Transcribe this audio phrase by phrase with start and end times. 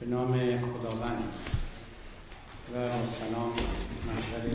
[0.00, 1.32] به نام خداوند
[2.74, 2.88] و
[3.20, 3.52] سلام
[4.06, 4.48] محضر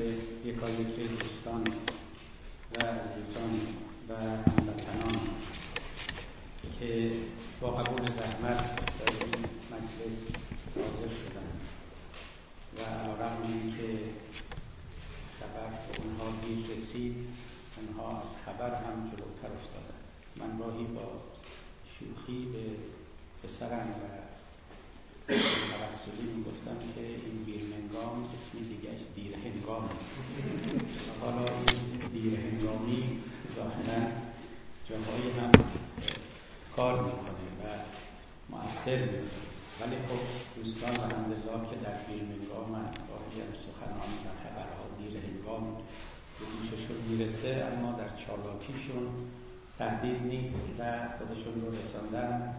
[0.46, 1.64] یکایک دوستان
[2.76, 3.60] و عزیزان
[4.10, 5.20] و هموطنان
[6.80, 7.12] که
[7.62, 8.66] با قبول زحمت
[9.00, 10.20] در این مجلس
[10.76, 11.62] حاضر شدند
[12.78, 14.00] و علیرغم اینکه
[15.40, 17.16] خبر به اونها دیر رسید
[17.78, 20.04] اونها از خبر هم جلوتر افتادند.
[20.36, 21.22] من گاهی با
[21.86, 22.64] شوخی به
[23.48, 24.35] پسرم و
[25.28, 29.90] توسلی می‌گفتم که این بیرهنگام اسم دیگه دیر هنگام
[31.22, 33.24] حالا این دیر هنگامی
[33.56, 34.02] ظاهرا
[34.90, 35.64] جاهای من
[36.76, 37.64] کار می‌کنه و
[38.50, 39.46] مؤثر میشه
[39.82, 40.20] ولی خب
[40.56, 45.78] دوستان الحمدلله که در بیرهنگام من گاهی هم سخنان و خبرها دیر هنگام
[46.40, 49.08] به گوششون می‌رسه اما در چالاکیشون
[49.78, 52.56] تهدید نیست و خودشون رو رساندن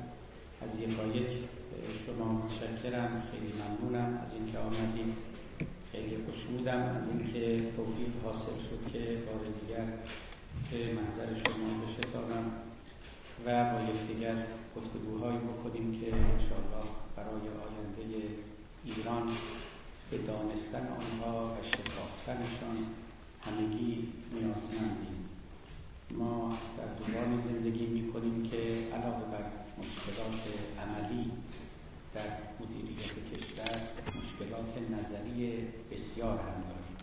[0.62, 1.48] از یکایک
[2.06, 5.14] شما متشکرم خیلی ممنونم از اینکه آمدید
[5.92, 9.86] خیلی خوشنودم از اینکه توفیق حاصل شد که بار دیگر
[10.70, 12.46] به محضر شما بشتابم
[13.46, 18.26] و با یکدیگر گفتگوهایی بکنیم که انشاءالله برای آینده
[18.84, 19.28] ایران
[20.10, 22.76] به دانستن آنها و شکافتنشان
[23.40, 25.28] همگی نیازمندیم.
[26.10, 28.56] ما در دورانی زندگی می کنیم که
[28.94, 29.44] علاوه بر
[29.78, 30.42] مشکلات
[30.78, 31.30] عملی
[32.16, 33.80] در مدیریت کشور
[34.18, 36.96] مشکلات نظری بسیار هم داریم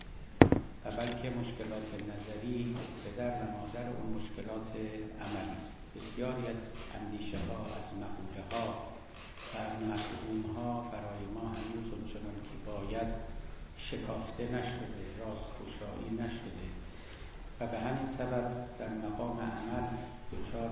[0.84, 4.70] و بلکه مشکلات نظری پدر و مادر اون مشکلات
[5.24, 5.76] عملی است.
[5.96, 6.60] بسیاری از
[6.98, 8.66] اندیشه ها از مقوله ها
[9.52, 13.10] و از مفهوم ها برای ما هنوز اونچنان که باید
[13.78, 16.66] شکافته نشده رازگشایی نشده
[17.60, 19.86] و به همین سبب در مقام عمل
[20.32, 20.70] دچار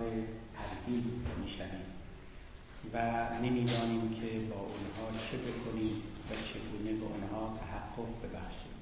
[0.54, 1.04] تردید
[1.42, 1.91] می‌شویم.
[2.94, 2.96] و
[3.42, 5.96] نمی‌دانیم که با اونها چه بکنیم
[6.28, 8.72] و چگونه به اونها تحقق ببخشیم.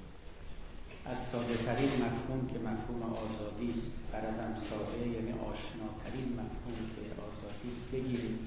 [1.05, 7.01] از ساده ترین مفهوم که مفهوم آزادی است بر از ساده یعنی آشناترین مفهوم که
[7.27, 8.39] آزادی است بگیریم.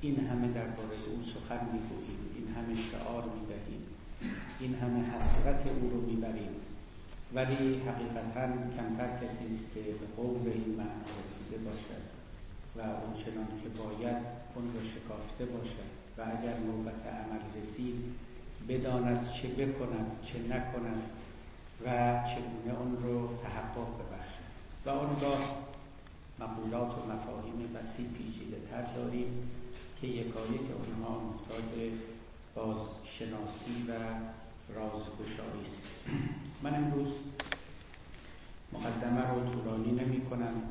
[0.00, 3.82] این همه درباره او سخن می‌گوییم این همه شعار می‌دهیم
[4.60, 6.54] این همه حسرت او رو می‌بریم.
[7.34, 8.46] ولی حقیقتا
[8.76, 12.15] کمتر کسی است که به قول این معنا رسیده باشد.
[12.78, 14.16] و اونچنان که باید
[14.54, 17.94] اون رو شکافته باشد و اگر نوبت عمل رسید
[18.68, 21.02] بداند چه بکند چه نکند
[21.84, 21.88] و
[22.28, 24.46] چگونه اون رو تحقق ببخشد.
[24.86, 25.66] و آنگاه
[26.40, 29.50] مقولات و مفاهیم وسیع پیچیده تر داریم
[30.00, 31.90] که یکایک اونها محتاج
[32.54, 33.92] بازشناسی و
[34.74, 35.82] رازگشایی است.
[36.62, 37.12] من امروز
[38.72, 40.62] مقدمه رو طولانی نمی کنم.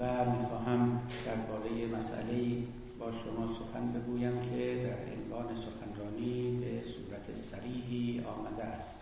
[0.00, 2.62] و می‌خواهم درباره مسئله
[2.98, 9.00] با شما سخن بگویم که در عنوان سخنرانی به صورت سریحی آمده است.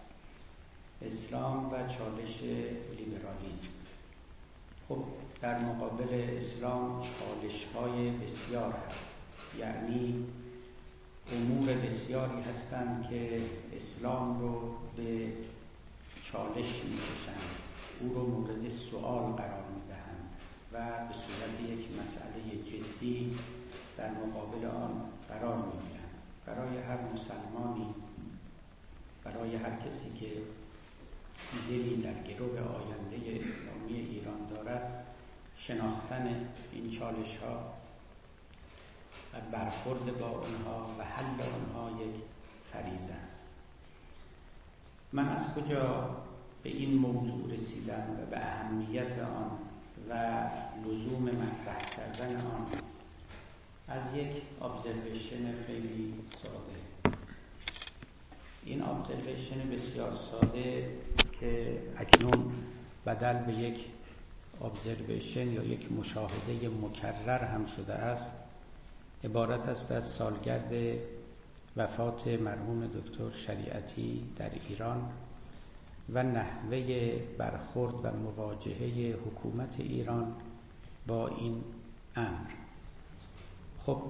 [1.02, 2.42] اسلام و چالش
[2.98, 3.74] لیبرالیزم
[4.88, 5.04] خب
[5.42, 9.14] در مقابل اسلام چالش های بسیار هست.
[9.58, 10.24] یعنی
[11.32, 13.42] امور بسیاری هستند که
[13.76, 14.60] اسلام رو
[14.96, 15.32] به
[16.32, 17.54] چالش می‌کشند.
[18.00, 19.63] او رو مورد سوال قرار
[20.74, 23.38] و به صورت یک مسئله جدی
[23.96, 26.14] در مقابل آن قرار می‌گیرند
[26.46, 27.94] برای هر مسلمانی
[29.24, 30.26] برای هر کسی که
[31.68, 35.04] دلی در گروه آینده اسلامی ایران دارد
[35.58, 37.74] شناختن این چالش ها
[39.34, 42.14] و برخورد با آنها و حل آنها یک
[42.72, 43.50] فریضه است.
[45.12, 46.16] من از کجا
[46.62, 49.58] به این موضوع رسیدم و به اهمیت آن
[50.10, 50.14] و
[50.86, 52.66] لزوم مطرح کردن آن.
[53.88, 56.80] از یک ابزرویشن خیلی ساده.
[58.64, 60.88] این ابزرویشن بسیار ساده
[61.40, 62.52] که اکنون
[63.06, 63.86] بدل به یک
[64.60, 68.44] ابزرویشن یا یک مشاهده مکرر هم شده است
[69.24, 70.98] عبارت است از سالگرد
[71.76, 75.12] وفات مرحوم دکتر شریعتی در ایران.
[76.12, 80.34] و نحوه برخورد و مواجهه حکومت ایران
[81.06, 81.64] با این
[82.16, 82.50] امر.
[83.86, 84.02] خب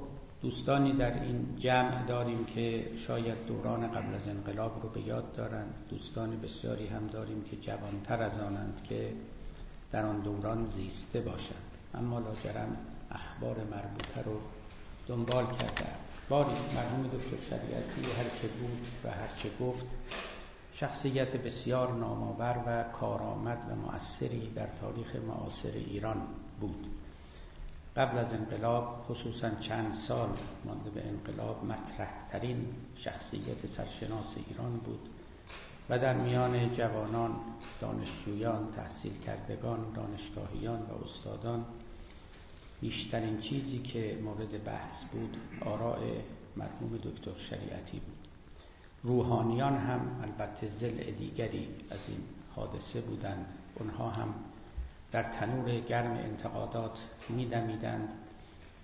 [0.43, 5.75] دوستانی در این جمع داریم که شاید دوران قبل از انقلاب رو به یاد دارند.
[5.91, 9.13] دوستان بسیاری هم داریم که جوانتر از آنند که
[9.93, 11.71] در آن دوران زیسته باشند.
[11.95, 12.77] اما لاجرم
[13.11, 14.41] اخبار مربوطه رو
[15.07, 15.87] دنبال کرده.
[16.29, 19.87] باری مرحوم دکتر شریعتی هر که بود و هر چه گفت
[20.85, 26.23] شخصیت بسیار نامآور و کارآمد و مؤثری در تاریخ معاصر ایران
[26.61, 26.87] بود.
[27.97, 30.29] قبل از انقلاب خصوصا چند سال
[30.65, 32.67] مانده به انقلاب مطرح ترین
[32.97, 35.09] شخصیت سرشناس ایران بود
[35.91, 37.37] و در میان جوانان
[37.81, 41.65] دانشجویان تحصیل کردگان دانشگاهیان و استادان
[42.81, 45.99] بیشترین چیزی که مورد بحث بود آراء
[46.57, 48.14] مرحوم دکتر شریعتی بود.
[49.05, 52.21] روحانیان هم البته زل دیگری از این
[52.57, 54.35] حادثه بودند اونها هم
[55.13, 56.99] در تنور گرم انتقادات
[57.29, 58.09] میدمیدند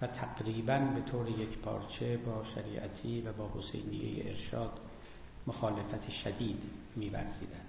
[0.02, 4.80] و تقریبا به طور یک پارچه با شریعتی و با حسینیه ارشاد
[5.46, 6.62] مخالفت شدید
[6.96, 7.68] میورزیدند.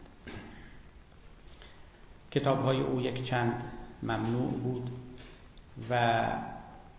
[2.31, 3.63] کتاب های او یک چند
[4.03, 4.91] ممنوع بود
[5.89, 6.23] و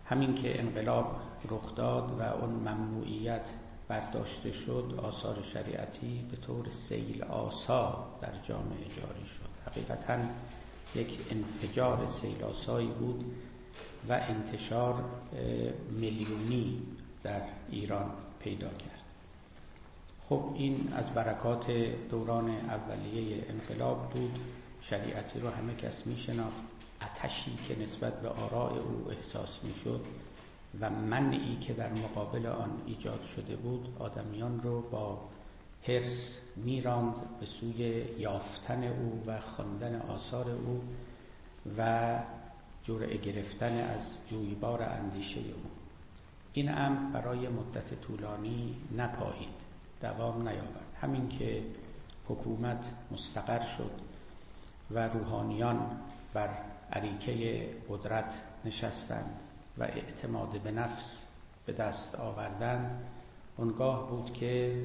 [0.05, 1.15] همین که انقلاب
[1.49, 3.49] رخ داد و اون ممنوعیت
[3.93, 9.71] برداشته شد آثار شریعتی به طور سیل آسا در جامعه جاری شد.
[9.71, 10.17] حقیقتا
[10.95, 13.25] یک انفجار سیل آسایی بود
[14.09, 15.03] و انتشار
[15.91, 16.81] میلیونی
[17.23, 19.03] در ایران پیدا کرد.
[20.29, 21.71] خب این از برکات
[22.11, 24.39] دوران اولیه انقلاب بود.
[24.81, 26.61] شریعتی رو همه کس می شناخت
[27.01, 30.05] اتشی که نسبت به آراء او احساس می شد
[30.81, 35.21] و منعی که در مقابل آن ایجاد شده بود آدمیان رو با
[35.83, 40.81] حرس میراند به سوی یافتن او و خواندن آثار او
[41.77, 42.19] و
[42.83, 45.69] جرعه گرفتن از جویبار اندیشه او.
[46.53, 49.63] این امر برای مدت طولانی نپایید
[50.01, 50.97] دوام نیاورد.
[51.01, 51.63] همین که
[52.27, 53.91] حکومت مستقر شد
[54.91, 55.99] و روحانیان
[56.33, 56.49] بر
[56.91, 58.33] عریکه قدرت
[58.65, 59.39] نشستند.
[59.77, 61.25] و اعتماد به نفس
[61.65, 63.01] به دست آوردند
[63.57, 64.83] اونگاه بود که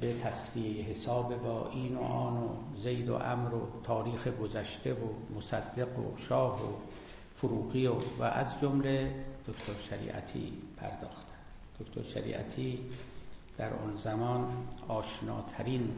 [0.00, 2.48] به تصفیه حساب با این و آن و
[2.82, 6.74] زید و امر و تاریخ گذشته و مصدق و شاه و
[7.34, 11.26] فروغی و, و از جمله دکتر شریعتی پرداختند
[11.80, 12.80] دکتر شریعتی
[13.58, 15.90] در آن زمان آشناترین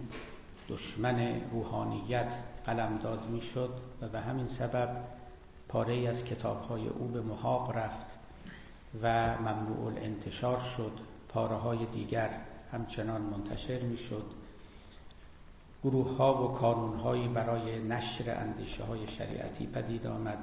[0.69, 2.33] دشمن روحانیت
[2.67, 3.71] قلمداد می‌شد
[4.01, 5.05] و به همین سبب
[5.69, 8.07] پاره از کتابهای او به محاق رفت
[9.03, 10.93] و ممنوع الانتشار شد.
[11.29, 12.31] پاره های دیگر
[12.73, 14.25] همچنان منتشر می‌شد.
[15.85, 20.39] گروه ها و کانون هایی برای نشر اندیشه های شریعتی پدید آمد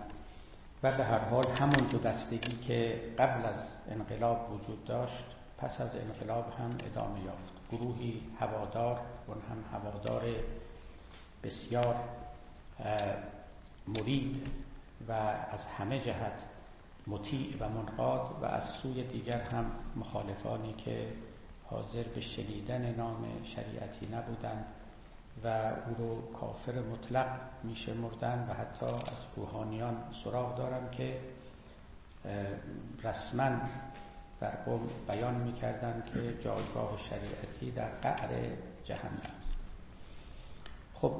[0.83, 5.25] و به هر حال همون دو دستگی که قبل از انقلاب وجود داشت
[5.57, 7.55] پس از انقلاب هم ادامه یافت.
[7.71, 10.21] گروهی هوادار اون هم هوادار
[11.43, 11.95] بسیار
[13.87, 14.47] مرید
[15.07, 15.11] و
[15.51, 16.45] از همه جهت
[17.07, 21.07] مطیع و منقاد و از سوی دیگر هم مخالفانی که
[21.69, 24.65] حاضر به شنیدن نام شریعتی نبودند
[25.43, 25.47] و
[25.87, 27.27] او رو کافر مطلق
[27.63, 31.19] میشمردند و حتی از روحانیان سراغ دارم که
[33.03, 33.49] رسما
[34.39, 38.29] در قوم بیان می‌کردند که جایگاه شریعتی در قعر
[38.83, 39.55] جهنم است.
[40.93, 41.15] خب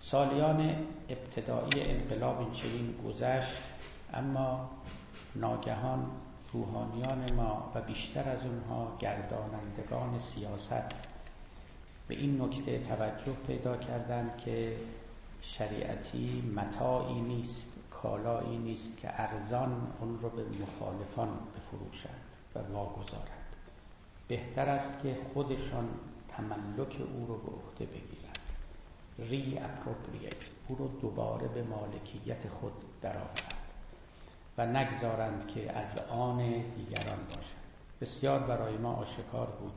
[0.00, 3.62] سالیان ابتدایی انقلاب این چنین گذشت
[4.14, 4.70] اما
[5.36, 6.10] ناگهان
[6.52, 11.08] روحانیان ما و بیشتر از اونها گردانندگان سیاست
[12.08, 14.76] به این نکته توجه پیدا کردند که
[15.42, 22.20] شریعتی متاعی نیست کالایی نیست که ارزان اون رو به مخالفان بفروشند
[22.54, 23.56] و واگذارند.
[24.28, 25.88] بهتر است که خودشان
[26.28, 28.09] تملک او رو به عهده بگیرند.
[29.20, 30.34] ری اپروپریت
[30.68, 32.72] او رو دوباره به مالکیت خود
[33.02, 33.54] درآورند
[34.58, 37.60] و نگذارند که از آن دیگران باشد
[38.00, 39.72] بسیار برای ما آشکار بود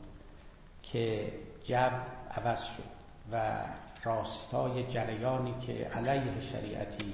[0.84, 1.34] که
[1.64, 1.90] جو
[2.32, 2.84] عوض شد
[3.32, 3.66] و
[4.04, 7.14] راستای جریانی که علیه شریعتی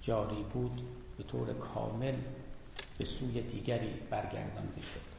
[0.00, 0.82] جاری بود
[1.18, 2.14] به طور کامل
[2.98, 5.15] به سوی دیگری برگردانده شد.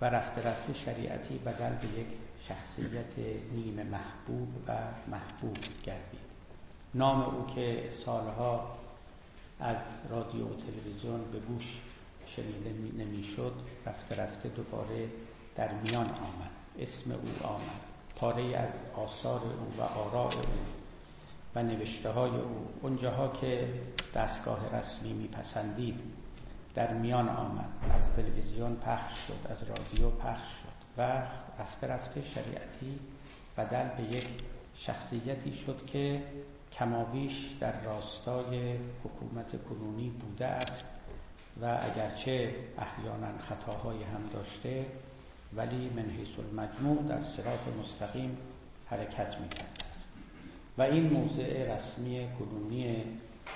[0.00, 2.06] و رفته رفته شریعتی بدل به یک
[2.40, 3.18] شخصیت
[3.52, 4.72] نیمه محبوب و
[5.10, 6.26] محبوب گردید.
[6.94, 8.76] نام او که سالها
[9.60, 9.76] از
[10.10, 11.82] رادیو و تلویزیون به گوش
[12.26, 13.52] شنیده نمی‌شد
[13.86, 15.08] رفته رفته دوباره
[15.56, 16.50] در میان آمد.
[16.78, 17.80] اسم او آمد.
[18.16, 20.40] پاره از آثار او و آراء او
[21.54, 22.68] و نوشته های او.
[22.82, 23.68] اونجاها که
[24.14, 26.00] دستگاه رسمی میپسندید
[26.76, 27.68] در میان آمد.
[27.94, 31.22] از تلویزیون پخش شد از رادیو پخش شد و
[31.60, 32.98] رفته رفته شریعتی
[33.56, 34.28] بدل به یک
[34.74, 36.22] شخصیتی شد که
[36.72, 40.86] کمابیش در راستای حکومت کنونی بوده است
[41.62, 44.86] و اگرچه احیانا خطاهای هم داشته
[45.56, 48.36] ولی من حیث المجموع در صراط مستقیم
[48.86, 50.08] حرکت می‌کرده است.
[50.78, 53.04] و این موضع رسمی کنونی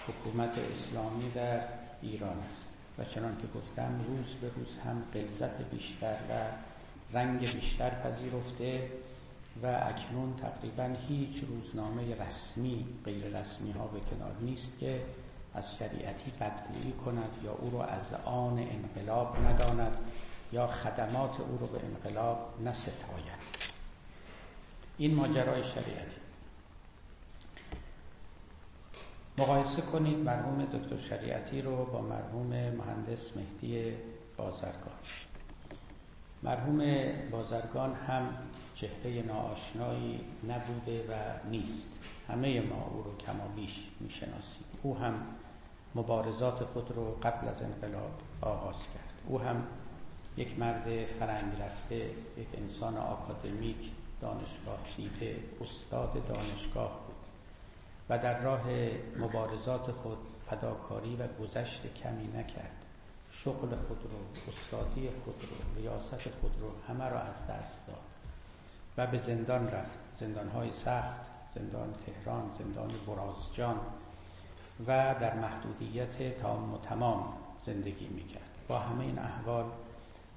[0.08, 1.60] حکومت اسلامی در
[2.02, 2.69] ایران است.
[3.00, 6.32] و چنان که گفتم روز به روز هم قلزت بیشتر و
[7.12, 8.90] رنگ بیشتر پذیرفته
[9.62, 15.02] و اکنون تقریبا هیچ روزنامه رسمی غیر رسمی ها به کنار نیست که
[15.54, 19.96] از شریعتی بدگویی کند یا او را از آن انقلاب نداند
[20.52, 23.40] یا خدمات او رو به انقلاب نستاید.
[24.98, 26.16] این ماجرای شریعتی.
[29.38, 33.92] مقایسه کنید مرحوم دکتر شریعتی رو با مرحوم مهندس مهدی
[34.36, 35.00] بازرگان.
[36.42, 36.82] مرحوم
[37.30, 38.28] بازرگان هم
[38.74, 41.14] چهره ناآشنایی نبوده و
[41.50, 41.98] نیست.
[42.28, 44.64] همه ما او رو کما بیش می‌شناسیم.
[44.82, 45.14] او هم
[45.94, 48.10] مبارزات خود رو قبل از انقلاب
[48.40, 49.14] آغاز کرد.
[49.26, 49.62] او هم
[50.36, 51.96] یک مرد فرنگ رفته
[52.38, 57.09] یک انسان آکادمیک دانشگاه دیده استاد دانشگاه
[58.10, 58.62] و در راه
[59.18, 62.76] مبارزات خود فداکاری و گذشت کمی نکرد.
[63.30, 67.96] شغل خود رو استادی خود رو ریاست خود رو همه را از دست داد
[68.98, 69.98] و به زندان رفت.
[70.16, 71.20] زندانهای سخت
[71.54, 73.80] زندان تهران زندان برازجان
[74.86, 77.32] و در محدودیت تام و تمام
[77.66, 78.50] زندگی می‌کرد.
[78.68, 79.64] با همه این احوال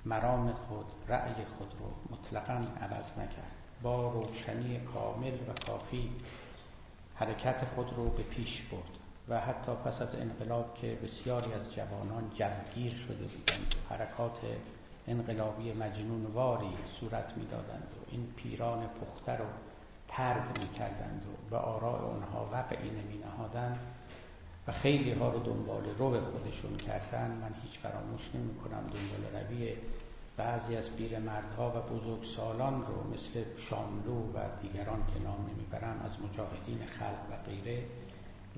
[0.05, 3.51] مرام خود رأی خود رو مطلقا عوض نکرد.
[3.83, 6.11] با روشنی کامل و کافی
[7.23, 8.97] حرکت خود رو به پیش برد
[9.29, 14.37] و حتی پس از انقلاب که بسیاری از جوانان جوگیر شده بودند و حرکات
[15.07, 19.45] انقلابی مجنونواری صورت می‌دادند و این پیران پخته رو
[20.07, 23.79] ترد می‌کردند و به آراء اونها وقعی نمی نهادند
[24.67, 27.31] و خیلی ها رو دنبال رو به خودشون کردن.
[27.31, 29.73] من هیچ فراموش نمی کنم دنبال روی
[30.37, 36.11] بعضی از پیرمردها و بزرگ سالان رو مثل شاملو و دیگران که نام نمی‌برم از
[36.29, 37.85] مجاهدین خلق و غیره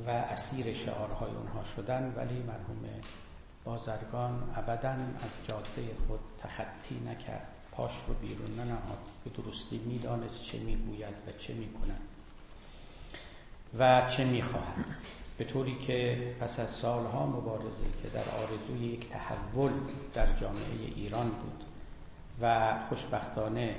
[0.07, 3.01] و اسیر شعارهای اونها شدن ولی مرحوم
[3.63, 7.47] بازرگان ابدا از جاده خود تخطی نکرد.
[7.71, 12.01] پاش رو بیرون ننهاد به درستی می‌دانست چه می‌گوید و چه می‌کند
[13.79, 14.85] و چه می‌خواهد.
[15.37, 19.71] به طوری که پس از سالها مبارزه که در آرزوی یک تحول
[20.13, 21.63] در جامعه ایران بود
[22.41, 23.75] و خوشبختانه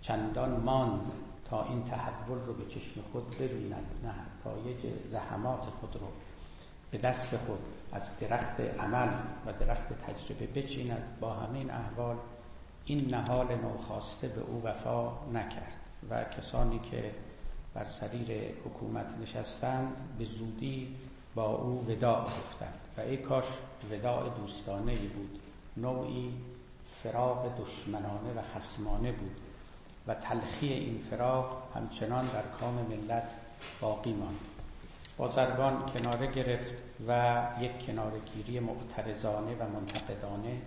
[0.00, 1.12] چندان ماند
[1.50, 4.14] تا این تحول رو به چشم خود ببیند نه
[4.44, 6.08] تایج زحمات خود رو
[6.90, 7.58] به دست خود
[7.92, 9.08] از درخت عمل
[9.46, 11.18] و درخت تجربه بچیند.
[11.20, 12.16] با همین احوال
[12.84, 15.72] این نهال نوخواسته به او وفا نکرد
[16.10, 17.10] و کسانی که
[17.78, 20.96] بر سریر حکومت نشستند به زودی
[21.34, 23.44] با او وداع گفتند و ای کاش
[23.90, 25.40] وداع دوستانه بود
[25.76, 26.34] نوعی
[26.86, 29.36] فراغ دشمنانه و خسمانه بود
[30.06, 33.34] و تلخی این فراغ همچنان در کام ملت
[33.80, 34.40] باقی ماند.
[35.16, 36.74] بازرگان کناره گرفت
[37.08, 40.62] و یک کنارگیری معترضانه و منتقدانه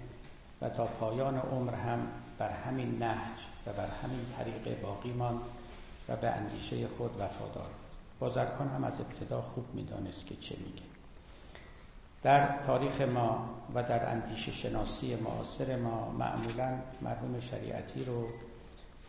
[0.62, 5.42] و تا پایان عمر هم بر همین نهج و بر همین طریق باقی ماند.
[6.16, 7.70] به اندیشه خود وفادار.
[8.20, 10.82] بازرگان هم از ابتدا خوب می‌دانست که چه میگه.
[12.24, 18.28] در تاریخ ما و در اندیشه شناسی معاصر ما معمولا مرحوم شریعتی رو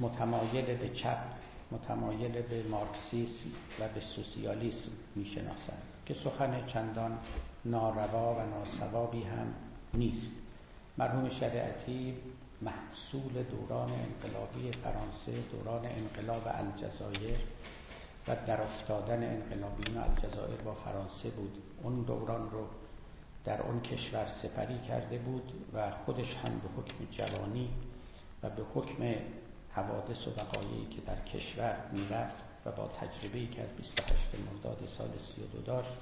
[0.00, 1.18] متمایل به چپ
[1.73, 3.44] متمایل به مارکسیسم
[3.80, 7.18] و به سوسیالیسم می‌شناسند که سخن چندان
[7.64, 9.54] ناروا و ناسوابی هم
[9.94, 10.37] نیست.
[10.99, 12.14] مرحوم شریعتی
[12.64, 17.38] محصول دوران انقلابی فرانسه دوران انقلاب الجزایر
[18.28, 21.62] و در افتادن انقلابیون الجزایر با فرانسه بود.
[21.83, 22.66] اون دوران رو
[23.45, 27.71] در اون کشور سپری کرده بود و خودش هم به حکم جوانی
[28.42, 29.14] و به حکم
[29.71, 35.11] حوادث و وقایعی که در کشور می‌رفت و با تجربه‌ای که از 28 مرداد سال
[35.35, 35.92] 32 داشت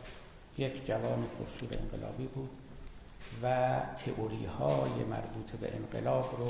[0.59, 2.50] یک جوان پرشور انقلابی بود.
[3.42, 6.49] و تئوری های مربوط به انقلاب رو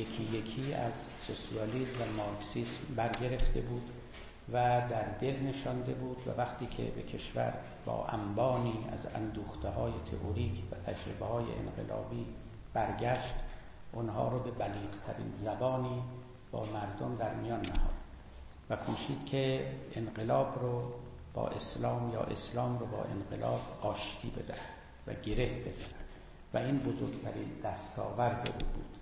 [0.00, 0.92] یکی یکی از
[1.26, 3.90] سوسیالیسم و مارکسیسم برگرفته بود
[4.52, 4.52] و
[4.90, 7.54] در دل نشانده بود و وقتی که به کشور
[7.86, 12.26] با انبانی از اندوخته های تئوریک و تجربه های انقلابی
[12.72, 13.34] برگشت
[13.92, 16.02] اونها رو به بلیغترین زبانی
[16.52, 17.94] با مردم در میان نهاد
[18.70, 20.92] و کوشید که انقلاب رو
[21.34, 24.54] با اسلام یا اسلام رو با انقلاب آشتی بده
[25.06, 25.94] و گره بزند
[26.54, 28.96] و این بزرگترین دستاورد او بود.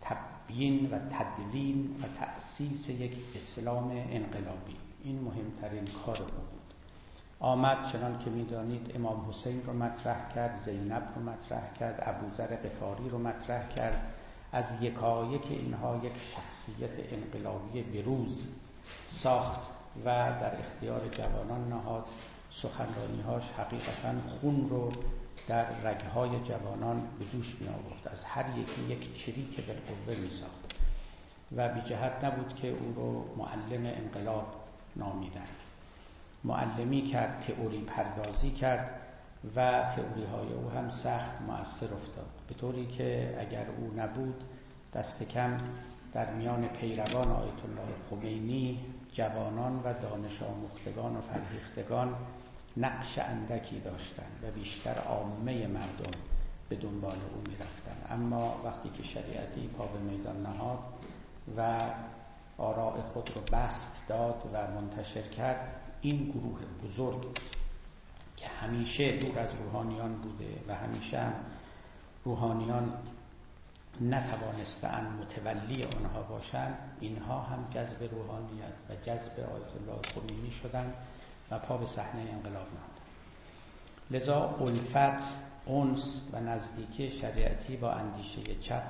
[0.00, 4.76] تبیین و تدوین و تأسیس یک اسلام انقلابی.
[5.04, 6.64] این مهمترین کار بود.
[7.40, 13.08] آمد چنان که می‌دانید امام حسین رو مطرح کرد زینب رو مطرح کرد ابوذر قفاری
[13.08, 14.14] رو مطرح کرد.
[14.52, 18.52] از یکایک اینها یک شخصیت انقلابی بروز
[19.10, 19.60] ساخت
[20.04, 22.04] و در اختیار جوانان نهاد.
[22.62, 24.92] سخنرانیهاش حقیقتا خون رو
[25.46, 30.74] در رگهای جوانان به جوش می آورد از هر یکی یک چریک بالقوه می ساخت
[31.56, 34.46] و بی جهت نبود که او رو معلم انقلاب
[34.96, 35.46] نامیدن.
[36.44, 39.00] معلمی کرد تئوری پردازی کرد
[39.56, 42.30] و تئوری های او هم سخت مؤثر افتاد.
[42.48, 44.44] به طوری که اگر او نبود
[44.94, 45.56] دست کم
[46.12, 48.80] در میان پیروان آیت الله خمینی
[49.12, 52.14] جوانان و دانش آموختگان و فرهیختگان
[52.76, 56.20] نقش اندکی داشتند و بیشتر عامه مردم
[56.68, 60.78] به دنبال او می‌رفتند اما وقتی که شریعتی پا به میدان نهاد
[61.56, 61.80] و
[62.58, 67.38] آراء خود رو بست داد و منتشر کرد این گروه بزرگ
[68.36, 71.34] که همیشه دور از روحانیان بوده و همیشه هم
[72.24, 72.92] روحانیان
[74.00, 80.94] نتوانستن متولی آنها باشند اینها هم جذب روحانیت و جذب آیت الله خمینی شدند.
[81.58, 82.94] پا به صحنه انقلاب نهادند
[84.10, 85.24] لذا الفت
[85.66, 88.82] اونس و نزدیکی شریعتی با اندیشه چپ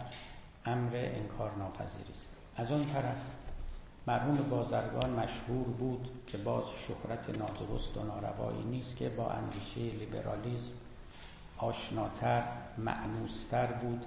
[0.66, 2.30] امر انکار ناپذیری است.
[2.56, 3.30] از اون طرف
[4.06, 10.72] مرحوم بازرگان مشهور بود که باز شهرت نادرست و ناروایی نیست که با اندیشه لیبرالیزم
[11.58, 12.42] آشناتر
[12.78, 14.04] معنوستر بود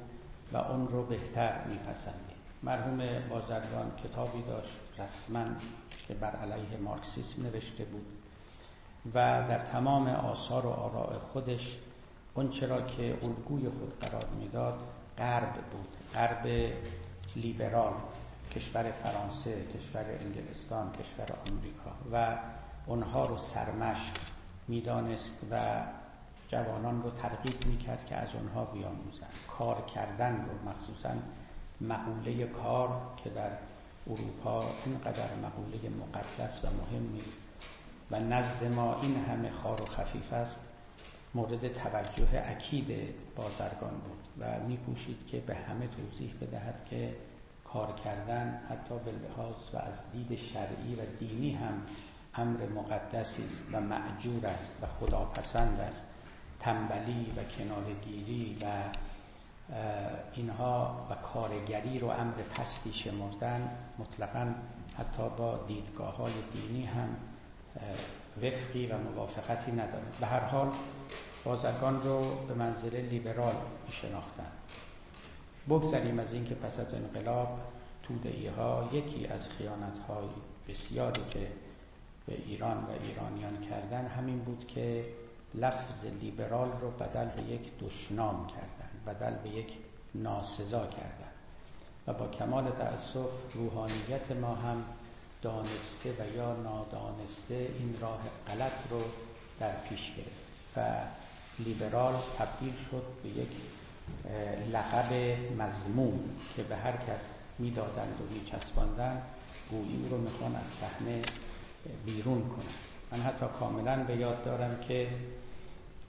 [0.53, 2.37] و اون رو بهتر میپسندید.
[2.63, 2.97] مرحوم
[3.29, 5.45] بازرگان کتابی داشت رسما
[6.07, 8.16] که بر علیه مارکسیسم نوشته بود.
[9.13, 11.77] و در تمام آثار و آراء خودش
[12.33, 14.79] اون چرا که الگوی خود قرار می‌داد
[15.17, 15.87] غرب بود.
[16.13, 16.73] غرب
[17.35, 17.93] لیبرال
[18.55, 21.91] کشور فرانسه کشور انگلستان کشور آمریکا.
[22.11, 22.37] و
[22.85, 24.13] اونها رو سرمشق
[24.67, 25.57] می‌دانست و
[26.47, 29.33] جوانان رو ترغیب می‌کرد که از اونها بیاموزند.
[29.57, 31.09] کار کردن رو مخصوصا
[31.81, 32.89] مقوله کار
[33.23, 33.51] که در
[34.07, 37.37] اروپا اینقدر مقوله مقدس و مهم نیست
[38.11, 40.61] و نزد ما این همه خار و خفیف است
[41.35, 47.15] مورد توجه اکید بازرگان بود و میکوشید که به همه توضیح بدهد که
[47.63, 51.81] کار کردن حتی به لحاظ و از دید شرعی و دینی هم
[52.35, 56.05] امر مقدسی است و معجور است و خداپسند است.
[56.59, 58.65] تنبلی و کنارگیری و
[60.33, 64.53] اینها و کارگری رو امر پستی شمردن مطلقا
[64.97, 67.09] حتی با دیدگاه های دینی هم
[68.41, 70.71] وفقی و موافقتی ندارد به هر حال
[71.43, 73.55] بازرگان رو به منزله لیبرال
[73.87, 74.51] می شناختن
[75.69, 77.59] بگذاریم از اینکه پس از انقلاب
[78.03, 80.27] توده ها یکی از خیانت های
[80.67, 81.47] بسیاری که
[82.27, 85.05] به ایران و ایرانیان کردن همین بود که
[85.55, 89.73] لفظ لیبرال رو بدل به یک دشنام کردن بدل به یک
[90.15, 91.31] ناسزا کردن.
[92.07, 94.83] و با کمال تأسف روحانیت ما هم
[95.41, 99.01] دانسته و یا نادانسته این راه غلط رو
[99.59, 100.47] در پیش گرفت
[100.77, 100.81] و
[101.59, 103.49] لیبرال تبدیل شد به یک
[104.73, 105.13] لقب
[105.61, 106.19] مزموم
[106.55, 109.21] که به هر کس می‌دادند و میچسباندند
[109.71, 111.21] گویی او رو می‌خوان از صحنه
[112.05, 112.87] بیرون کنند.
[113.11, 115.09] من حتی کاملا به یاد دارم که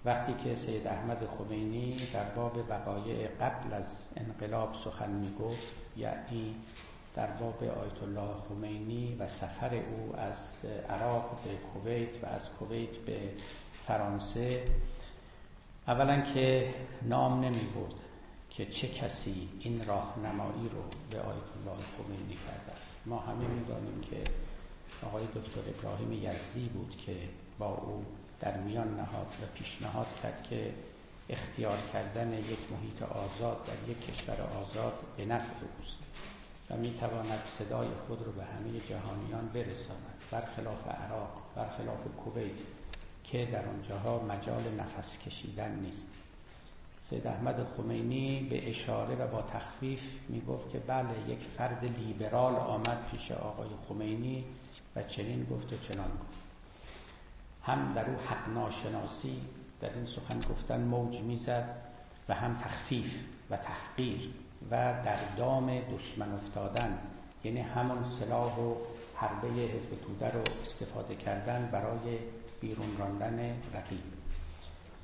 [0.05, 6.55] وقتی که سید احمد خمینی در باب وقایع قبل از انقلاب سخن می‌گفت یعنی
[7.19, 10.37] در باب آیت الله خمینی و سفر او از
[10.89, 13.19] عراق به کویت و از کویت به
[13.83, 14.65] فرانسه
[15.89, 17.95] اولا که نام نمی برد
[18.51, 23.03] که چه کسی این راهنمایی رو به آیت الله خمینی کرده است.
[23.07, 24.17] ما همه می‌دانیم که
[25.07, 27.17] آقای دکتر ابراهیم یزدی بود که
[27.59, 28.05] با او
[28.41, 30.75] در میان نهاد و پیشنهاد کرد که
[31.29, 35.99] اختیار کردن یک محیط آزاد در یک کشور آزاد به نفع اوست.
[36.71, 40.15] و می تواند صدای خود رو به همه جهانیان برساند.
[40.31, 42.59] برخلاف عراق برخلاف کویت
[43.25, 46.07] که در آنجاها مجال نفس کشیدن نیست.
[47.03, 52.55] سید احمد خمینی به اشاره و با تخفیف می گفت که بله یک فرد لیبرال
[52.55, 54.45] آمد پیش آقای خمینی
[54.97, 56.39] و چنین گفت و چنان گفت.
[57.63, 59.41] هم در او حق ناشناسی
[59.81, 61.69] در این سخن گفتن موج می‌زد
[62.29, 64.29] و هم تخفیف و تحقیر.
[64.71, 66.99] و در دام دشمن افتادن
[67.45, 68.75] یعنی همون سلاح و
[69.15, 72.19] حربه حزب رو استفاده کردن برای
[72.61, 73.39] بیرون راندن
[73.75, 74.03] رقیب.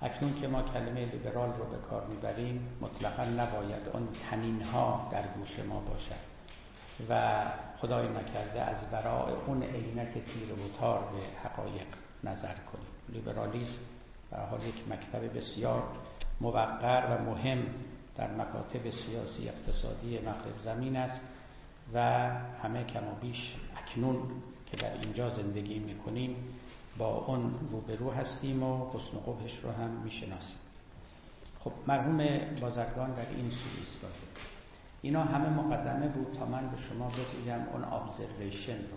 [0.02, 5.22] اکنون که ما کلمه لیبرال رو به کار می‌بریم مطلقا نباید آن تنین ها در
[5.22, 6.34] گوش ما باشد.
[7.08, 7.42] و
[7.78, 11.86] خدای نکرده از ورای اون عینک تیر و تار به حقایق
[12.24, 12.86] نظر کنیم.
[13.08, 13.78] لیبرالیسم
[14.30, 15.82] به حال یک مکتب بسیار
[16.40, 17.66] موقر و مهم
[18.16, 21.28] در مکاتب سیاسی اقتصادی مغرب زمین است
[21.94, 22.00] و
[22.62, 24.16] همه کم و بیش اکنون
[24.66, 26.36] که در اینجا زندگی می‌کنیم
[26.98, 29.16] با اون روبرو هستیم و حسن
[29.62, 30.58] رو هم می‌شناسیم.
[31.64, 32.28] خب مرحوم
[32.60, 34.14] بازرگان در این سو ایستاده.
[35.02, 38.96] اینا همه مقدمه بود تا من به شما بگویم اون ابزرویشن رو.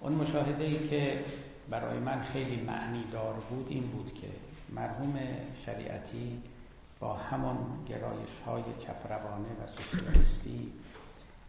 [0.00, 1.24] اون مشاهده ای که
[1.70, 4.28] برای من خیلی معنی دار بود این بود که
[4.68, 5.18] مرحوم
[5.66, 6.42] شریعتی
[7.00, 10.72] با همان گرایش های چپروانه و سوسیالیستی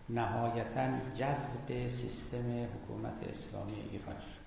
[0.09, 4.45] نهایتا جذب سیستم حکومت اسلامی ایران شد.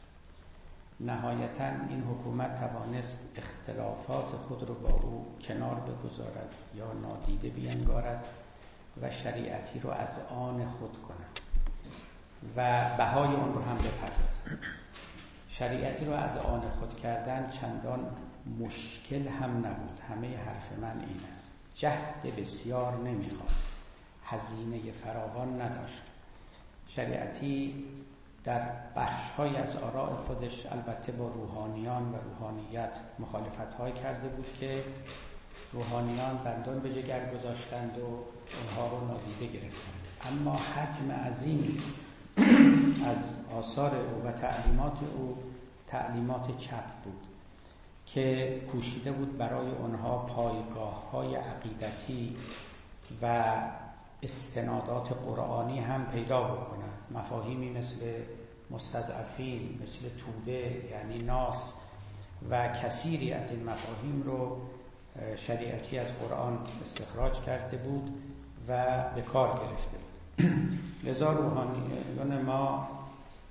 [1.00, 8.24] نهایتا این حکومت توانست اختلافات خود رو با او کنار بگذارد یا نادیده بینگارد
[9.02, 11.40] و شریعتی رو از آن خود کند
[12.56, 14.58] و بهای اون رو هم بپردازد.
[15.48, 18.06] شریعتی رو از آن خود کردن چندان
[18.60, 20.00] مشکل هم نبود.
[20.08, 21.52] همه حرف من این است.
[21.74, 23.68] جهد بسیار نمی‌خواست.
[24.24, 26.02] هزینه فراوان نداشت.
[26.88, 27.84] شریعتی
[28.44, 34.84] در بخش از آراء خودش البته با روحانیان و روحانیت مخالفت های کرده بود که
[35.72, 40.08] روحانیان دندان به جگر گذاشتند و اونها رو نادیده گرفتند.
[40.30, 41.80] اما حجم عظیمی
[43.06, 45.38] از آثار او و تعلیمات او
[45.86, 47.27] تعلیمات چپ بود.
[48.14, 52.36] که کوشیده بود برای آنها پایگاه های عقیدتی
[53.22, 53.54] و
[54.22, 56.98] استنادات قرآنی هم پیدا بکنند.
[57.10, 57.98] مفاهیمی مثل
[58.70, 61.74] مستضعفین مثل توده یعنی ناس
[62.50, 64.56] و کثیری از این مفاهیم رو
[65.36, 68.14] شریعتی از قرآن استخراج کرده بود
[68.68, 70.48] و به کار گرفته بود.
[71.10, 72.88] لذا روحانیان ما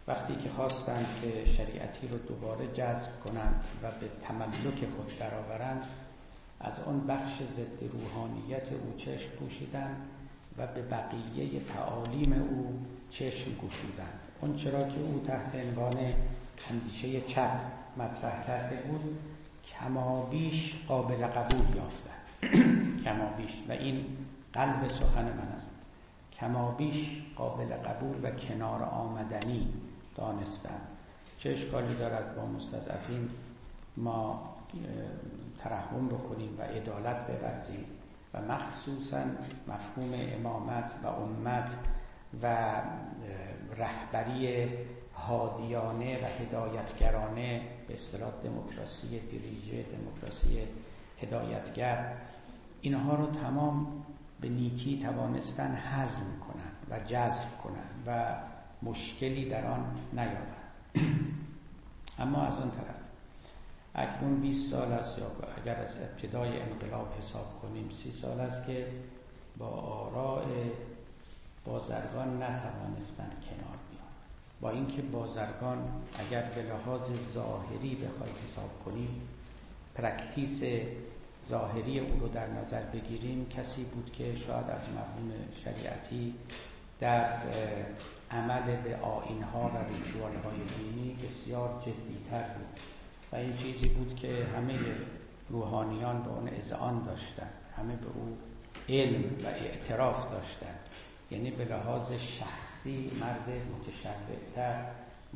[0.08, 5.84] وقتی که خواستند که شریعتی رو دوباره جذب کنند و به تملک خود درآورند
[6.60, 9.98] از آن بخش ضد روحانیت او چشم پوشیدند
[10.58, 14.20] و به بقیه تعالیم او چشم گشودند.
[14.42, 15.94] اون چرا که او تحت عنوان
[16.70, 17.60] اندیشه چپ
[17.98, 19.18] مطرح کرده بود
[19.74, 22.18] کمابیش قابل قبول یافتند.
[23.06, 23.98] کمابیش و این
[24.54, 25.76] قلب سخن من است.
[26.40, 29.68] کمابیش قابل قبول و کنار آمدنی.
[30.18, 30.82] دانستن.
[31.38, 33.30] چه اشکالی دارد با مستضعفین
[33.98, 34.56] ما
[35.58, 37.86] ترحم بکنیم و عدالت بورزیم
[38.34, 39.24] و مخصوصا
[39.68, 41.78] مفهوم امامت و امت
[42.42, 42.72] و
[43.78, 44.68] رهبری
[45.28, 50.60] هادیانه و هدایتگرانه به اصطلاح دموکراسی دیریژه دموکراسی
[51.22, 52.14] هدایتگر
[52.82, 54.04] اینها رو تمام
[54.42, 58.36] به نیکی توانستن هضم کنند و جذب کنند و
[58.84, 60.72] مشکلی در آن نیابند
[62.20, 63.08] اما از آن طرف
[63.96, 65.26] اکنون 20 سال است یا
[65.62, 68.88] اگر از ابتدای انقلاب حساب کنیم 30 سال است که
[69.58, 70.46] با آراء
[71.66, 74.08] بازرگان نتوانستند کنار بیان.
[74.62, 75.78] با اینکه بازرگان
[76.20, 79.22] اگر به لحاظ ظاهری بخواید حساب کنیم
[79.96, 80.64] practice
[81.50, 86.34] ظاهری او رو در نظر بگیریم کسی بود که شاید از مرحوم شریعتی
[87.00, 87.38] در
[88.32, 92.80] عمل به آیین‌ها و ritual های دینی بسیار جدیتر بود.
[93.32, 94.80] و این چیزی بود که همه
[95.50, 98.38] روحانیان به اون اذعان داشتن همه به او
[98.90, 100.76] علم و اعتراف داشتن
[101.32, 104.86] یعنی به لحاظ شخصی مرد متشرعتر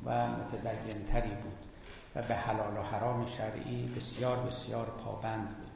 [0.06, 1.58] و متدینتری بود
[2.16, 5.72] و به حلال و حرام شرعی بسیار بسیار پابند بود.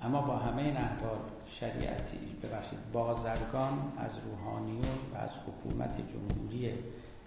[0.00, 1.18] اما با همه این احوال
[1.50, 2.18] شریعتی.
[2.42, 6.74] ببخشید بازرگان از روحانیون و از حکومت جمهوری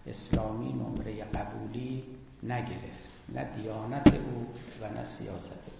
[0.07, 2.03] اسلامی نمره قبولی
[2.43, 3.09] نگرفت.
[3.29, 4.47] نه دیانت او
[4.81, 5.73] و نه سیاست او.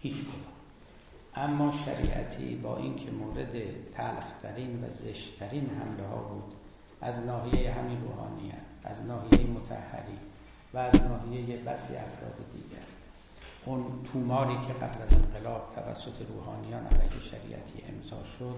[0.00, 0.52] هیچ کدام.
[1.34, 3.52] اما شریعتی با اینکه مورد
[3.94, 6.52] تلخترین و زشترین حمله ها بود
[7.00, 10.18] از ناحیه همین روحانیت از ناحیه متحری
[10.74, 12.91] و از ناحیه بسی افراد دیگر
[13.64, 18.56] اون توماری که قبل از انقلاب توسط روحانیان علیه شریعتی امضا شد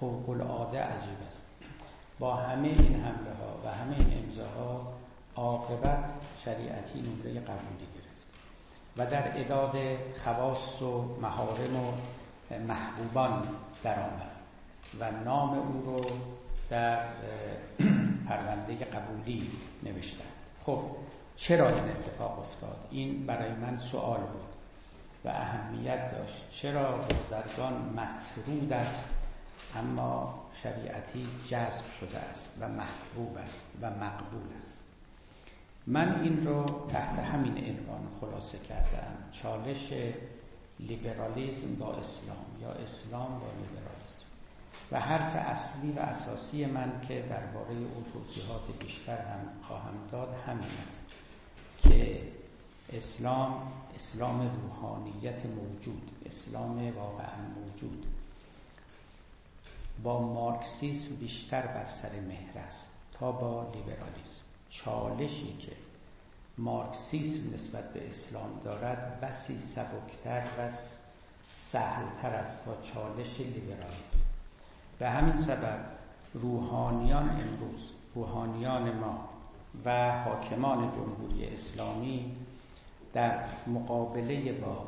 [0.00, 1.46] فوق العاده عجیب است.
[2.18, 4.92] با همه این حمله ها و همه این امضاها
[5.36, 6.10] عاقبت
[6.44, 8.26] شریعتی نمره قبولی گرفت
[8.96, 9.76] و در اداد
[10.24, 11.92] خواص و محارم و
[12.68, 13.48] محبوبان
[13.84, 14.36] درآمد
[15.00, 16.00] و نام او رو
[16.70, 16.98] در
[18.28, 19.50] پرونده قبولی
[19.82, 20.32] نوشتند.
[20.66, 20.82] خب
[21.36, 24.56] چرا این اتفاق افتاد؟ این برای من سوال بود
[25.24, 26.50] و اهمیت داشت.
[26.50, 29.10] چرا بازرگان مطرود است
[29.76, 34.78] اما شریعتی جذب شده است و محبوب است و مقبول است؟
[35.86, 39.14] من این رو تحت همین عنوان خلاصه کردم.
[39.32, 39.92] چالش
[40.80, 44.26] لیبرالیزم با اسلام یا اسلام با لیبرالیزم.
[44.92, 50.70] و حرف اصلی و اساسی من که درباره او توضیحات بیشتر هم خواهم داد همین
[50.86, 51.15] است.
[51.88, 52.22] که
[52.92, 58.06] اسلام اسلام روحانیت موجود اسلام واقعا موجود.
[60.02, 64.42] با مارکسیسم بیشتر بر سر مهر است تا با لیبرالیسم.
[64.70, 65.72] چالشی که
[66.58, 70.70] مارکسیسم نسبت به اسلام دارد بسی سبکتر و
[71.56, 74.20] سهلتر است تا چالش لیبرالیسم.
[74.98, 75.84] به همین سبب
[76.34, 79.28] روحانیان امروز روحانیان ما
[79.84, 82.32] و حاکمان جمهوری اسلامی
[83.12, 84.84] در مقابله با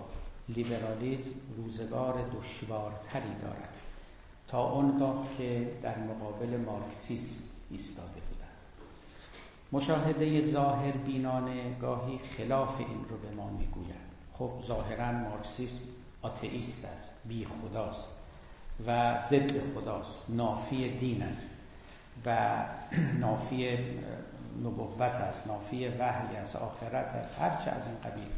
[0.49, 3.75] لیبرالیزم روزگار دشوارتری دارد
[4.49, 8.49] تا آنگاه که در مقابل مارکسیسم ایستاده بودند.
[9.73, 14.09] مشاهده ظاهر بینانه گاهی خلاف این رو به ما می‌گوید.
[14.33, 15.85] خب ظاهرا مارکسیسم
[16.23, 18.19] آتئیست است بی خداست
[18.87, 21.51] و ضد خداست نافی دین است
[22.27, 22.59] و
[23.21, 23.79] نافی
[24.65, 28.31] نبوت است نافی وحی است آخرت است هرچه از این قبیل.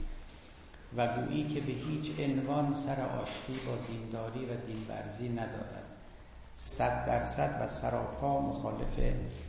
[0.97, 5.85] و گویی که به هیچ عنوان سر آشتی با دینداری و دینورزی ندارد.
[6.55, 9.01] صد درصد و سراپا مخالف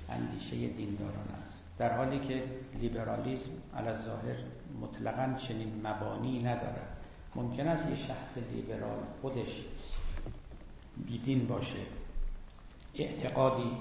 [0.10, 1.64] اندیشه دینداران است.
[1.78, 2.44] در حالی که
[2.82, 3.52] لیبرالیزم
[4.06, 4.36] ظاهر
[4.82, 6.98] مطلقا چنین مبانی ندارد.
[7.36, 9.66] ممکن است یه شخص لیبرال خودش
[10.98, 11.80] بیدین باشه.
[12.96, 13.72] اعتقادی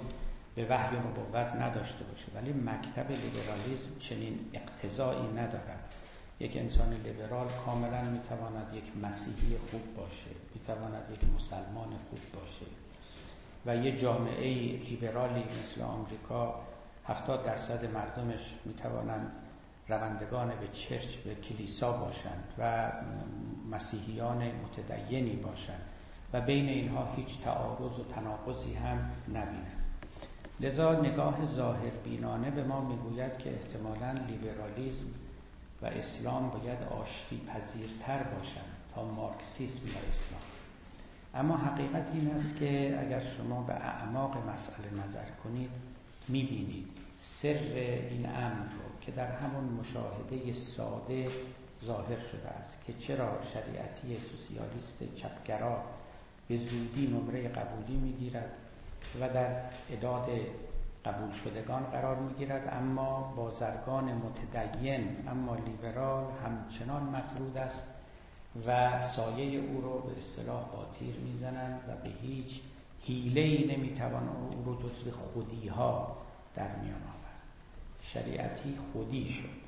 [0.61, 2.27] به وحی نبوت نداشته باشه.
[2.35, 5.95] ولی مکتب لیبرالیزم چنین اقتضایی ندارد.
[6.41, 12.67] یک انسان لیبرال کاملا می‌تواند یک مسیحی خوب باشه می‌تواند یک مسلمان خوب باشه.
[13.67, 16.61] و یه جامعه لیبرالی مثل آمریکا
[17.07, 19.33] هفتاد درصد مردمش می‌توانند
[19.89, 22.93] روندگان به چرچ به کلیسا باشند و
[23.71, 25.83] مسیحیان متدینی باشند.
[26.33, 29.80] و بین اینها هیچ تعارض و تناقضی هم نبینند
[30.61, 35.07] لذا نگاه ظاهر بینانه به ما می‌گوید که احتمالا لیبرالیزم
[35.83, 40.41] و اسلام باید آشتی پذیرتر باشند تا مارکسیسم و اسلام.
[41.35, 45.71] اما حقیقت این است که اگر شما به اعماق مسئله نظر کنید
[46.29, 47.59] می‌بینید سر
[48.11, 51.29] این امر رو که در همون مشاهده ساده
[51.85, 55.83] ظاهر شده است که چرا شریعتی سوسیالیست چپگرا
[56.49, 58.53] به زودی نمره قبولی می‌گیرد
[59.21, 60.29] و در اداد
[61.05, 62.79] قبول شدگان قرار می‌گیرد.
[62.81, 67.89] اما بازرگان متدین اما لیبرال همچنان مطرود است
[68.67, 72.61] و سایه او رو به اصطلاح با تیر می‌زنند و به هیچ
[73.03, 76.17] حیله ای نمی‌توان او رو جزو خودی ها
[76.55, 77.41] در میان آورد.
[78.03, 79.61] شریعتی خودی شد.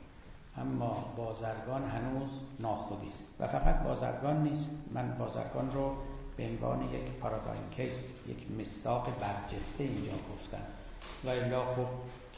[0.57, 3.27] اما بازرگان هنوز ناخودی است.
[3.41, 4.71] و فقط بازرگان نیست.
[4.91, 5.97] من بازرگان رو
[6.37, 10.63] به عنوان یک پارادایم کیس یک مستاق برجسته اینجا گفتم
[11.25, 11.87] و الا خب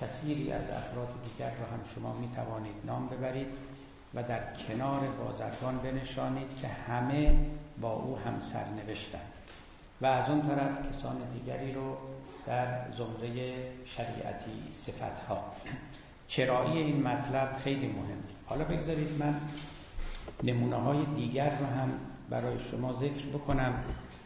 [0.01, 3.47] کثیری از افراد دیگر را هم شما می توانید نام ببرید
[4.15, 7.47] و در کنار بازرگان بنشانید که همه
[7.81, 9.33] با او هم سرنوشتند.
[10.01, 11.97] و از اون طرف کسان دیگری رو
[12.47, 13.55] در زمره
[13.85, 15.45] شریعتی صفتها.
[16.27, 19.41] چرایی این مطلب خیلی مهم حالا بگذارید من
[20.43, 21.91] نمونه های دیگر رو هم
[22.35, 23.85] برای شما ذکر بکنم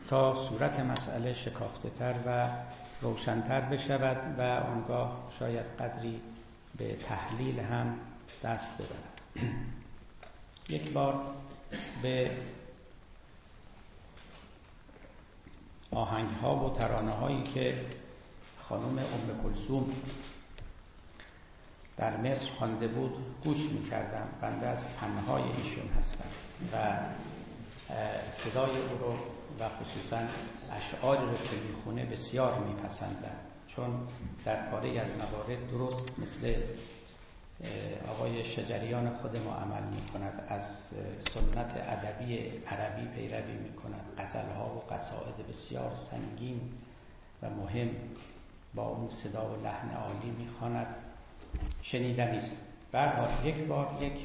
[0.08, 2.48] تا صورت مسئله شکافته تر و
[3.02, 6.20] روشنتر بشود و آنگاه شاید قدری
[6.76, 7.98] به تحلیل هم
[8.44, 9.20] دست ببرد
[10.68, 11.20] یک بار
[12.02, 12.30] به
[15.90, 17.86] آهنگ ها و ترانه هایی که
[18.58, 19.92] خانم ام کلسوم
[21.96, 23.12] در مصر خوانده بود
[23.44, 24.28] گوش می‌کردم.
[24.40, 26.28] بنده از فنهای ایشون هستم
[26.72, 26.98] و
[28.32, 29.12] صدای او رو
[29.60, 30.18] و خصوصا
[30.72, 33.36] اشعاری رو که می‌خونه بسیار میپسندم.
[33.66, 34.08] چون
[34.44, 36.54] در پاره از موارد درست مثل
[38.10, 44.04] آقای شجریان خود ما عمل می‌کند از سنت ادبی عربی پیروی می‌کند.
[44.18, 46.60] غزلها و قصائد بسیار سنگین
[47.42, 47.90] و مهم
[48.74, 50.94] با اون صدا و لحن عالی می‌خواند.
[51.82, 52.72] شنیدنی است.
[53.44, 54.18] یک بار یک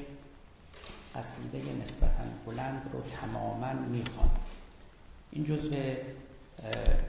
[1.16, 4.30] قصیده نسبتا بلند رو تماما می‌خوان.
[5.32, 5.96] این جزء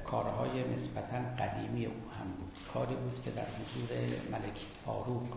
[0.05, 2.53] کارهای نسبتا قدیمی او هم بود.
[2.75, 3.89] کاری بود که در حضور
[4.31, 5.29] ملک فاروق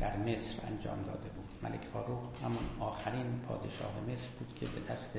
[0.00, 1.70] در مصر انجام داده بود.
[1.70, 5.18] ملک فاروق همون آخرین پادشاه مصر بود که به دست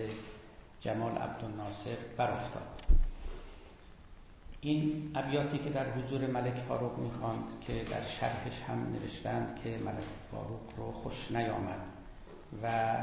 [0.81, 2.81] جمال عبدالناصر برافتاد.
[4.61, 10.07] این ابیاتی که در حضور ملک فاروق می‌خواند که در شرحش هم نوشتند که ملک
[10.31, 11.92] فاروق رو خوش نیامد.
[12.63, 12.95] و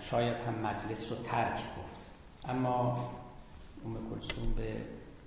[0.00, 2.00] شاید هم مجلس رو ترک گفت.
[2.48, 3.10] اما
[3.84, 4.76] ام کلسوم به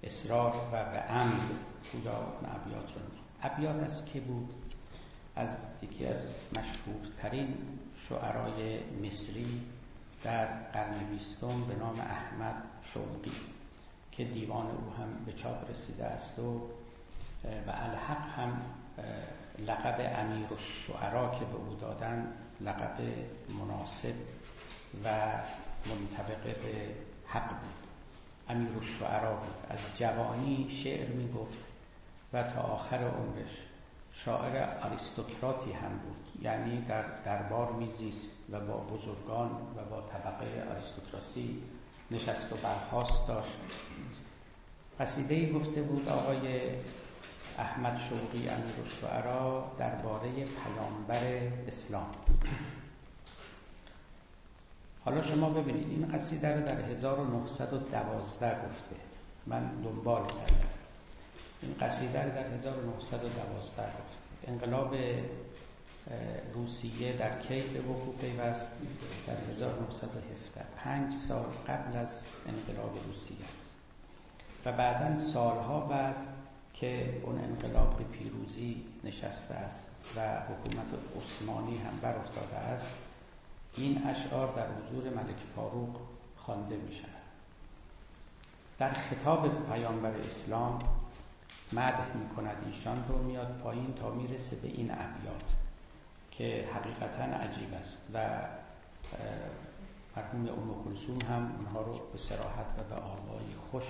[0.04, 1.50] اصرار و به عمد
[1.92, 3.02] خدا اون ابیات رو
[3.44, 4.54] ابیات از که بود؟
[5.36, 7.58] از یکی از مشهورترین
[8.10, 9.62] شعرای مصری
[10.24, 13.32] در قرن بیستم به نام احمد شوقی
[14.12, 16.62] که دیوان او هم به چاپ رسیده است و
[17.44, 18.62] و الحق هم
[19.60, 22.34] لقب امیر الشعرا که به او دادن
[22.66, 22.98] لقب
[23.50, 24.16] مناسب
[25.04, 25.10] و
[25.86, 26.96] منطبق به
[27.28, 27.88] حق بود.
[28.50, 29.66] امیر الشعرا بود.
[29.70, 31.58] از جوانی شعر می گفت
[32.34, 33.58] و تا آخر عمرش
[34.14, 36.44] شاعر آریستوکراتی هم بود.
[36.44, 41.64] یعنی در دربار میزیست و با بزرگان و با طبقه آریستوکراسی
[42.12, 43.60] نشست و برخواست داشت.
[45.00, 46.70] قصیده ای گفته بود آقای
[47.58, 52.12] احمد شوقی امیر الشعرا درباره پیامبر اسلام.
[55.06, 58.96] حالا شما ببینید این قصیده رو در 1912 گفته.
[59.48, 60.68] من دنبال کردم.
[61.62, 64.48] این قصیده رو در 1912 گفته.
[64.48, 64.96] انقلاب
[66.54, 68.72] روسیه در کی به وقوع پیوست؟
[69.28, 73.72] در 1917 پنج سال قبل از انقلاب روسیه است.
[74.66, 76.16] و بعدا سالها بعد
[76.82, 82.94] که اون انقلاب به پیروزی نشسته است و حکومت عثمانی هم بر افتاده است
[83.78, 86.00] این اشعار در حضور ملک فاروق
[86.38, 87.10] خوانده می شود
[88.80, 90.80] در خطاب پیامبر اسلام
[91.74, 95.46] مدح می کند ایشان رو میاد پایین تا می‌رسه به این ابیات
[96.32, 98.20] که حقیقتا عجیب است و
[100.18, 103.86] مرحوم ام کلثوم هم اونها رو به سراحت و به آوایی خوش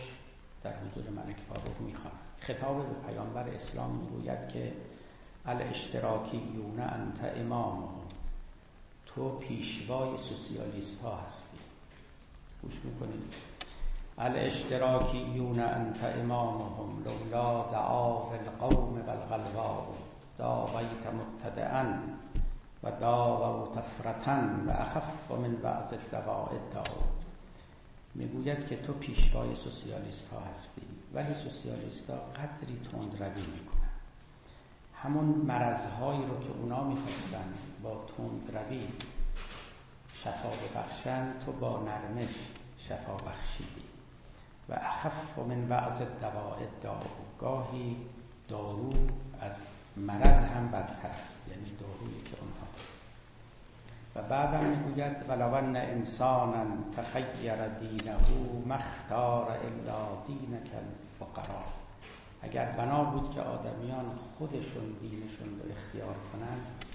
[0.64, 4.74] در حضور ملک فاروق می‌خوان خطاب به پیامبر اسلام می‌گوید که
[5.46, 8.02] الاشتراکیون انت امامهم
[9.06, 11.58] تو پیشوای سوسیالیست ها هستی.
[12.62, 13.34] گوش می‌کنید.
[14.18, 19.86] الاشتراکیون انت امامهم لولا دعا القوم بالغلواء
[20.38, 21.86] داویت مبتدعا
[22.84, 27.02] و داو تفرتا و اخف من بعض الدواء داو
[28.16, 30.82] می‌گوید که تو پیشوای سوسیالیست ها هستی.
[31.14, 33.90] ولی سوسیالیست ها قدری تند روی می‌کنن.
[34.96, 38.88] همون مرضهایی رو که اونا می‌خواستن با تند روی
[40.14, 42.36] شفا ببخشن تو با نرمش
[42.78, 43.84] شفا بخشیدی.
[44.70, 47.98] و اخف من بعض دواء دارو گاهی
[48.48, 48.90] دارو
[49.42, 49.66] از
[49.98, 51.48] مرض هم بدتر است.
[51.50, 52.68] یعنی دارویی که اونها.
[54.16, 56.66] و بعدم می‌گوید ولو ان انسانا
[56.98, 58.16] تخیر دینه
[58.68, 60.72] مختار الا دینک.
[61.22, 61.64] الفقرا
[62.42, 64.06] اگر بنا بود که آدمیان
[64.38, 66.86] خودشون دینشون رو اختیار کنند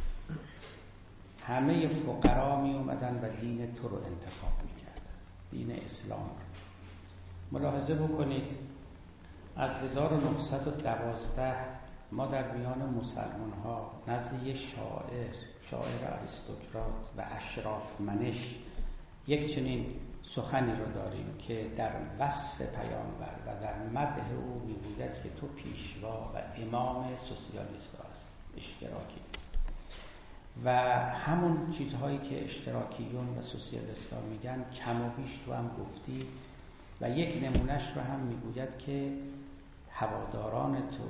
[1.47, 5.03] همه فقرا می اومدن و دین تو رو انتخاب می‌کردن
[5.51, 6.31] دین اسلام.
[7.53, 8.45] ملاحظه بکنید
[9.57, 11.55] از 1912
[12.13, 15.35] ما در میان مسلمان ها نزد یه شاعر
[15.71, 18.59] شاعر اریستوکرات و اشراف منش
[19.27, 19.87] یک چنین
[20.29, 26.33] سخنی رو داریم که در وصف پیامبر و در مده او می‌گوید که تو پیشوا
[26.35, 29.21] و امام سوسیالیست است اشتراکی.
[30.65, 30.71] و
[31.11, 36.19] همون چیزهایی که اشتراکیون و سوسیالیست ها میگن کم و بیش تو هم گفتی
[37.01, 39.13] و یک نمونهش رو هم می‌گوید که
[39.91, 41.05] هواداران تو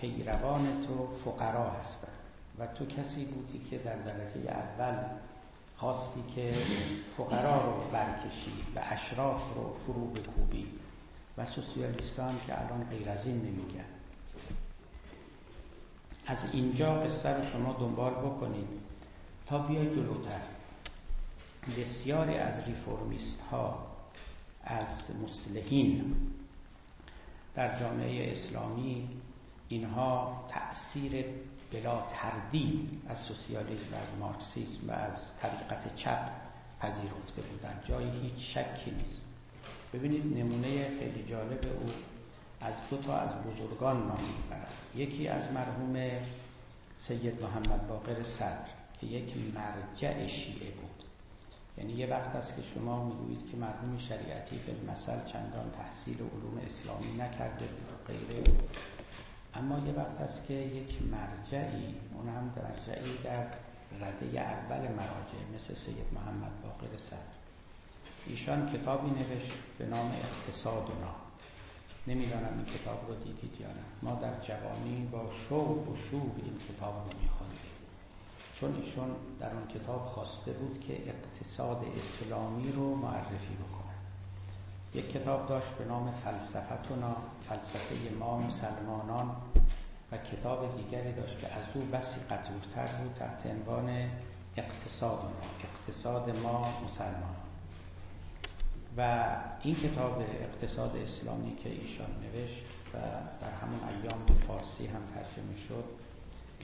[0.00, 2.12] پیروان تو فقرا هستند
[2.58, 4.94] و تو کسی بودی که در درجه اول
[5.82, 6.54] خواستی که
[7.16, 10.66] فقرا رو برکشی و اشراف رو فرو بکوبی
[11.38, 13.84] و سوسیالیستان که الان غیر از این نمیگن.
[16.26, 18.68] از اینجا قصه رو شما دنبال بکنید
[19.46, 20.40] تا بیای جلوتر.
[21.78, 23.86] بسیاری از ریفورمیست ها
[24.64, 26.16] از مسلحین
[27.54, 29.08] در جامعه اسلامی
[29.68, 31.24] اینها تأثیر
[31.72, 36.30] بلا تردید از سوسیالیسم و از مارکسیسم و از طریقت چپ
[36.80, 37.80] پذیرفته بودن.
[37.84, 39.20] جای هیچ شکی نیست.
[39.92, 41.90] ببینید نمونه خیلی جالب او
[42.60, 44.68] از دو تا از بزرگان نام می‌برد.
[44.96, 45.96] یکی از مرحوم
[46.98, 48.66] سید محمد باقر صدر
[49.00, 51.04] که یک مرجع شیعه بود.
[51.78, 56.60] یعنی یه وقت است که شما می‌گویید که مرحوم شریعتی فی المثل چندان تحصیل علوم
[56.66, 58.44] اسلامی نکرده بود و غیره.
[59.54, 63.46] اما یه وقت است که یک مرجعی اون هم مرجعی در
[64.00, 67.18] رده اول مراجع مثل سید محمد باقر صدر.
[68.26, 71.14] ایشان کتابی نوشت به نام اقتصادنا
[72.06, 73.84] نمی‌دانم این کتاب رو دیدید یا نه.
[74.02, 77.58] ما در جوانی با شوق و شور این کتاب رو میخوندیم.
[78.52, 83.81] چون ایشون در اون کتاب خواسته بود که اقتصاد اسلامی رو معرفی بکنه.
[84.94, 87.16] یک کتاب داشت به نام فلسفتنا
[87.48, 89.36] فلسفه ما مسلمانان
[90.12, 94.10] و کتاب دیگری داشت که از او بسی قطورتر بود تحت عنوان
[94.56, 95.30] اقتصاد ما
[95.64, 97.36] اقتصاد ما مسلمان.
[98.96, 99.26] و
[99.62, 102.64] این کتاب اقتصاد اسلامی که ایشان نوشت
[102.94, 102.98] و
[103.40, 105.84] در همون ایام به فارسی هم ترجمه شد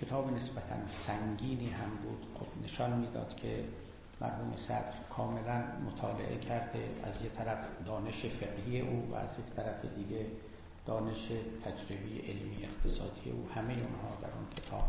[0.03, 2.27] کتاب نسبتا سنگینی هم بود.
[2.39, 3.65] خب نشان می‌داد که
[4.21, 6.89] مرحوم صدر کاملا مطالعه کرده.
[7.05, 10.27] از یه طرف دانش فقهی او و از یک طرف دیگه
[10.87, 11.33] دانش
[11.65, 13.49] تجربی علمی اقتصادی او.
[13.55, 14.89] همه اونها در اون کتاب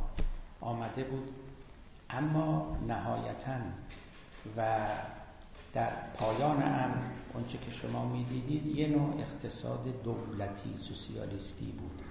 [0.62, 1.30] آمده بود.
[2.10, 3.56] اما نهایتا
[4.58, 4.88] و
[5.74, 6.96] در پایان امر
[7.34, 12.02] اونچه که شما می‌دیدید یه نوع اقتصاد دولتی سوسیالیستی بود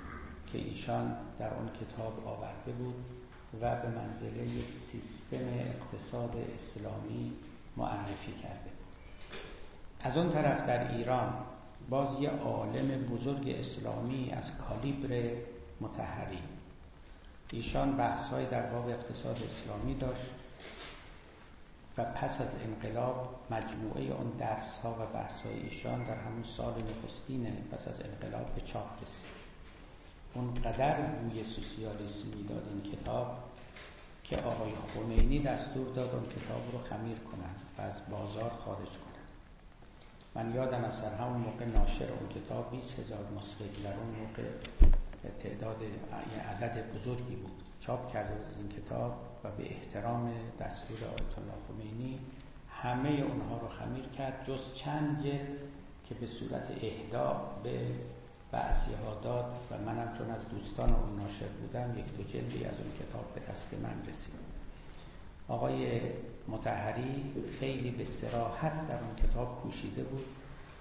[0.53, 2.95] که ایشان در اون کتاب آورده بود.
[3.55, 7.33] و به منزله یک سیستم اقتصاد اسلامی
[7.77, 8.71] معرفی کرده.
[10.01, 11.35] از اون طرف در ایران
[11.91, 15.37] باز یه عالم بزرگ اسلامی از کالیبر
[15.81, 16.43] متحری.
[17.53, 20.35] ایشان بحث های در باب اقتصاد اسلامی داشت
[21.99, 26.75] و پس از انقلاب مجموعه اون درس ها و بحث های ایشان در همون سال
[26.83, 29.48] نخستین پس از انقلاب به چاپ رسید.
[30.35, 33.39] اونقدر بوی سوسیالیسم می‌داد این کتاب
[34.25, 39.19] که آقای خمینی دستور داد اون کتاب رو خمیر کنن و از بازار خارج کنن.
[40.35, 44.43] من یادم از سر همون موقع ناشر اون کتاب 20 هزار نسخه در اون موقع
[45.39, 45.77] تعداد
[46.51, 47.63] عدد بزرگی بود.
[47.81, 49.13] چاپ کرده این کتاب
[49.45, 52.19] و به احترام دستور آیت الله خمینی
[52.71, 54.45] همه اونها رو خمیر کرد.
[54.47, 55.59] جز چند جلد
[56.09, 57.81] که به صورت اهدا به
[58.53, 62.75] بعضی ها داد و منم چون از دوستان اون ناشر بودم یک دو جلدی از
[62.79, 64.35] اون کتاب به دست من رسید.
[65.49, 66.01] آقای
[66.49, 70.25] متحری خیلی به سراحت در اون کتاب کوشیده بود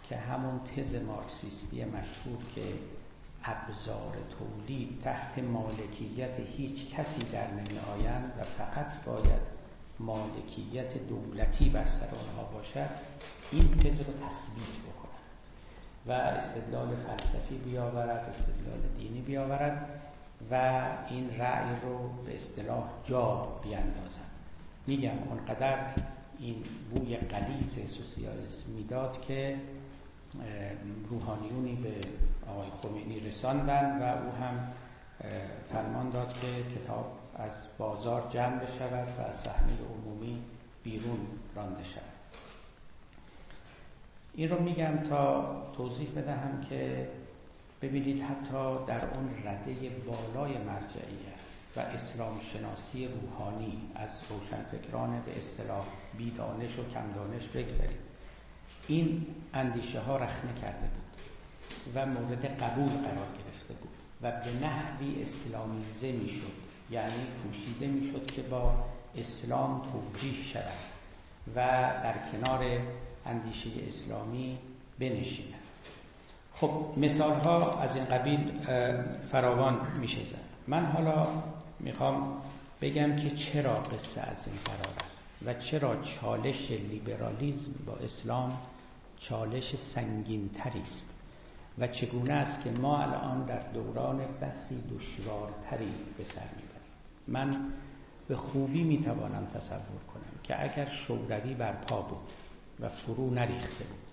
[0.09, 2.61] که همون تز مارکسیستی مشهور که
[3.43, 9.41] ابزار تولید تحت مالکیت هیچ کسی در نمی آیند و فقط باید
[9.99, 12.89] مالکیت دولتی بر سر آنها باشد
[13.51, 14.96] این تز رو تثبیت بکنه
[16.07, 19.89] و استدلال فلسفی بیاورد استدلال دینی بیاورد
[20.51, 24.27] و این رأی رو به اصطلاح جا بیاندازد.
[24.87, 25.77] میگم اونقدر
[26.39, 29.59] این بوی قلیز سوسیالیسم می‌داد که
[31.09, 31.93] روحانیونی به
[32.51, 34.73] آقای خمینی رساندن و او هم
[35.65, 40.43] فرمان داد که کتاب از بازار جمع بشود و از صحنه عمومی
[40.83, 41.19] بیرون
[41.55, 42.16] رانده شود.
[44.37, 47.09] این رو میگم تا توضیح بدهم که
[47.81, 55.85] ببینید حتی در اون رده بالای مرجعیت و اسلام شناسی روحانی از روشنفکران به اصطلاح
[56.17, 57.99] بیدانش و کمدانش بگذارید
[58.87, 61.07] این اندیشه ها رخنه کرده بود
[61.95, 63.89] و مورد قبول قرار گرفته بود
[64.21, 66.53] و به نحوی اسلامیزه می‌شد
[66.91, 68.85] یعنی کوشیده می‌شد که با
[69.15, 70.77] اسلام توجیه شود
[71.55, 71.61] و
[72.03, 72.81] در کنار
[73.27, 74.57] اندیشه اسلامی
[74.99, 75.53] بنشیند
[76.53, 78.51] خب مثال ها از این قبیل
[79.31, 80.47] فراوان میشه زد.
[80.67, 81.27] من حالا
[81.79, 82.41] می‌خوام
[82.81, 88.57] بگم که چرا قصه از این قرار است و چرا چالش لیبرالیزم با اسلام
[89.17, 91.09] چالش سنگین تری است
[91.77, 96.91] و چگونه است که ما الان در دوران بسی دشوارتری به سر می‌بریم.
[97.27, 97.73] من
[98.27, 102.31] به خوبی می‌توانم تصور کنم که اگر شوروی برپا بود
[102.79, 104.07] و فرو نریخته بود.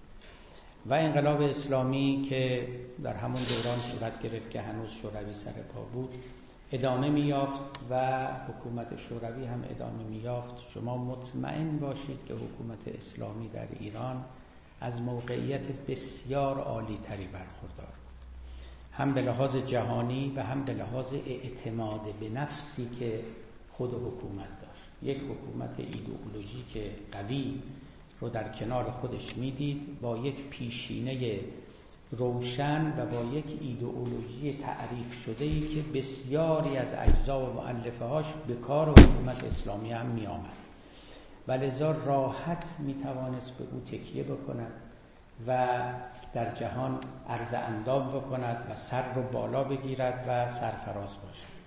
[0.87, 2.69] و انقلاب اسلامی که
[3.03, 6.15] در همون دوران صورت گرفت که هنوز شوروی سر پا بود
[6.73, 13.67] ادامه میافت و حکومت شوروی هم ادامه میافت شما مطمئن باشید که حکومت اسلامی در
[13.81, 14.25] ایران
[14.81, 18.15] از موقعیت بسیار عالی تری برخوردار بود.
[18.93, 23.21] هم به لحاظ جهانی و هم به لحاظ اعتماد به نفسی که
[23.73, 24.85] خود حکومت داشت.
[25.03, 25.77] یک حکومت
[26.73, 27.63] که قوی
[28.21, 31.41] رو در کنار خودش می‌دید با یک پیشینه
[32.11, 38.27] روشن و با یک ایدئولوژی تعریف شده ای که بسیاری از اجزا و معلفه هاش
[38.47, 40.53] به کار حکومت اسلامی هم می آمد
[41.49, 44.73] و لذا راحت می توانست به او تکیه بکند
[45.47, 45.79] و
[46.35, 46.99] در جهان
[47.29, 51.64] عرض اندام بکند و سر رو بالا بگیرد و سرفراز باشد.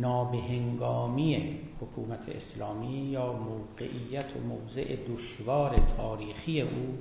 [0.00, 6.98] نابهنگامی حکومت اسلامی یا موقعیت و موضع دشوار تاریخی او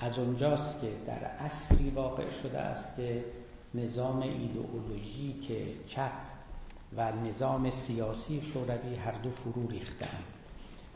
[0.00, 3.24] از اونجاست که در اصلی واقع شده است که
[3.74, 6.12] نظام ایدئولوژی که چپ
[6.96, 10.24] و نظام سیاسی شوروی هر دو فرو ریختند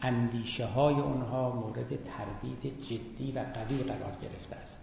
[0.02, 4.80] اندیشه های اونها مورد تردید جدی و قوی قرار گرفته است.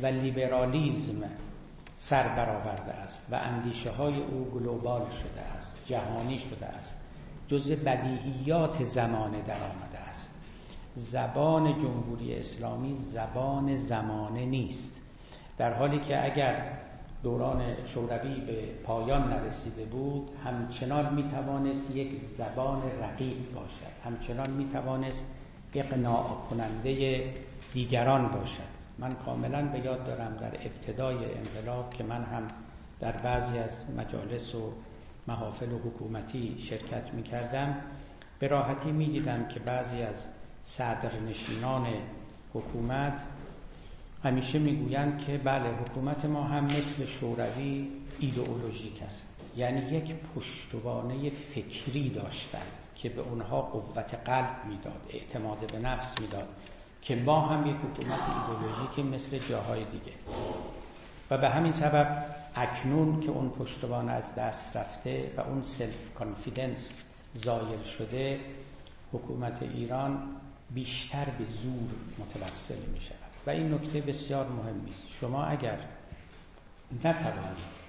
[0.00, 1.30] و لیبرالیزم
[2.08, 7.00] سر برآورده است و اندیشه های او گلوبال شده است جهانی شده است.
[7.48, 10.34] جز بدیهیات زمانه در آمده است.
[10.94, 14.96] زبان جمهوری اسلامی زبان زمانه نیست.
[15.58, 16.78] در حالی که اگر
[17.22, 23.94] دوران شوروی به پایان نرسیده بود همچنان می توانست یک زبان رقیب باشد.
[24.04, 25.26] همچنان می توانست
[25.74, 27.24] اقناع کننده
[27.72, 28.73] دیگران باشد.
[28.98, 32.48] من کاملا به یاد دارم در ابتدای انقلاب که من هم
[33.00, 34.72] در بعضی از مجالس و
[35.26, 37.76] محافل و حکومتی شرکت می کردم
[38.38, 40.26] به راحتی می دیدم که بعضی از
[40.64, 41.86] صدرنشینان
[42.54, 43.22] حکومت
[44.24, 47.88] همیشه می‌گویند که بله حکومت ما هم مثل شوروی
[48.18, 49.30] ایدئولوژیک است.
[49.56, 56.48] یعنی یک پشتوانه فکری داشتن که به اونها قوت قلب می‌داد اعتماد به نفس می‌داد.
[57.04, 60.12] که ما هم یک حکومت ایدئولوژیکی مثل جاهای دیگه.
[61.30, 62.24] و به همین سبب
[62.54, 66.94] اکنون که اون پشتوانه از دست رفته و اون self-confidence
[67.34, 68.40] زایل شده
[69.12, 70.22] حکومت ایران
[70.70, 75.78] بیشتر به زور متوسل می شود و این نکته بسیار مهمی است شما اگر
[77.04, 77.84] نتوانید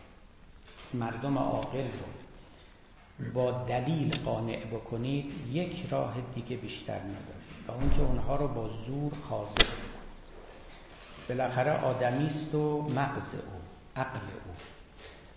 [0.94, 7.35] مردم عاقل رو با دلیل قانع بکنید یک راه دیگه بیشتر ندارید.
[7.68, 9.96] و اون که اونها رو با زور خاضع کنید
[11.30, 13.62] بالاخره آدمی است و مغز او
[13.96, 14.54] عقل او.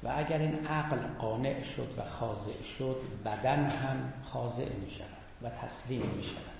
[0.02, 5.08] و اگر این عقل قانع شد و خاضع شد بدن هم خاضع می شود
[5.42, 6.58] و تسلیم می شود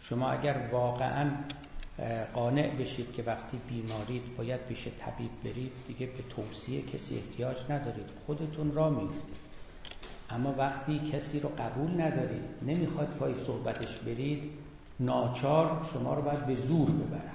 [0.00, 1.30] شما اگر واقعا
[2.34, 8.06] قانع بشید که وقتی بیمارید باید پیش طبیب برید دیگه به توصیه کسی احتیاج ندارید.
[8.26, 9.36] خودتون را میفتید
[10.30, 14.63] اما وقتی کسی رو قبول ندارید نمی‌خواد پای صحبتش برید
[15.00, 17.30] ناچار شما رو باید به زور ببرن.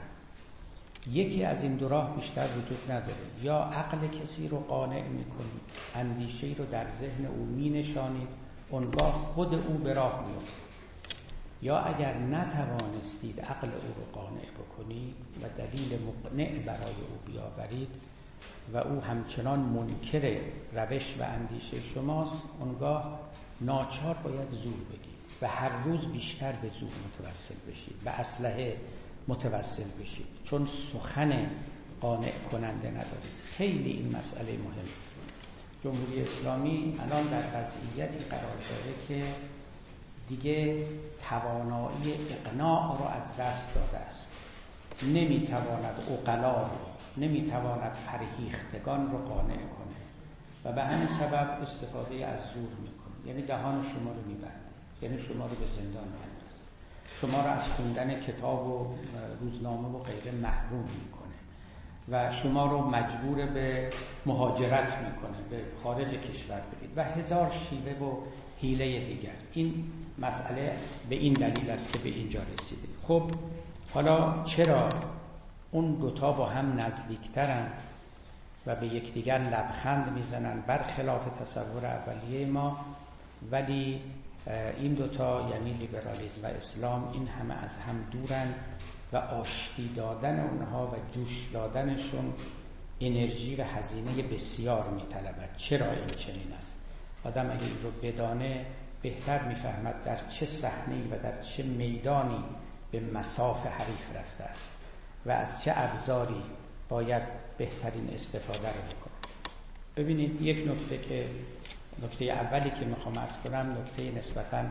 [1.12, 3.16] یکی از این دو راه بیشتر وجود نداره.
[3.42, 5.62] یا عقل کسی رو قانع می‌کنید
[5.96, 8.28] اندیشه رو در ذهن او مینشانید
[8.70, 10.70] اونگاه خود او به راه میفته
[11.62, 17.90] یا اگر نتوانستید عقل او رو قانع بکنید و دلیل مقنع برای او بیاورید
[18.74, 20.38] و او همچنان منکر
[20.74, 23.20] روش و اندیشه شماست اونگاه
[23.62, 28.78] ناچار باید زور بگید و هر روز بیشتر به زور متوسل بشید و اسلحه
[29.28, 30.26] متوسل بشید.
[30.44, 31.50] چون سخن
[32.02, 33.40] قانع کننده ندارید.
[33.46, 34.90] خیلی این مسئله مهمه.
[35.84, 39.34] جمهوری اسلامی الان در وضعیتی قرار داره که
[40.28, 40.88] دیگه
[41.30, 44.34] توانایی اقناع را از دست داده است.
[45.04, 46.78] نمی‌تواند اقلا رو
[47.18, 50.00] نمی‌تواند فرهیختگان رو قانع کنه.
[50.66, 53.28] و به همین سبب استفاده از زور می‌کنه.
[53.28, 54.69] یعنی دهان شما رو میبنده.
[55.02, 56.60] یعنی شما رو به زندان میاندازه.
[57.22, 58.96] شما رو از خوندن کتاب و
[59.42, 61.20] روزنامه و غیره محروم می‌کنه.
[62.12, 63.90] و شما رو مجبور به
[64.26, 66.92] مهاجرت می‌کنه به خارج کشور برید.
[66.96, 68.18] و هزار شیوه و
[68.62, 69.36] حیله دیگر.
[69.54, 70.78] این مسئله
[71.10, 72.88] به این دلیل است که به اینجا رسیده.
[73.02, 73.32] خب
[73.94, 74.90] حالا چرا
[75.72, 77.68] اون دوتا با هم نزدیکترن
[78.66, 82.78] و به یکدیگر لبخند می‌زنن؟ برخلاف تصور اولیه ما
[83.52, 84.02] ولی
[84.78, 88.56] این دوتا یعنی لیبرالیسم و اسلام این همه از هم دورند
[89.14, 92.34] و آشتی دادن اونها و جوش دادنشون
[93.02, 95.56] انرژی و هزینه بسیار میطلبد.
[95.58, 96.78] چرا این چنین است؟
[97.24, 98.66] آدم اگه این رو بدانه
[99.02, 102.44] بهتر می‌فهمد در چه صحنه و در چه میدانی
[102.92, 104.72] به مساف حریف رفته است
[105.26, 106.44] و از چه ابزاری
[106.90, 107.24] باید
[107.58, 109.34] بهترین استفاده رو بکنه.
[109.98, 111.28] ببینید یک نکته که
[112.04, 114.64] نکته اولی که می‌خوام از کنم نکته نسبتا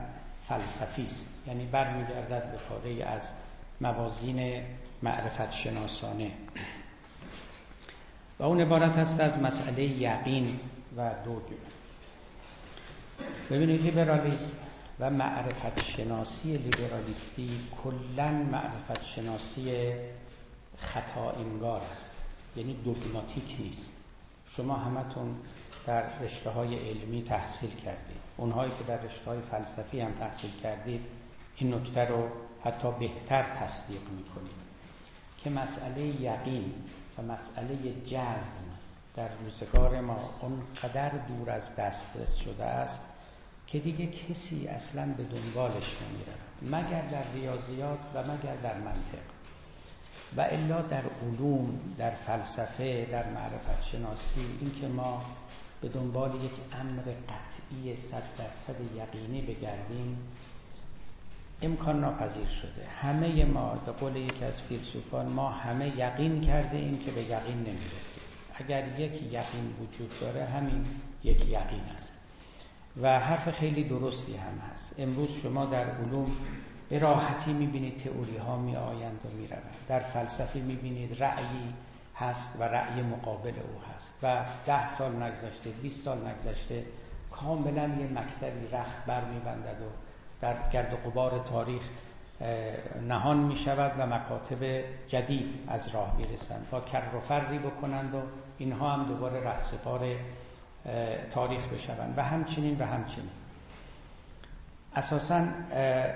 [0.42, 1.28] فلسفی است.
[1.46, 3.22] یعنی برمیگردد به پاره از
[3.80, 4.62] موازین
[5.02, 6.30] معرفت شناسانه
[8.38, 10.60] و اون عبارت است از مسئله یقین
[10.96, 11.56] و دوگم
[13.50, 14.52] ببینید لیبرالیسم
[15.00, 17.50] و معرفت شناسی لیبرالیستی
[17.84, 19.92] کلا معرفت شناسی
[20.78, 22.16] خطا انگار است.
[22.56, 23.92] یعنی دوگماتیک نیست.
[24.56, 25.36] شما همتون
[25.88, 28.20] در رشته های علمی تحصیل کردید.
[28.36, 31.00] اونهایی که در رشته های فلسفی هم تحصیل کردید
[31.56, 32.28] این نکته رو
[32.64, 34.58] حتی بهتر تصدیق می‌کنید.
[35.38, 36.74] که مسئله یقین
[37.18, 37.76] و مسئله
[38.06, 38.64] جزم
[39.16, 43.02] در روزگار ما اونقدر دور از دسترس شده است
[43.66, 49.18] که دیگه کسی اصلا به دنبالش نمیره مگر در ریاضیات و مگر در منطق.
[50.36, 55.24] و الا در علوم در فلسفه در معرفت شناسی اینکه ما
[55.80, 60.18] به دنبال یک امر قطعی صد درصد یقینی بگردیم.
[61.62, 62.86] امکان ناپذیر شده.
[63.02, 67.58] همه ما به قول یکی از فیلسوفان ما همه یقین کرده ایم که به یقین
[67.58, 68.22] نمی‌رسیم.
[68.54, 70.86] اگر یک یقین وجود داره همین
[71.24, 72.12] یک یقین است.
[73.02, 74.94] و حرف خیلی درستی هم هست.
[74.98, 76.30] امروز شما در علوم
[76.88, 79.48] به راحتی می‌بینید تئوری ها می آیند و می
[79.88, 81.74] در فلسفه می‌بینید رأیی
[82.20, 86.84] هست و رأی مقابل او هست و ده سال نگذشته 20 سال نگذشته
[87.30, 89.88] کاملا یه مکتبی رخت بر و
[90.40, 91.82] در گرد و قبار تاریخ
[93.08, 98.18] نهان می شود و مکاتب جدید از راه می‌رسند تا کر و فری بکنند و
[98.58, 100.00] اینها هم دوباره رهسپار
[101.30, 103.30] تاریخ بشوند و همچنین و همچنین.
[104.96, 105.44] اساسا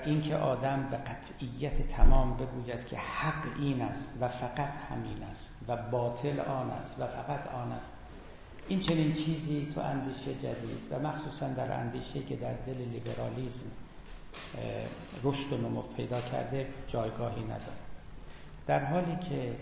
[0.05, 5.77] اینکه آدم به قطعیت تمام بگوید که حق این است و فقط همین است و
[5.77, 7.97] باطل آن است و فقط آن است.
[8.69, 13.71] این چنین چیزی تو اندیشه جدید و مخصوصا در اندیشه که در دل لیبرالیزم
[15.23, 17.83] رشد و نمو پیدا کرده جایگاهی نداره.
[18.67, 19.57] در حالی که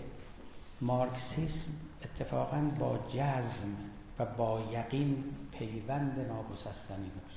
[0.81, 1.71] مارکسیسم
[2.03, 3.75] اتفاقا با جزم
[4.19, 7.30] و با یقین پیوند ناگسستنی داشت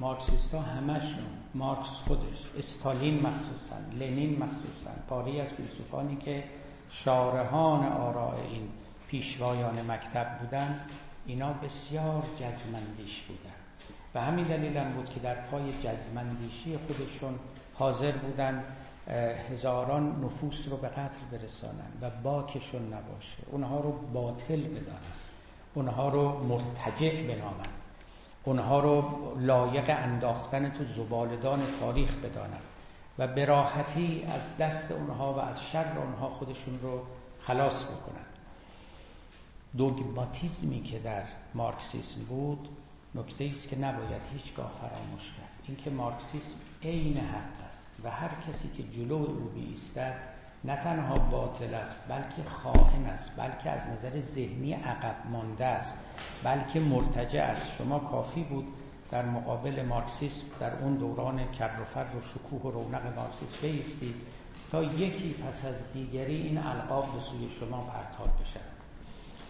[0.00, 6.44] مارکسیست ها همشون مارکس خودش استالین مخصوصا لنین مخصوصا پاری از فیلسوفانی که
[6.88, 8.68] شارهان آراء این
[9.08, 10.80] پیشوایان مکتب بودن
[11.26, 13.54] اینا بسیار جزمندیش بودن.
[14.14, 17.38] و همین دلیل هم بود که در پای جزمندیشی خودشون
[17.74, 18.64] حاضر بودن
[19.50, 23.38] هزاران نفوس رو به قتل برسانن و باکشون نباشه.
[23.50, 25.14] اونها رو باطل بدانن.
[25.74, 27.77] اونها رو مرتجع بنامن.
[28.48, 29.04] اونها رو
[29.38, 32.60] لایق انداختن تو زبالدان تاریخ بدانن
[33.18, 37.00] و به راحتی از دست اونها و از شر اونها خودشون رو
[37.40, 38.26] خلاص بکنن
[39.76, 41.22] دوگماتیزمی که در
[41.54, 42.68] مارکسیسم بود
[43.14, 45.68] نکته است که نباید هیچگاه فراموش کرد.
[45.68, 50.16] اینکه مارکسیسم عین حق است و هر کسی که جلو او بیستد
[50.64, 55.98] نه تنها باطل است بلکه خائن است بلکه از نظر ذهنی عقب مانده است
[56.44, 57.76] بلکه مرتجع است.
[57.78, 58.66] شما کافی بود
[59.10, 64.14] در مقابل مارکسیسم در اون دوران کر و فر و شکوه و رونق مارکسیسم بیستید
[64.70, 68.60] تا یکی پس از دیگری این القاب به سوی شما پرتاب بشه.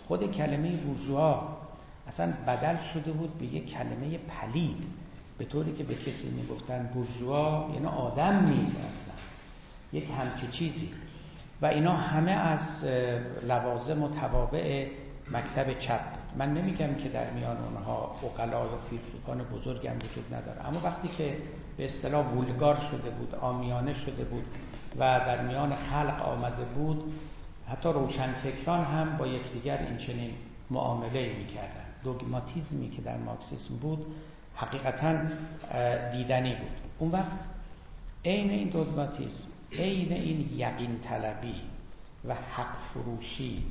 [0.09, 1.49] خود کلمه بورژوا
[2.09, 4.83] اصلا بدل شده بود به یک کلمه پلید
[5.39, 9.18] به طوری که به کسی می‌گفتن بورژوا یعنی آدم نیست اصلا.
[9.93, 10.91] یک همچه چیزی.
[11.63, 12.85] و اینا همه از
[13.49, 14.87] لوازم و توابع
[15.33, 16.01] مکتب چپ
[16.39, 20.67] من نمیگم که در میان اونها اقلا یا فیلسوفان بزرگ هم وجود نداره.
[20.67, 21.37] اما وقتی که
[21.77, 24.45] به اصطلاح وولگار شده بود آمیانه شده بود
[24.99, 27.13] و در میان خلق آمده بود
[27.69, 30.31] حتی روشنفکران هم با یکدیگر این چنین
[30.71, 34.07] معامله می‌کردن دوگماتیزمی که در مارکسیسم بود
[34.55, 35.15] حقیقتا
[36.13, 36.71] دیدنی بود.
[36.99, 37.37] اون وقت
[38.25, 41.55] عین این دوگماتیزم عین این یقین طلبی
[42.25, 43.65] و حق فروشی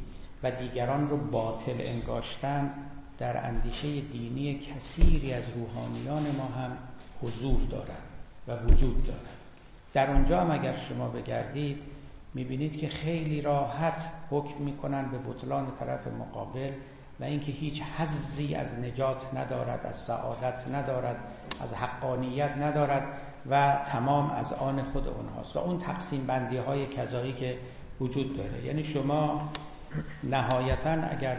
[0.43, 2.73] و دیگران رو باطل انگاشتن
[3.17, 6.77] در اندیشه دینی کثیری از روحانیان ما هم
[7.21, 8.01] حضور دارد
[8.47, 9.37] و وجود دارد
[9.93, 11.79] در اونجا هم اگر شما بگردید
[12.33, 16.71] می‌بینید که خیلی راحت حکم می‌کنن به بطلان طرف مقابل
[17.19, 21.17] و اینکه هیچ حزی از نجات ندارد از سعادت ندارد
[21.61, 23.03] از حقانیت ندارد.
[23.49, 27.57] و تمام از آن خود اونهاست و اون تقسیم بندی های کذایی که
[28.01, 28.65] وجود داره.
[28.65, 29.49] یعنی شما
[30.23, 31.37] نهایتا اگر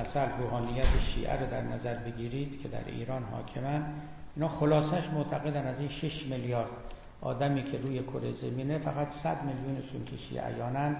[0.00, 3.84] مثل روحانیت شیعه رو در نظر بگیرید که در ایران حاکمن
[4.36, 6.68] اینا خلاصش معتقدن از این 6 میلیارد
[7.20, 10.96] آدمی که روی کره زمینه فقط 100 میلیونشون که شیعیانن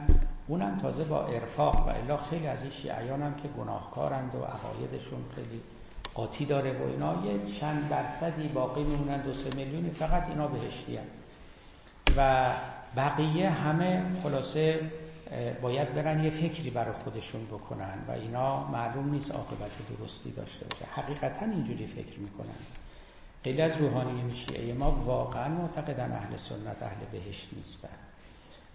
[0.46, 5.60] اونم تازه با ارفاق و الا خیلی از این شیعیان که گناهکارند و عقایدشون خیلی
[6.14, 10.96] قاطی داره و اینا یه چند درصدی باقی میمونن دو سه میلیونی فقط اینا بهشتی
[10.96, 11.04] هم.
[12.16, 12.50] و
[12.96, 14.80] بقیه همه خلاصه
[15.62, 20.84] باید برن یه فکری برای خودشون بکنن و اینا معلوم نیست عاقبت درستی داشته باشه.
[20.94, 22.54] حقیقتا اینجوری فکر می‌کنن.
[23.44, 27.88] خیلی از روحانی شیعه ما واقعا معتقدن اهل سنت اهل بهشت نیستن.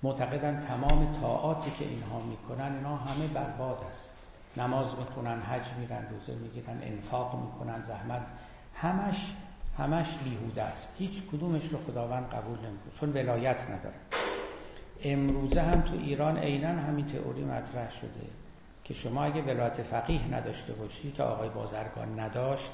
[0.04, 4.17] معتقدن تمام طاعاتی که اینها می‌کنن اینا همه برباد است
[4.58, 8.22] نماز می‌خونن حج میرن روزه می‌گیرن انفاق می‌کنن زحمت.
[8.76, 9.34] همش
[9.78, 10.96] همش بیهوده است.
[10.98, 13.96] هیچ کدومش رو خداوند قبول نمی‌کنه چون ولایت نداره.
[15.04, 18.28] امروزه هم تو ایران عینا همین تئوری مطرح شده
[18.84, 22.72] که شما اگه ولایت فقیه نداشته باشی که آقای بازرگان نداشت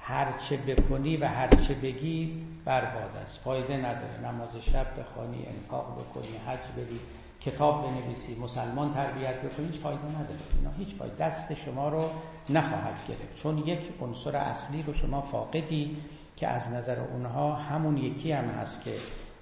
[0.00, 3.38] هرچه بکنی و هرچه بگی برباد است.
[3.38, 4.20] فایده نداره.
[4.24, 7.00] نماز شب بخوانی انفاق بکنی حج بری.
[7.44, 10.40] کتاب بنویسی مسلمان تربیت بکنی هیچ فایده نداره.
[10.58, 12.10] اینا هیچ فایده دست شما رو
[12.50, 13.36] نخواهد گرفت.
[13.42, 15.96] چون یک عنصر اصلی رو شما فاقدی
[16.36, 18.96] که از نظر اونها همون یکی هم هست که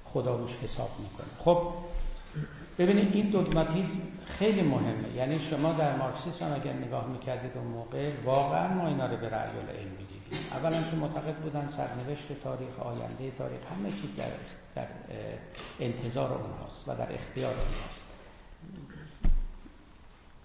[0.05, 1.27] خدا روش حساب می‌کنه.
[1.39, 1.73] خب
[2.79, 5.17] ببینید این دوگماتیزم خیلی مهمه.
[5.17, 9.29] یعنی شما در مارکسیسم هم اگر نگاه می‌کردید اون موقع واقعا ما اینا رو به
[9.29, 10.39] رأی العلم می‌دیدیم.
[10.53, 14.25] اولا که معتقد بودن سرنوشت تاریخ آینده تاریخ همه چیز در,
[14.75, 14.87] در
[15.81, 18.03] انتظار اونهاست و در اختیار اونهاست.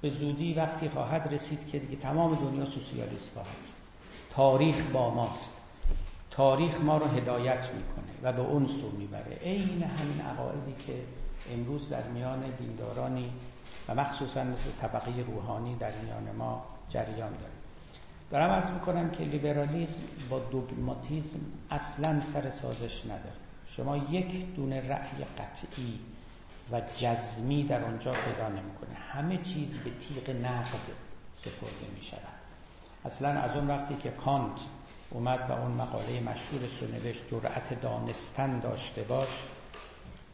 [0.01, 3.47] به زودی وقتی خواهد رسید که دیگه تمام دنیا سوسیالیست خواهد
[4.35, 5.51] تاریخ با ماست.
[6.31, 9.37] تاریخ ما رو هدایت می‌کنه و به اون سو می‌بره.
[9.41, 10.93] عین همین عقایدی که
[11.53, 13.31] امروز در میان دیندارانی
[13.87, 17.51] و مخصوصا مثل طبقه روحانی در میان ما جریان داره
[18.31, 21.39] دارم از می‌کنم که لیبرالیزم با دوگماتیزم
[21.71, 23.46] اصلا سر سازش نداره.
[23.77, 25.99] شما یک دونه رأی قطعی
[26.71, 28.95] و جزمی در آنجا پیدا نمی‌کنه.
[28.95, 30.91] همه چیز به تیغ نقد
[31.33, 32.37] سپرده می شود
[33.05, 34.59] اصلا از اون وقتی که کانت
[35.09, 39.27] اومد و اون مقاله مشهورش رو نوشت جرأت دانستن داشته باش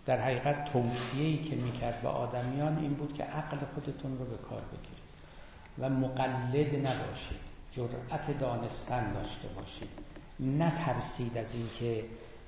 [0.05, 4.61] در حقیقت توصیه‌ای که می‌کرد به آدمیان این بود که عقل خودتون رو به کار
[4.61, 5.03] بگیرید
[5.79, 7.39] و مقلد نباشید
[7.71, 9.89] جرأت دانستن داشته باشید.
[10.39, 12.03] نترسید از اینکه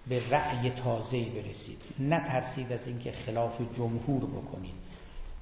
[0.10, 1.82] به رأی تازه‌ای برسید.
[2.00, 4.74] نترسید از اینکه خلاف جمهور بکنید.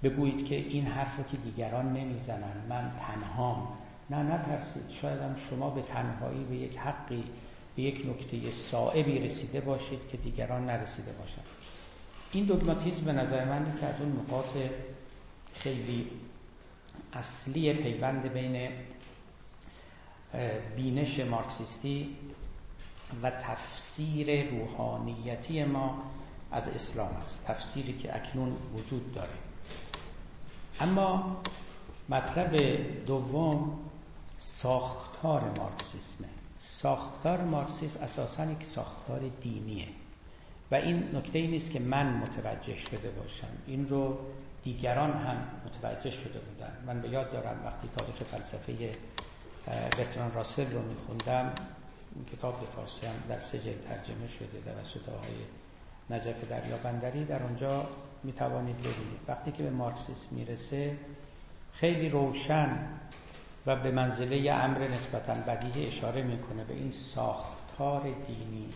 [0.03, 3.67] بگویید که این حرف رو که دیگران نمی‌زنن من تنهام.
[4.09, 4.89] نه نترسید.
[4.89, 7.23] شاید هم شما به تنهایی به یک حقی
[7.75, 11.45] به یک نکته صائبی رسیده باشید که دیگران نرسیده باشند.
[12.31, 14.45] این دوگماتیزم به نظر من که از اون نقاط
[15.53, 16.07] خیلی
[17.13, 18.69] اصلی پیوند بین
[20.75, 22.15] بینش مارکسیستی
[23.23, 26.03] و تفسیر روحانیتی ما
[26.51, 27.45] از اسلام است.
[27.45, 29.33] تفسیری که اکنون وجود داره.
[30.79, 31.41] اما
[32.09, 32.55] مطلب
[33.05, 33.79] دوم
[34.37, 39.87] ساختار مارکسیسمه ساختار مارکسیسم اساسا یک ساختار دینیه.
[40.71, 43.47] و این نکته ای نیست که من متوجه شده باشم.
[43.67, 44.17] این رو
[44.63, 46.77] دیگران هم متوجه شده بودن.
[46.87, 48.91] من به یاد دارم وقتی تاریخ فلسفه
[49.97, 51.53] برتران راسل رو میخوندم.
[52.15, 55.35] این کتاب به فارسی هم در سجل ترجمه شده در آقای
[56.09, 57.25] نجف دریابندری.
[57.25, 57.87] در آنجا
[58.23, 59.19] می‌توانید ببینید.
[59.27, 60.97] وقتی که به مارکسیسم می‌رسه
[61.73, 62.77] خیلی روشن
[63.65, 68.69] و به منزله امر نسبتا بدیهی اشاره می‌کنه به این ساختار دینی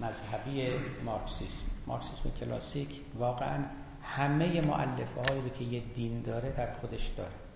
[0.00, 0.68] مذهبی
[1.04, 1.66] مارکسیسم.
[1.86, 3.64] مارکسیسم کلاسیک واقعا
[4.02, 7.49] همه معلفه هایی که یه دین داره در خودش داره.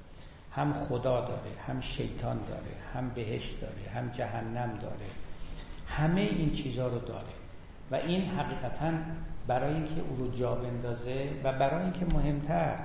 [0.56, 5.06] هم خدا داره هم شیطان داره هم بهشت داره هم جهنم داره.
[5.86, 7.34] همه این چیزها رو داره.
[7.90, 8.92] و این حقیقتا
[9.46, 12.76] برای اینکه او رو جا بندازه و برای اینکه مهمتر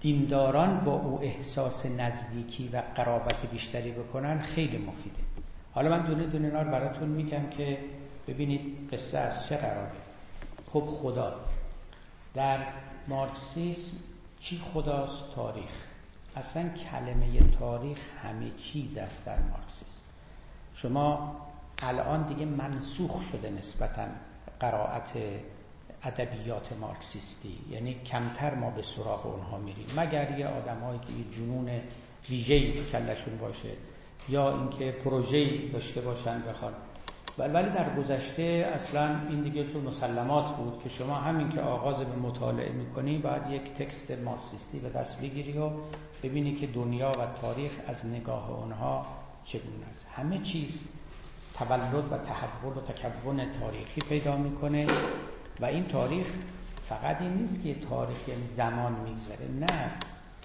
[0.00, 5.22] دینداران با او احساس نزدیکی و قرابت بیشتری بکنن خیلی مفیده.
[5.74, 7.78] حالا من دونه دونه اینا رو براتون میگم که
[8.28, 9.90] ببینید قصه از چه قراره.
[10.72, 11.34] خب خدا.
[12.34, 12.58] در
[13.08, 13.96] مارکسیسم
[14.40, 15.87] چی خداست؟ تاریخ.
[16.38, 20.02] اصلا کلمه تاریخ همه چیز است در مارکسیسم.
[20.74, 21.36] شما
[21.82, 24.06] الان دیگه منسوخ شده نسبتا
[24.60, 25.12] قرائت
[26.02, 27.58] ادبیات مارکسیستی.
[27.70, 29.86] یعنی کمتر ما به سراغ اونها میریم.
[29.96, 31.80] مگر یه آدمایی که یه جنون
[32.30, 33.70] ویژه‌ای کلشون باشه
[34.28, 36.72] یا اینکه پروژه‌ای داشته باشن بخوان
[37.38, 42.16] ولی در گذشته اصلا این دیگه تو مسلمات بود که شما همین که آغاز به
[42.16, 45.70] مطالعه می‌کنی باید یک تکست مارکسیستی به دست بگیری و
[46.22, 49.06] ببینی که دنیا و تاریخ از نگاه اونها
[49.44, 50.06] چگونه است.
[50.16, 50.88] همه چیز
[51.54, 54.86] تولد و تحول و تکون تاریخی پیدا می‌کنه
[55.60, 56.26] و این تاریخ
[56.82, 59.90] فقط این نیست که تاریخ یعنی زمان میگذره نه.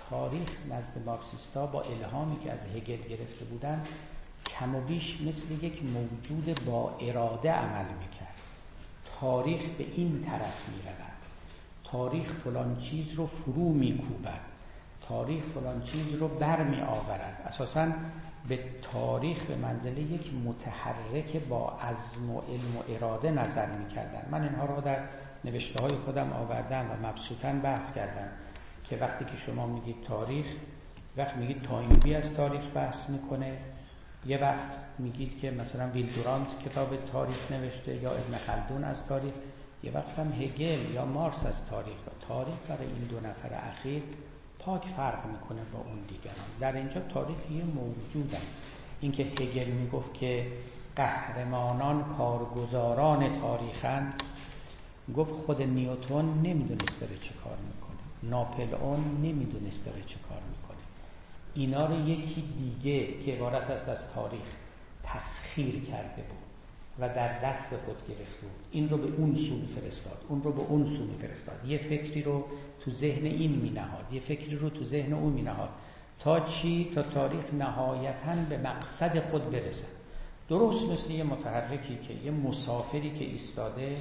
[0.09, 3.83] تاریخ نزد مارکسیستا با الهامی که از هگل گرفته بودن
[4.60, 8.38] کم و بیش مثل یک موجود با اراده عمل می‌کرد.
[9.20, 11.14] تاریخ به این طرف می‌رود.
[11.84, 14.39] تاریخ فلان چیز رو فرو میکوبد.
[15.08, 17.88] تاریخ فلان چیز رو بر می آورد اساسا
[18.47, 24.41] به تاریخ به منزله یک متحرک با عزم و علم و اراده نظر می‌کردن من
[24.41, 24.99] اینها رو در
[25.45, 28.28] نوشته های خودم آوردم و مبسوطا بحث کردم
[28.84, 30.45] که وقتی که شما میگید تاریخ
[31.18, 33.58] وقت میگید تاینوبی از تاریخ بحث می‌کنه
[34.28, 39.34] یه وقت میگید که مثلا ویلدورانت کتاب تاریخ نوشته یا ابن خلدون از تاریخ
[39.84, 41.95] یه وقت هم هگل یا مارس از تاریخ.
[42.07, 44.03] و تاریخ برای این دو نفر اخیر
[44.59, 46.45] پاک فرق می‌کنه با اون دیگران.
[46.59, 48.41] در اینجا تاریخ یه موجودن
[49.01, 50.47] اینکه هگل می‌گفت که
[50.95, 54.13] قهرمانان کارگزاران تاریخن
[55.15, 58.30] گفت خود نیوتون نمی‌دونست داره چه کار می‌کنه.
[58.32, 60.72] ناپل اون نمی‌دونست داره چه کار می‌کنه.
[61.56, 64.41] اینا رو یکی دیگه که عبارت است از تاریخ
[65.04, 66.43] تسخیر کرده بود
[66.99, 68.66] و در دست خود گرفته بود.
[68.72, 72.45] این رو به اون سو فرستاد اون رو به اون سو فرستاد یه فکری رو
[72.80, 75.70] تو ذهن این می نهاد یه فکری رو تو ذهن اون می نهاد
[76.20, 79.88] تا چی؟ تا تاریخ نهایتا به مقصد خود برسد
[80.49, 83.95] درست مثل یه متحرکی که یه مسافری که ایستاده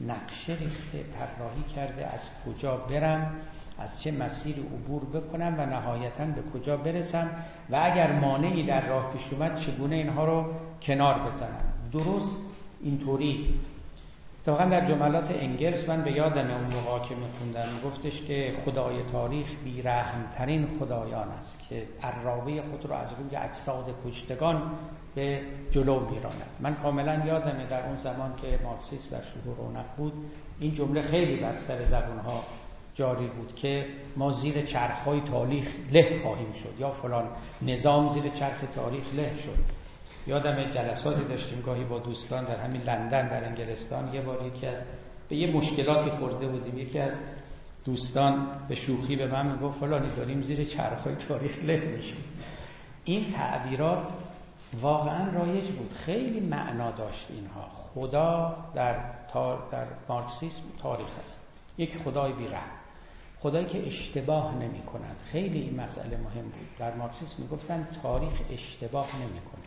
[0.00, 3.40] نقشه ریخته طراحی کرده از کجا برم؟
[3.78, 7.30] از چه مسیری عبور بکنم و نهایتا به کجا برسم
[7.70, 10.44] و اگر مانعی در راه پیش اومد چگونه اینها رو
[10.82, 12.42] کنار بزنم؟ درست
[12.82, 13.54] اینطوری.
[14.40, 19.46] اتفاقا در جملات انگلس من به یادم اون موقع که میخوندم گفتش که خدای تاریخ
[19.64, 24.62] بیرحمترین خدایان است که عرابه خود رو از روی اجساد کشتگان
[25.14, 26.42] به جلو میراند.
[26.60, 30.12] من کاملا یادمه در اون زمان که مارکسیس در شهور رونق بود
[30.60, 32.44] این جمله خیلی بر سر زبونها
[32.98, 33.86] جاری بود که
[34.16, 37.28] ما زیر چرخهای تاریخ له خواهیم شد یا فلان
[37.62, 39.58] نظام زیر چرخ تاریخ له شد.
[40.26, 44.14] یادم جلساتی داشتیم گاهی با دوستان در همین لندن در انگلستان.
[44.14, 44.78] یه بار یکی از
[45.28, 46.78] به یه مشکلاتی خورده بودیم.
[46.78, 47.20] یکی از
[47.84, 52.24] دوستان به شوخی به من می‌گفت فلانی داریم زیر چرخهای تاریخ له میشیم.
[53.04, 54.06] این تعبیرات
[54.80, 55.92] واقعا رایج بود.
[55.92, 57.68] خیلی معنا داشت اینها.
[57.74, 58.96] خدا در,
[59.70, 61.40] در مارکسیسم تاریخ است.
[61.78, 62.77] یک خدای بیرحم.
[63.40, 66.68] خدایی که اشتباه نمی کند خیلی این مسئله مهم بود.
[66.78, 69.64] در مارکسیسم می‌گفتن تاریخ اشتباه نمی‌کنه.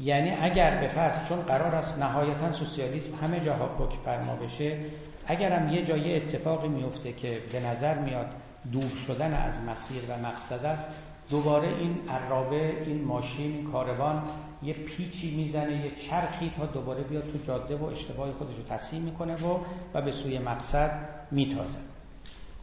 [0.00, 4.78] یعنی اگر به فرض چون قرار است نهایتا سوسیالیسم همه جاها حکم فرما بشه
[5.26, 8.26] اگرم یه جایی اتفاقی میفته که به نظر میاد
[8.72, 10.90] دور شدن از مسیر و مقصد است
[11.30, 14.22] دوباره این عرابه این ماشین کاروان
[14.62, 19.02] یه پیچی می‌زنه یه چرخی تا دوباره بیاد تو جاده و اشتباه خودش رو تصحیح
[19.02, 19.58] می‌کنه و
[19.94, 21.78] و به سوی مقصد میتازه.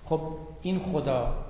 [0.09, 0.21] خب
[0.61, 1.45] این خدا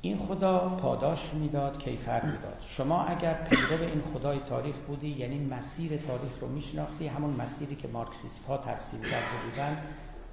[0.00, 2.56] این خدا پاداش می‌داد کیفر می‌داد.
[2.60, 7.88] شما اگر پیرو این خدای تاریخ بودی یعنی مسیر تاریخ رو میشناختی همون مسیری که
[7.88, 9.78] مارکسیست ها ترسیم کرده بودن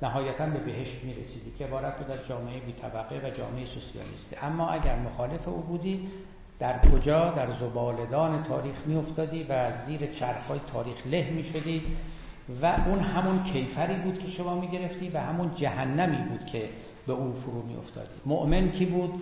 [0.02, 4.36] نهایتا به بهشت می‌رسیدی که عبارت بود از جامعه بی طبقه و جامعه سوسیالیستی.
[4.36, 6.10] اما اگر مخالف او بودی
[6.60, 11.82] در کجا؟ در زبالدان تاریخ میافتادی و زیر چرخهای تاریخ له می‌شدی
[12.62, 16.70] و اون همون کیفری بود که شما می‌گرفتی و همون جهنمی بود که
[17.08, 18.22] به اون فرو میافتادی.
[18.26, 19.14] مؤمن کی بود؟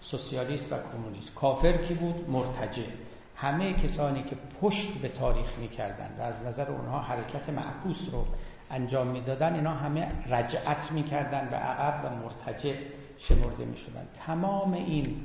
[0.00, 1.34] سوسیالیست و کمونیست.
[1.34, 2.82] کافر کی بود؟ مرتجع.
[3.36, 8.24] همه کسانی که پشت به تاریخ می‌کردند و از نظر اونها حرکت معکوس رو
[8.70, 12.74] انجام می‌دادن اینا همه رجعت می‌کردن به عقب و مرتجع
[13.18, 14.06] شمرده می‌شدن.
[14.26, 15.16] تمام این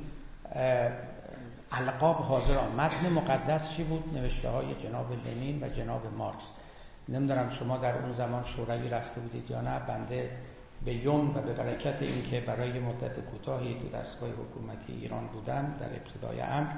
[1.71, 6.49] القاب حاضر متن مقدس چی بود؟ نوشته های جناب لنین و جناب مارکس.
[7.09, 10.31] نمی‌دونم شما در اون زمان شوروی رفته بودید یا نه بنده
[10.85, 15.89] به یوم و به برکت اینکه برای مدت کوتاهی تو دستگاه حکومتی ایران بودن در
[15.89, 16.71] ابتدای امر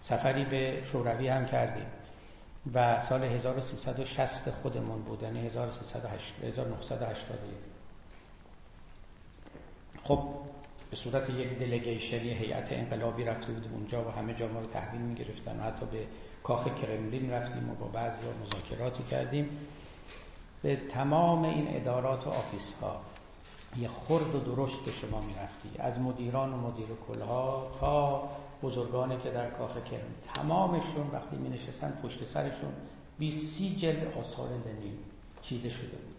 [0.00, 1.86] سفری به شوروی هم کردیم
[2.74, 7.38] و سال 1360 خودمون بود یعنی 1981
[10.04, 10.22] خب
[10.90, 14.66] به صورت یک delegation ی هیئت انقلابی رفته بودیم اونجا و همه جا ما رو
[14.66, 16.06] تحویل می‌گرفتن و حتی به
[16.42, 19.48] کاخ کرملین رفتیم و با بعضی مذاکراتی کردیم.
[20.62, 23.00] به تمام این ادارات و office ها
[23.78, 25.70] یه خرد و درشت شما می‌رفتی.
[25.78, 28.22] از مدیران و مدیر کلها تا
[28.62, 30.14] بزرگانی که در کاخ کرم.
[30.34, 32.72] تمامشون وقتی می نشستن پشت سرشون
[33.18, 34.98] بیست سی جلد آثار لنین
[35.42, 36.16] چیده شده بود.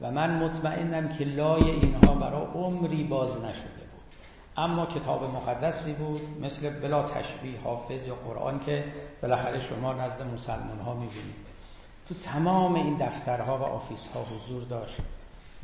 [0.00, 4.02] و من مطمئنم که لای اینها برای عمری باز نشده بود.
[4.56, 8.84] اما کتاب مقدسی بود مثل بلا تشبیه حافظ یا قرآن که
[9.22, 10.96] بالاخره شما نزد مسلمان ها
[12.08, 15.00] تو تمام این دفترها و office ها حضور داشت.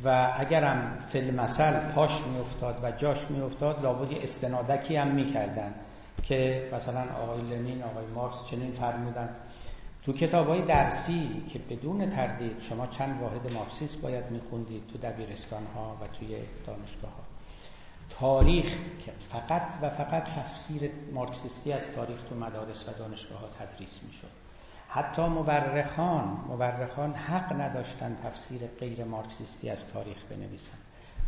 [0.03, 5.73] و اگرم فی‌المثل پاش میافتاد و جاش میافتاد لابدی استنادکی هم می‌کردن
[6.23, 9.29] که مثلا آقای لنین آقای مارکس چنین فرمودن
[10.03, 15.63] تو کتاب های درسی که بدون تردید شما چند واحد مارکسیست باید میخوندید تو دبیرستان
[15.75, 16.27] ها و توی
[16.67, 17.23] دانشگاه ها
[18.19, 18.65] تاریخ
[19.05, 24.38] که فقط و فقط تفسیر مارکسیستی از تاریخ تو مدارس و دانشگاه ها تدریس می‌شد.
[24.91, 30.77] حتی مورخان مورخان حق نداشتن تفسیر غیر مارکسیستی از تاریخ بنویسن.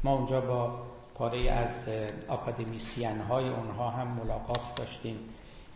[0.04, 0.84] ما اونجا با
[1.16, 1.90] پاره از
[2.30, 5.16] اکادمیسین های اونها هم ملاقات داشتیم.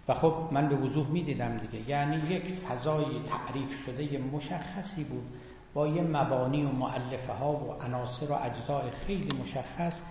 [0.08, 1.90] و خب من به وضوح می‌دیدم دیگه.
[1.90, 5.26] یعنی یک فضای تعریف شده مشخصی بود.
[5.74, 10.02] با یه مبانی و معلفه ها و عناصر و اجزای خیلی مشخص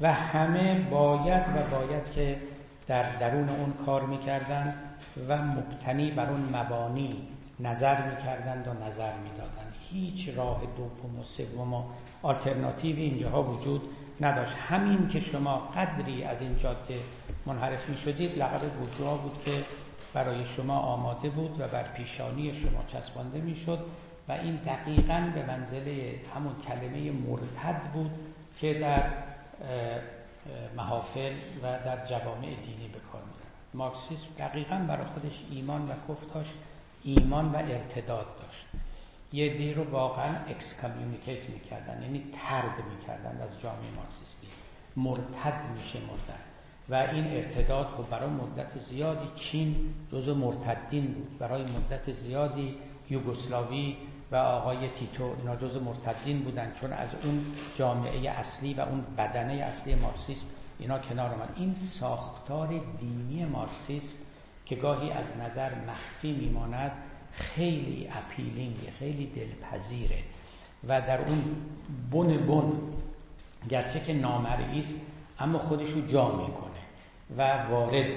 [0.00, 2.40] و همه باید و باید که
[2.86, 4.89] در درون اون کار می‌کردن.
[5.28, 7.28] و مبتنی بر اون مبانی
[7.60, 9.74] نظر می‌کردند و نظر می‌دادند.
[9.90, 11.82] هیچ راه دوم و سوم و
[12.22, 13.82] آلترناتیوی اینجاها وجود
[14.20, 14.56] نداشت.
[14.68, 16.98] همین که شما قدری از این جاده
[17.46, 19.52] منحرف می شدید لقب بورژوا بود که
[20.14, 23.78] برای شما آماده بود و بر پیشانی شما چسبانده می شد
[24.28, 28.10] و این دقیقا به منزله همون کلمه مرتد بود
[28.60, 29.02] که در
[30.76, 32.99] محافل و در جوامع دینی به
[33.74, 36.54] مارکسیسم دقیقا برای خودش ایمان و کفر داشت
[37.04, 38.66] ایمان و ارتداد داشت.
[39.32, 44.46] یه عده‌ای رو واقعا excommunicate می‌کردن یعنی طرد می‌کردن از جامعه مارکسیستی.
[44.96, 46.40] مرتد میشه مردن
[46.88, 51.38] و این ارتداد خب برای مدت زیادی چین جزو مرتدین بود.
[51.38, 52.76] برای مدت زیادی
[53.10, 53.96] یوگسلاوی
[54.32, 57.44] و آقای تیتو اینا جزو مرتدین بودن چون از اون
[57.74, 60.46] جامعه اصلی و اون بدنه اصلی مارکسیسم
[60.80, 61.52] اینا کنار آمد.
[61.56, 64.14] این ساختار دینی مارکسیسم
[64.66, 66.92] که گاهی از نظر مخفی میماند
[67.32, 70.18] خیلی اپیلینگه خیلی دلپذیره
[70.88, 71.44] و در اون
[72.12, 72.72] بن بن
[73.68, 75.06] گرچه که نامرئی است
[75.38, 76.80] اما خودش رو جا می‌کنه
[77.36, 78.12] و وارد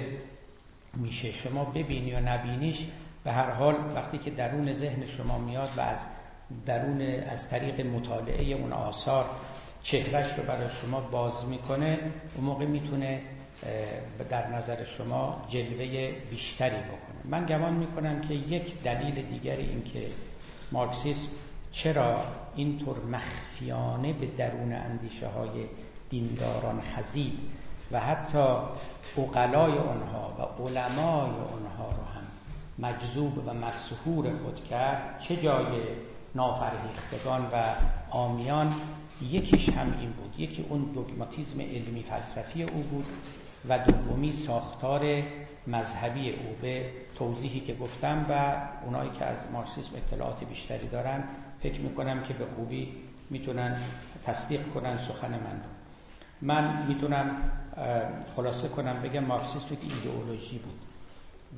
[0.94, 1.32] میشه.
[1.32, 2.86] شما ببینی و نبینیش
[3.24, 6.06] به هر حال وقتی که درون ذهن شما میاد و از
[6.66, 9.24] درون از طریق مطالعه اون آثار
[9.84, 11.98] چهرش رو برای شما باز می‌کنه.
[12.36, 13.20] اون موقع می‌تونه
[14.30, 17.20] در نظر شما جلوه بیشتری بکنه.
[17.24, 20.06] من گمان می‌کنم که یک دلیل دیگری این که
[20.72, 21.28] مارکسیسم
[21.72, 22.20] چرا
[22.56, 25.50] اینطور مخفیانه به درون اندیشه های
[26.10, 27.38] دینداران خزید
[27.92, 28.44] و حتی
[29.18, 32.26] اقلای آنها و علمای آنها رو هم
[32.78, 35.66] مجذوب و مسهور خود کرد چه جای
[36.34, 37.62] نافرهیختگان و
[38.10, 38.74] آمیان
[39.22, 40.34] یکیش هم این بود.
[40.38, 43.06] یکی اون دوگماتیزم علمی فلسفی او بود
[43.68, 45.22] و دومی ساختار
[45.66, 51.24] مذهبی او به توضیحی که گفتم و اونایی که از مارکسیسم اطلاعات بیشتری دارن
[51.62, 52.92] فکر می‌کنم که به خوبی
[53.30, 53.76] می‌تونن
[54.26, 55.70] تصدیق کنن سخن من رو.
[56.40, 57.36] من می‌تونم
[58.36, 60.80] خلاصه کنم بگم مارکسیسم یک ایدئولوژی بود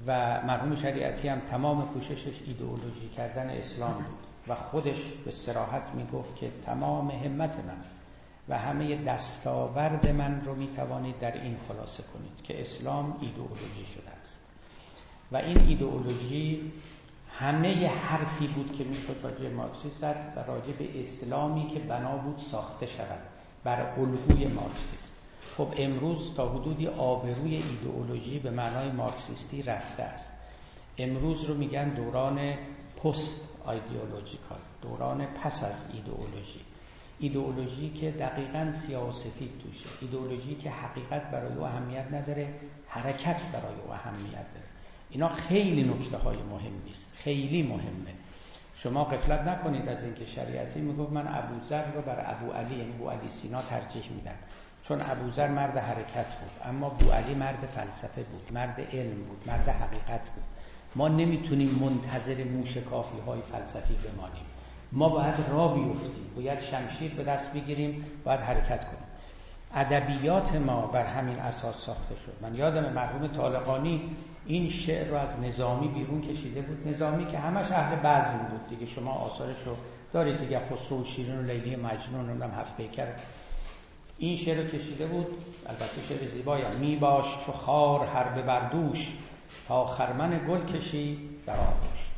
[0.06, 4.25] و مرحوم شریعتی هم تمام کوششش ایدئولوژی کردن اسلام بود.
[4.48, 7.84] و خودش به سراحت می‌گفت که تمام همت من
[8.48, 14.40] و همه دستاورد من رو می‌توانید در این خلاصه کنید که اسلام ایدئولوژی شده است.
[15.32, 16.72] و این ایدئولوژی
[17.32, 22.16] همه یه حرفی بود که می‌شد راجع مارکسیسم زد و راجع به اسلامی که بنا
[22.16, 23.20] بود ساخته شود
[23.64, 25.10] بر الگوی مارکسیسم.
[25.56, 30.32] خب امروز تا حدودی آبروی ایدئولوژی به معنای مارکسیستی رفته است.
[30.98, 32.54] امروز رو میگن دوران
[33.04, 36.60] پست ایدئولوژیکال دوران پس از ایدئولوژی.
[37.18, 39.88] ایدئولوژی که دقیقا سیاه و سفید توشه.
[40.00, 42.54] ایدئولوژی که حقیقت برای او اهمیت نداره
[42.88, 44.66] حرکت برای او اهمیت داره.
[45.10, 47.12] اینا خیلی نکته های مهم نیست.
[47.16, 48.14] خیلی مهمه.
[48.74, 53.10] شما قفلت نکنید از اینکه شریعتی می‌گفت من ابوذر رو بر ابو علی یعنی ابو
[53.10, 54.36] علی سینا ترجیح میدم.
[54.82, 59.68] چون ابوذر مرد حرکت بود اما ابو علی مرد فلسفه بود مرد علم بود مرد
[59.68, 60.44] حقیقت بود.
[60.96, 64.46] ما نمی‌تونیم منتظر موشکافی های فلسفی بمانیم.
[64.92, 69.06] ما باید را بیفتیم باید شمشیر به دست بگیریم باید حرکت کنیم.
[69.74, 72.32] ادبیات ما بر همین اساس ساخته شد.
[72.42, 74.16] من یادم مرحوم طالقانی
[74.46, 76.88] این شعر رو از نظامی بیرون کشیده بود.
[76.88, 78.92] نظامی که همش اهل بعضی بود دیگه.
[78.92, 79.76] شما آثارش رو
[80.12, 80.40] دارید.
[80.40, 83.06] دیگه خسرو و شیرین و لیلی مجنون نمی‌دونم هفت پیکر.
[84.18, 85.26] این شعر رو کشیده بود.
[85.66, 86.64] البته شعر زیبایی.
[86.80, 89.16] می باش چو خار هر بردوش
[89.68, 92.10] تا خرمن گل کشی در آغوش.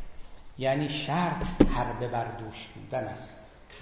[0.59, 1.45] یعنی شرط
[1.76, 3.39] هر بردوش بودن است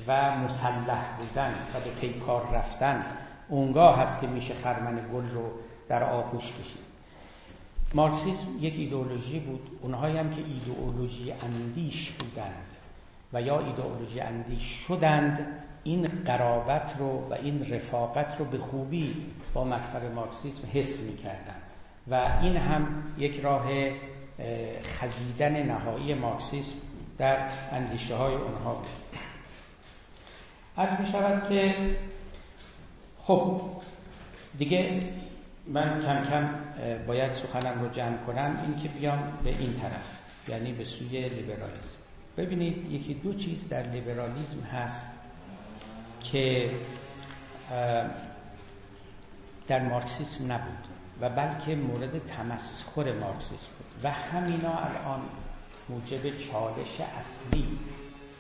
[0.06, 3.04] و مسلح بودن و به پیکار رفتن
[3.48, 5.50] اونگاه هست که میشه خرمن گل رو
[5.88, 6.86] در آغوش کشید.
[7.94, 12.66] مارکسیسم یک ایدئولوژی بود اونهایی هم که ایدئولوژی اندیش بودند
[13.32, 15.46] و یا ایدئولوژی اندیش شدند
[15.84, 19.14] این قرابت رو و این رفاقت رو به خوبی
[19.54, 21.55] با مکتب مارکسیسم حس می‌کردند.
[22.08, 23.66] و این هم یک راه
[24.84, 26.78] خزیدن نهایی مارکسیسم
[27.18, 27.38] در
[27.72, 28.86] اندیشه های اونها بود.
[30.78, 31.74] عرض می شود که
[33.18, 33.60] خب
[34.58, 35.02] دیگه
[35.66, 36.48] من کم کم
[37.06, 41.96] باید سخنم رو جمع کنم این که بیام به این طرف یعنی به سوی لیبرالیسم.
[42.36, 45.20] ببینید یکی دو چیز در لیبرالیسم هست
[46.20, 46.70] که
[49.68, 50.95] در مارکسیسم نبود.
[51.20, 54.04] و بلکه مورد تمسخر مارکسیسم بود.
[54.04, 55.20] و همینا الان
[55.88, 57.78] موجب چالش اصلی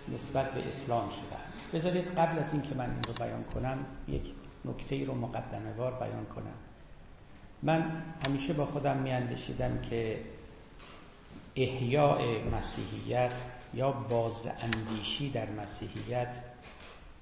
[0.08, 1.78] نسبت به اسلام شده.
[1.78, 4.22] بذارید قبل از اینکه من این رو بیان کنم یک
[4.64, 6.54] نکته ای رو مقدمه وار بیان کنم.
[7.62, 10.20] من همیشه با خودم میاندیشیدم که
[11.56, 13.32] احیاء مسیحیت
[13.74, 16.36] یا باز اندیشی در مسیحیت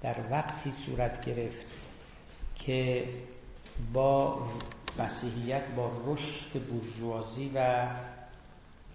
[0.01, 1.67] در وقتی صورت گرفت
[2.55, 3.09] که
[3.93, 4.43] با
[4.99, 7.86] مسیحیت با رشد بورژوازی و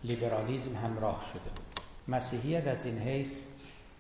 [0.03, 1.79] لیبرالیزم همراه شده بود.
[2.07, 3.47] مسیحیت از این حیث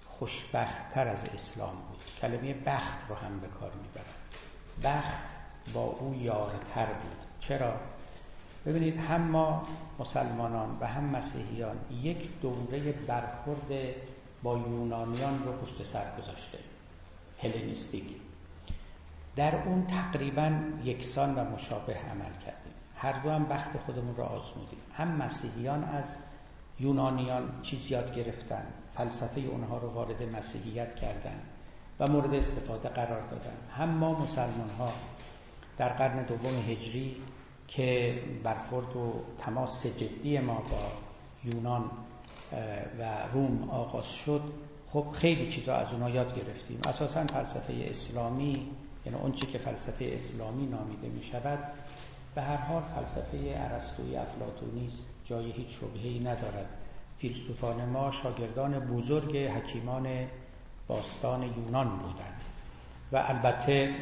[0.07, 1.99] خوشبختتر از اسلام بود.
[2.21, 4.13] کلمه بخت رو هم به کار می‌برن.
[4.83, 5.23] بخت
[5.73, 7.17] با او یارتر بود.
[7.39, 7.73] چرا؟
[8.65, 9.67] ببینید هم ما
[9.99, 13.95] مسلمانان و هم مسیحیان یک دوره برخورد
[14.43, 16.57] با یونانیان رو پشت سر گذاشته.
[17.41, 18.05] هلنیستیک.
[19.35, 20.51] در اون تقریبا
[20.83, 22.73] یکسان و مشابه عمل کردیم.
[22.95, 24.79] هر دو هم بخت خودمون رو آزمودیم.
[24.93, 26.05] هم مسیحیان از
[26.79, 28.63] یونانیان چیز یاد گرفتن
[28.97, 31.39] فلسفه اونها رو وارد مسیحیت کردن
[31.99, 33.55] و مورد استفاده قرار دادن.
[33.77, 34.91] هم ما مسلمان ها
[35.77, 37.15] در قرن دوم هجری
[37.67, 40.91] که برخورد و تماس جدی ما با
[41.43, 41.91] یونان
[42.99, 44.41] و روم آغاز شد
[44.87, 46.79] خب خیلی چیزا از اونها یاد گرفتیم.
[46.87, 48.69] اساسا فلسفه اسلامی
[49.05, 51.59] یعنی اون که فلسفه اسلامی نامیده می شود
[52.35, 56.69] به هر حال فلسفه ارسطویی افلاطونی است جای هیچ شبهه‌ای ندارد.
[57.17, 60.27] فیلسوفان ما شاگردان بزرگ حکیمان
[60.87, 62.41] باستان یونان بودند.
[63.11, 63.95] و البته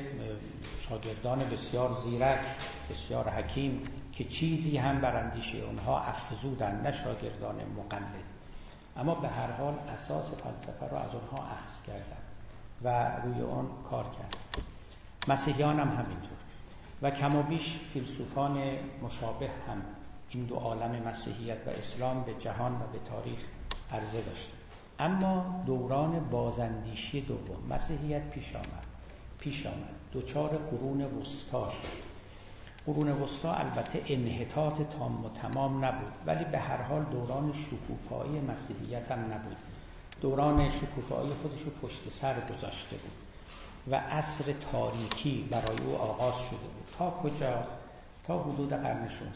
[0.80, 2.40] شاگردان بسیار زیرک
[2.90, 3.84] بسیار حکیم
[4.14, 8.24] که چیزی هم بر اندیشه اونها افزودن نه شاگردان مقلد.
[8.98, 12.18] اما به هر حال اساس فلسفه را از اونها اخذ کردن
[12.84, 14.67] و روی اون کار کردن
[15.28, 16.38] مسیحیان هم همینطور.
[17.02, 18.58] و کم و بیش فیلسوفان
[19.04, 19.82] مشابه هم
[20.30, 23.40] این دو عالم مسیحیت و اسلام به جهان و به تاریخ
[23.92, 24.54] عرضه داشته
[25.00, 28.84] اما دوران بازندیشی دوم مسیحیت پیش آمد.
[29.40, 29.96] پیش آمد.
[30.12, 32.08] دوچار قرون وسطا شد.
[32.86, 39.12] قرون وسطا البته انحطاط تام و تمام نبود ولی به هر حال دوران شکوفایی مسیحیت
[39.12, 39.58] هم نبود.
[40.22, 43.27] دوران شکوفایی خودش رو پشت سر گذاشته بود.
[43.92, 46.88] و عصر تاریکی برای او آغاز شده بود.
[46.98, 47.64] تا کجا؟
[48.28, 49.32] تا حدود قرن 16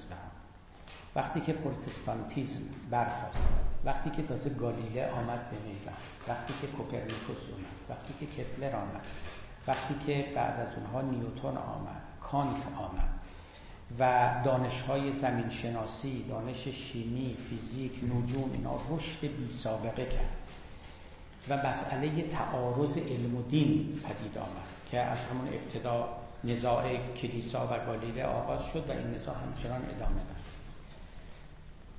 [1.16, 3.50] وقتی که پروتستانتیزم برخاست
[3.86, 5.94] وقتی که تازه گالیله آمد به میدان
[6.28, 9.06] وقتی که کوپرنیکوس اومد وقتی که کپلر آمد
[9.68, 13.10] وقتی که بعد از اونها نیوتون آمد کانت آمد
[14.00, 20.41] و دانشهای زمینشناسی دانش شیمی فیزیک نجوم اینا رشد بی سابقه کرد.
[21.50, 26.10] و مسئله تعارض علم و دین پدید آمد که از همون ابتدا
[26.44, 30.52] نزاع کلیسا و گالیله آغاز شد و این نزاع همچنان ادامه داشت.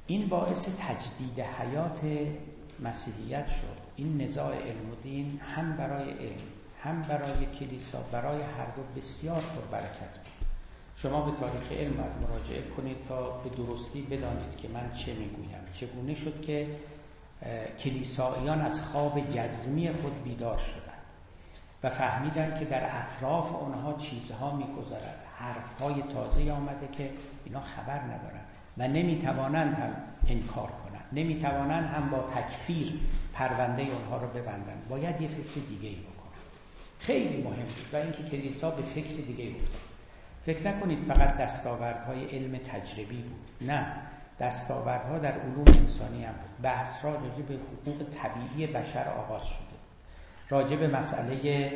[0.06, 2.00] این باعث تجدید حیات
[2.80, 3.82] مسیحیت شد.
[3.96, 6.42] این نزاع علم و دین هم برای علم
[6.82, 10.32] هم برای کلیسا برای هر دو بسیار پربرکت بود.
[10.96, 15.64] شما به تاریخ علم مراجعه کنید تا به درستی بدانید که من چه می‌گویم.
[15.72, 16.66] چگونه شد که
[17.78, 20.92] کلیساییان از خواب جزمی خود بیدار شدند
[21.82, 25.24] و فهمیدند که در اطراف آنها چیزها میگذرد.
[25.36, 27.10] حرفهای تازه آمده که
[27.44, 28.46] اینا خبر ندارند
[28.78, 29.90] و نمی‌توانند هم
[30.28, 31.04] انکار کنند.
[31.12, 33.00] نمی‌توانند هم با تکفیر
[33.32, 34.88] پرونده آنها رو ببندند.
[34.88, 36.42] باید یه فکر دیگه ای بکنند.
[36.98, 39.80] خیلی مهم بود و اینکه کلیسا به فکر دیگه افتاد.
[40.42, 43.68] فکر نکنید فقط دستاوردهای علم تجربی بود.
[43.70, 43.86] نه.
[44.40, 46.62] دستاوردها در علوم انسانی هم بود.
[46.62, 49.62] بحث را راجع به حقوق طبیعی بشر آغاز شده.
[50.48, 51.70] راجع به مسئله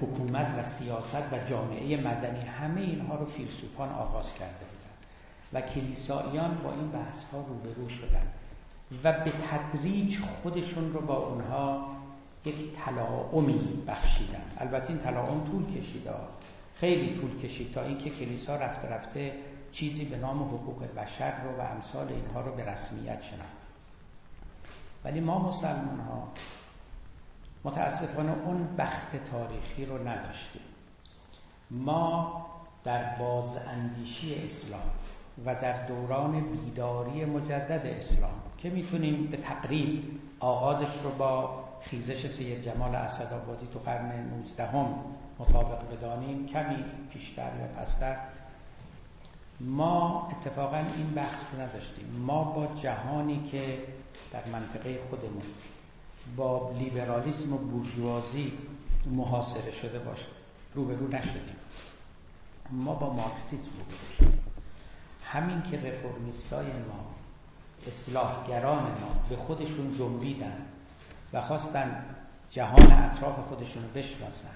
[0.00, 4.96] حکومت و سیاست و جامعه مدنی همه اینها رو فیلسوفان آغاز کرده بودند
[5.52, 8.32] و کلیساییان با این بحث ها روبرو شدند
[9.04, 11.96] و به تدریج خودشون رو با اونها
[12.44, 14.42] یک تلاعمی بخشیدن.
[14.58, 16.10] البته این تلاعم طول کشیده
[16.80, 19.32] خیلی طول کشید تا اینکه کلیسا رفته رفته
[19.76, 23.66] چیزی به نام حقوق بشر رو و امثال اینها رو به رسمیت شناخت.
[25.04, 26.28] ولی ما مسلمان ها
[27.64, 30.62] متاسفانه اون بخت تاریخی رو نداشتیم.
[31.70, 32.46] ما
[32.84, 34.90] در بازاندیشی اسلام
[35.46, 42.62] و در دوران بیداری مجدد اسلام که می‌تونیم به تقریب آغازش رو با خیزش سید
[42.62, 44.94] جمال اسدآبادی تو قرن 19 هم
[45.38, 48.16] مطابق بدانیم کمی پیشتر یا پستر
[49.60, 52.06] ما اتفاقا این بحث رو نداشتیم.
[52.26, 53.78] ما با جهانی که
[54.32, 55.42] در منطقه خودمون
[56.36, 58.52] با لیبرالیسم و بورژوازی
[59.06, 60.26] محاصره شده باشه
[60.74, 61.56] روبرو نشدیم.
[62.70, 64.42] ما با مارکسیسم روبرو شدیم.
[65.24, 67.14] همین که رفرمیستای ما
[67.86, 70.62] اصلاحگران ما به خودشون جنبیدن
[71.32, 72.04] و خواستن
[72.50, 74.54] جهان اطراف خودشون رو بشناسن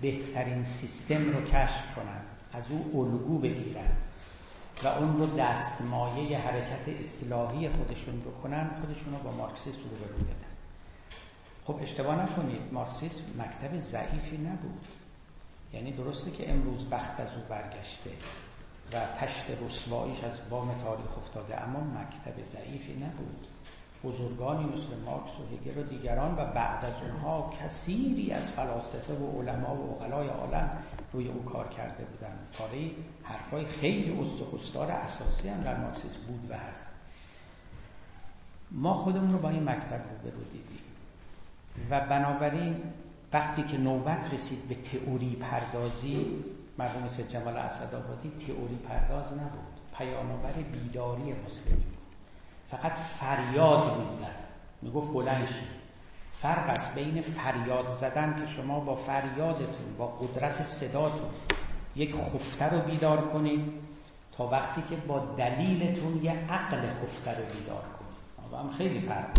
[0.00, 2.20] بهترین سیستم رو کشف کنن
[2.52, 3.90] از او الگو بگیرن.
[4.84, 10.36] و اون رو دستمایه حرکت اصلاحی خودشون رو کنن خودشون رو با مارکسیسم رو دادن.
[11.64, 14.86] خب اشتباه نکنید مارکسیسم مکتب ضعیفی نبود.
[15.74, 18.10] یعنی درسته که امروز بخت از او برگشته
[18.92, 23.46] و تشت رسواییش از بام تاریخ افتاده اما مکتب ضعیفی نبود.
[24.04, 29.40] بزرگانی مثل مارکس و هگل و دیگران و بعد از اونها کثیری از فلاسفه و
[29.40, 30.70] علما و اقلای عالم
[31.12, 32.38] روی او کار کرده بودند.
[32.58, 32.90] پاره
[33.22, 36.86] حرفای خیلی استخستار اساسی هم در مارکسیسم بود و هست.
[38.70, 40.82] ما خودمون رو با این مکتب رو برو دیدیم.
[41.90, 42.76] و بنابراین
[43.32, 46.26] وقتی که نوبت رسید به تئوری پردازی
[46.78, 49.80] مرحوم سید جمال اسدآبادی تئوری پرداز نبود.
[49.98, 52.01] پیامآور بیداری مسلمین
[52.72, 54.36] فقط فریاد می‌زد.
[54.82, 55.48] می‌گفت بلند
[56.32, 61.30] فرق است بین فریاد زدن که شما با فریادتون با قدرت صداتون
[61.96, 63.72] یک خفته رو بیدار کنید
[64.36, 68.54] تا وقتی که با دلیلتون یه عقل خفته رو بیدار کنید.
[68.60, 69.30] هم خیلی فرق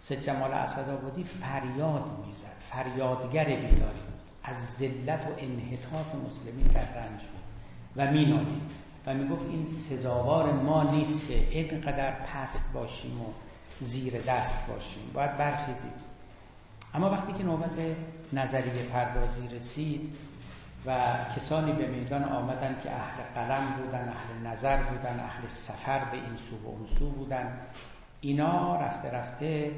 [0.00, 4.00] سید جمال اسدآبادی فریاد می‌زد فریادگر بیداری
[4.44, 7.42] از ذلت و انحطاط مسلمین در رنج بود
[7.96, 8.85] و مینالید.
[9.06, 13.26] و می‌گفت این سزاوار ما نیست که اینقدر پست باشیم و
[13.80, 15.10] زیر دست باشیم.
[15.14, 15.92] باید برخیزیم
[16.94, 17.76] اما وقتی که نوبت
[18.32, 20.16] نظریه پردازی رسید
[20.86, 20.98] و
[21.36, 26.36] کسانی به میدان آمدن که اهل قلم بودن اهل نظر بودن اهل سفر به این
[26.36, 27.60] سو و اون سو بودن
[28.20, 29.72] اینا رفته رفته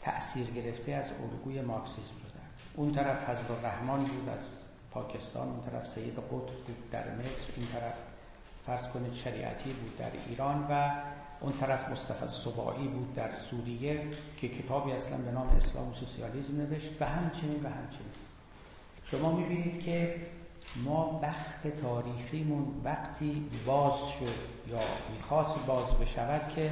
[0.00, 2.46] تأثیر گرفته از الگوی مارکسیسم بودن
[2.76, 4.56] اون طرف فضل الرحمن بود از
[4.90, 6.30] پاکستان اون طرف سید قطب
[6.66, 7.94] بود در مصر این طرف
[8.66, 10.90] فرض کنید شریعتی بود در ایران و
[11.40, 14.06] اون طرف مصطفی سبایی بود در سوریه
[14.36, 18.12] که کتابی اصلا به نام اسلام و سوسیالیسم نوشت و همچنین و همچنین.
[19.04, 20.26] شما می‌بینید که
[20.84, 24.78] ما بخت تاریخیمون وقتی باز شد یا
[25.16, 26.70] می‌خواست باز بشود که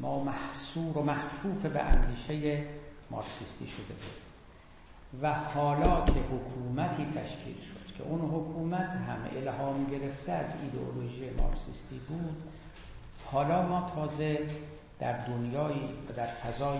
[0.00, 2.64] ما محصور و محفوف به اندیشه
[3.10, 4.20] مارکسیستی شده بود
[5.22, 12.00] و حالا که حکومتی تشکیل شد که اون حکومت هم الهام گرفته از ایدئولوژی مارکسیستی
[12.08, 12.42] بود.
[13.24, 14.38] حالا ما تازه
[14.98, 16.78] در دنیایی و در فضای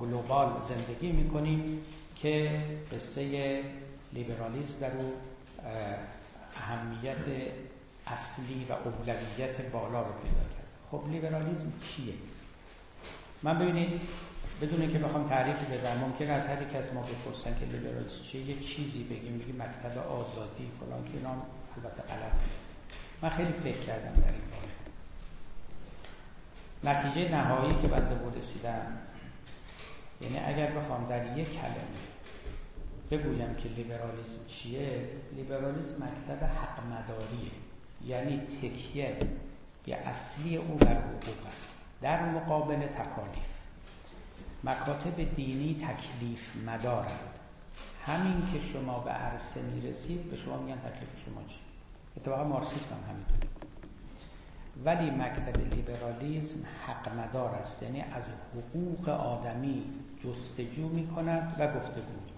[0.00, 1.80] گلوبال زندگی می‌کنیم
[2.16, 2.60] که
[2.92, 3.62] قصه
[4.12, 5.12] لیبرالیسم در او
[6.56, 7.24] اهمیت
[8.06, 10.68] اصلی و اولویت بالا رو پیدا کرد.
[10.90, 12.14] خب لیبرالیسم چیه؟
[13.42, 14.00] من ببینید
[14.64, 18.42] بدون که بخوام تعریف بدم ممکن از هر یک از ما بپرسن که لیبرالیسم چیه
[18.42, 21.42] یه چیزی بگیم بگیم مکتب آزادی فلان که نام
[21.76, 22.64] البته غلط نیست.
[23.22, 24.74] من خیلی فکر کردم در این باره.
[26.84, 28.98] نتیجه نهایی که بنده بود رسیدم
[30.20, 32.04] یعنی اگر بخوام در یک کلمه
[33.10, 37.50] بگویم که لیبرالیسم چیه لیبرالیسم مکتب حق مداریه.
[38.06, 39.16] یعنی تکیه
[39.86, 41.78] به اصلی او بر حقوق است.
[42.02, 43.63] در مقابل تکالیف.
[44.64, 47.38] مکاتب دینی تکلیف مدارند
[48.04, 51.60] همین که شما به عرصه می‌رسید به شما میگن تکلیف شما چی؟
[52.16, 53.48] اتفاقا مارکسیسم هم همینطوره.
[54.84, 57.82] ولی مکتب لیبرالیزم حق مدار است.
[57.82, 58.22] یعنی از
[58.54, 59.84] حقوق آدمی
[60.20, 62.34] جستجو می کند و گفتگو می کند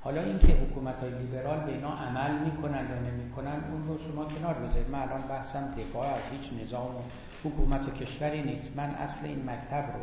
[0.00, 3.98] حالا اینکه حکومت های لیبرال به اینا عمل می کنند یا نمی کنند اون رو
[3.98, 4.90] شما کنار بذارید.
[4.90, 7.00] من الان بحثم دفاع از هیچ نظام و
[7.44, 8.76] حکومت و کشوری نیست.
[8.76, 10.00] من اصل این مکتب رو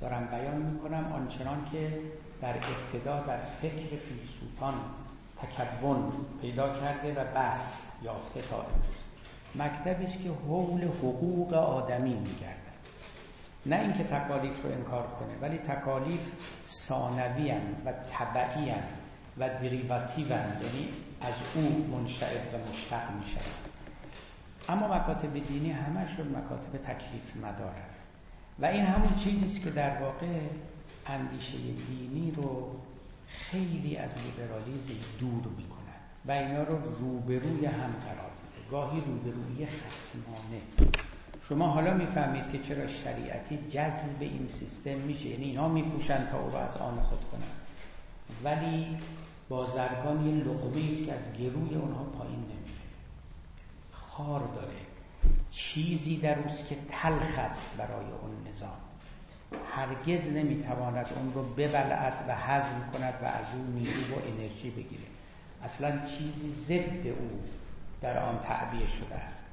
[0.00, 2.00] دارم بیان می کنم آنچنان که
[2.40, 4.74] در ابتدا در فکر فیلسوفان
[5.42, 8.98] تکون پیدا کرده و بس یافته تا امروز.
[9.54, 12.68] مکتبی است که حول حقوق آدمی میگردد.
[13.66, 16.32] نه اینکه تکالیف رو انکار کنه ولی تکالیف
[16.66, 17.52] ثانوی
[17.84, 18.72] و طبعی
[19.38, 20.88] و دریواتیو یعنی
[21.20, 23.24] از او منشعب و مشتق می
[24.68, 27.97] اما مکاتب دینی همشون مکاتب تکلیف مدارن
[28.60, 30.40] و این همون چیزی است که در واقع
[31.06, 32.76] اندیشه دینی رو
[33.26, 35.78] خیلی از لیبرالیزم دور می‌کنن
[36.26, 38.30] و اینا رو روبروی هم قرار
[38.70, 40.60] گاهی روبرویی خسمانه
[41.48, 45.28] شما حالا می‌فهمید که چرا شریعتی جذب این سیستم میشه.
[45.28, 47.42] یعنی اینا میپوشن تا او رو از آن خود کنن.
[48.44, 48.96] ولی
[49.48, 52.88] بازرگان یه لقمه است که از گروی اونها پایین نمیره.
[53.92, 54.78] خار داره.
[55.50, 58.76] چیزی در اوست که تلخ است برای اون نظام.
[59.74, 65.04] هرگز نمی‌تواند اون رو ببلعد و هضم کند و از او نیرو و انرژی بگیره.
[65.62, 67.42] اصلا چیزی ضد او
[68.00, 69.44] در آن تعبیه شده است.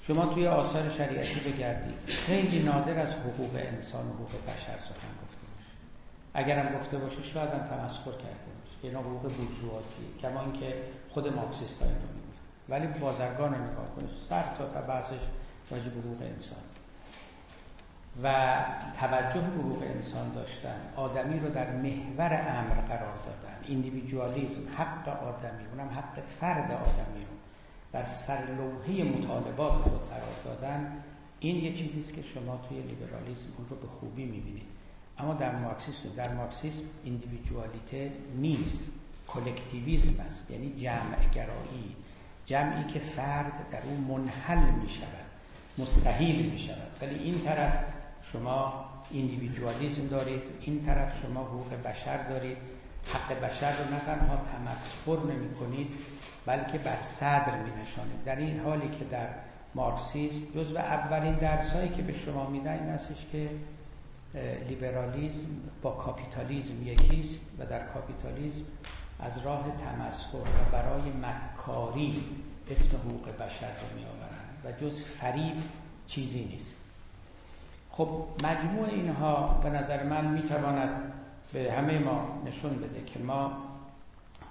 [0.00, 2.04] شما توی آثار شریعتی بگردید.
[2.06, 5.70] خیلی نادر از حقوق انسان و حقوق بشر سخن گفته باشه.
[6.34, 8.50] اگرم گفته باشه شاید هم تمسخر کرده
[8.82, 8.98] باشه.
[8.98, 10.74] حقوق بورژوازی کما اینکه
[11.08, 15.20] خود مارکسیست ها اینو می‌گفت ولی بازرگان رو نگاه کنید سر تا تا بحثش
[15.70, 16.58] راجع حقوق انسان.
[18.22, 18.56] و
[19.00, 20.80] توجه حقوق انسان داشتن.
[20.96, 23.56] آدمی رو در محور امر قرار دادن.
[23.66, 27.36] ایندیویدوالیسم حق آدمی اونم حق فرد آدمی رو
[27.92, 31.02] در سرلوحه مطالبات خود قرار دادن.
[31.40, 34.66] این یه چیزی است که شما توی لیبرالیسم اون رو به خوبی می‌بینید.
[35.18, 38.90] اما در مارکسیسم در مارکسیسم ایندیویدوالیته نیست.
[39.28, 40.50] کلکتیویسم است.
[40.50, 41.96] یعنی جمع گرایی
[42.46, 45.26] جمعی که فرد در اون منحل می شود
[45.78, 47.84] مستحیل می شود ولی این طرف
[48.32, 52.56] شما ایندیویدوالیزم دارید این طرف شما حقوق بشر دارید.
[53.14, 55.94] حق بشر رو نه تنها تمسخر نمی کنید
[56.46, 59.28] بلکه بر صدر می نشانید در این حالی که در
[59.74, 63.50] مارکسیسم جزو اولین درسایی که به شما میدن این هستش که
[64.68, 65.46] لیبرالیزم
[65.82, 68.64] با کاپیتالیزم یکیست و در کاپیتالیزم
[69.20, 72.24] از راه تمسخر و برای مکاری
[72.70, 75.62] اسم حقوق بشر رو می آورند و جز فریب
[76.06, 76.85] چیزی نیست.
[77.96, 81.12] خب مجموع اینها به نظر من می‌تواند
[81.52, 83.52] به همه ما نشون بده که ما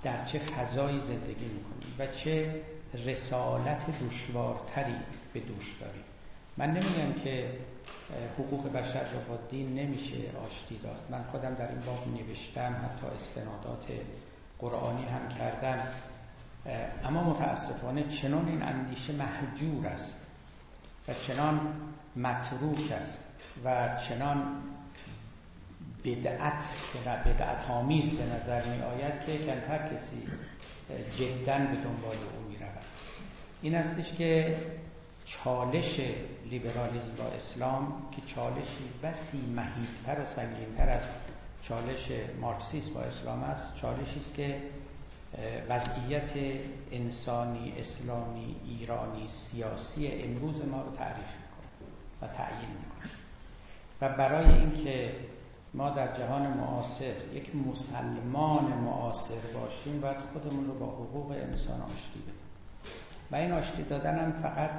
[0.04, 2.62] در چه فضایی زندگی می‌کنیم و چه
[3.06, 4.96] رسالت دشوارتری
[5.34, 6.04] به دوش داریم.
[6.58, 7.50] من نمیگم که
[8.40, 11.00] حقوق بشر رو با دین نمیشه آشتی داد.
[11.10, 13.86] من خودم در این باب نوشتم حتی استنادات
[14.60, 15.88] قرآنی هم کردم.
[17.04, 20.28] اما متاسفانه چنان این اندیشه محجور است
[21.08, 21.60] و چنان
[22.16, 24.64] متروک است و چنان
[26.06, 26.64] بدعت
[27.26, 30.28] بدعت آمیز به نظر می آید که کمتر کسی
[31.18, 32.86] جدا به دنبال او می رود
[33.62, 34.58] این استش که
[35.26, 36.00] چالش
[36.50, 41.04] لیبرالیزم با اسلام که چالشی بسی مهیبتر و سنگینتر از
[41.62, 42.12] چالش
[42.42, 44.62] مارکسیسم با اسلام است چالشی است که
[45.70, 46.32] وضعیت
[46.92, 51.68] انسانی اسلامی ایرانی سیاسی امروز ما رو تعریف می‌کنه
[52.22, 52.95] و تعیین می‌کنه.
[54.02, 55.16] و برای اینکه
[55.74, 62.20] ما در جهان معاصر یک مسلمان معاصر باشیم باید خودمون رو با حقوق انسان آشتی
[62.20, 62.34] بدیم.
[63.32, 64.70] و این آشتی دادن هم فقط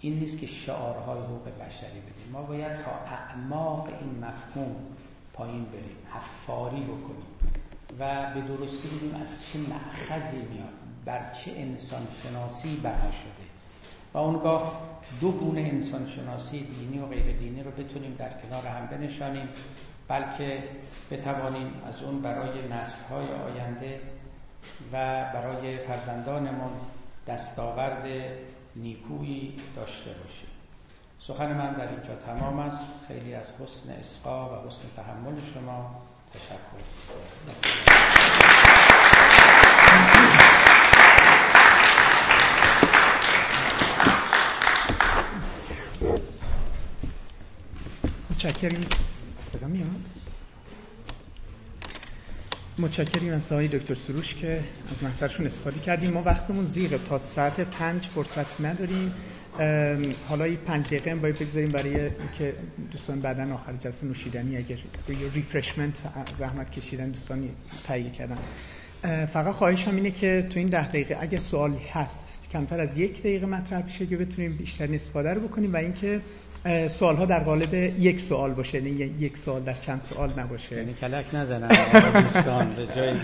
[0.00, 2.32] این نیست که شعارهای حقوق بشری بدیم.
[2.32, 4.76] ما باید تا اعماق این مفهوم
[5.32, 7.26] پایین بریم حفاری بکنیم
[7.98, 10.74] و به درستی بودیم از چه معخذی میاد
[11.04, 13.45] بر چه انسان شناسی بنا شده.
[14.14, 14.80] و اونگاه
[15.20, 19.48] دو گونه انسان شناسی دینی و غیر دینی رو بتونیم در کنار هم بنشانیم
[20.08, 20.62] بلکه
[21.10, 24.00] بتوانیم از اون برای نسلهای آینده
[24.92, 26.72] و برای فرزندانمون
[27.26, 28.06] دستاورد
[28.76, 30.48] نیکویی داشته باشیم.
[31.18, 32.86] سخن من در اینجا تمام است.
[33.08, 36.02] خیلی از حسن اسقا و حسن تحمل شما
[36.32, 36.82] تشکر.
[48.46, 48.80] متشکریم.
[49.52, 49.86] صدا میاد؟
[52.78, 54.60] متشکریم از آقای دکتر سروش که
[54.90, 56.14] از محضرشون استفاده کردیم.
[56.14, 59.12] ما وقتمون زیغه تا ساعت پنج فرصت نداریم.
[60.28, 62.54] حالا این پنج دقیقه هم باید بگذاریم برای که
[62.92, 64.78] دوستان بعدا آخر جلسه نوشیدنی اگر
[65.08, 65.94] روی ریفرشمنت
[66.34, 67.50] زحمت کشیدن دوستانی
[67.86, 68.38] تهیه کردن.
[69.26, 73.46] فقط خواهشم اینه که تو این ده دقیقه اگه سوالی هست کمتر از یک دقیقه
[73.46, 76.20] مطرح بشه که بتونیم بیشتر استفاده رو بکنیم و اینکه
[76.88, 80.76] سوال ها در قالب یک سوال باشه یعنی یک سوال در چند سوال نباشه.
[80.76, 81.68] یعنی کلک نزنن
[82.22, 83.14] دوستان به جای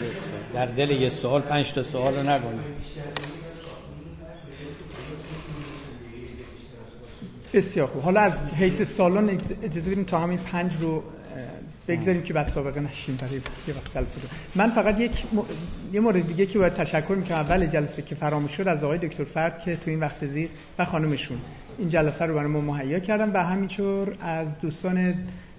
[0.55, 2.64] در دل یه سوال پنج تا سوال رو نکنیم
[7.52, 8.02] بسیار خوب.
[8.02, 9.30] حالا از حیث سالان
[9.62, 11.02] اجازه بدیم تا همین پنج رو
[11.88, 14.28] بگذاریم که بعد سابقه نشیم برای یه وقت جلسه رو.
[14.54, 15.40] من فقط یک م...
[15.92, 17.38] یه مورد دیگه که باید تشکر می‌کنم.
[17.38, 20.48] اول جلسه که فراموش شد از آقای دکتر فرد که تو این وقت زیر
[20.78, 21.38] و خانمشون.
[21.78, 25.14] این جلسه رو برای ما مهیا کردن و همینطور از دوستان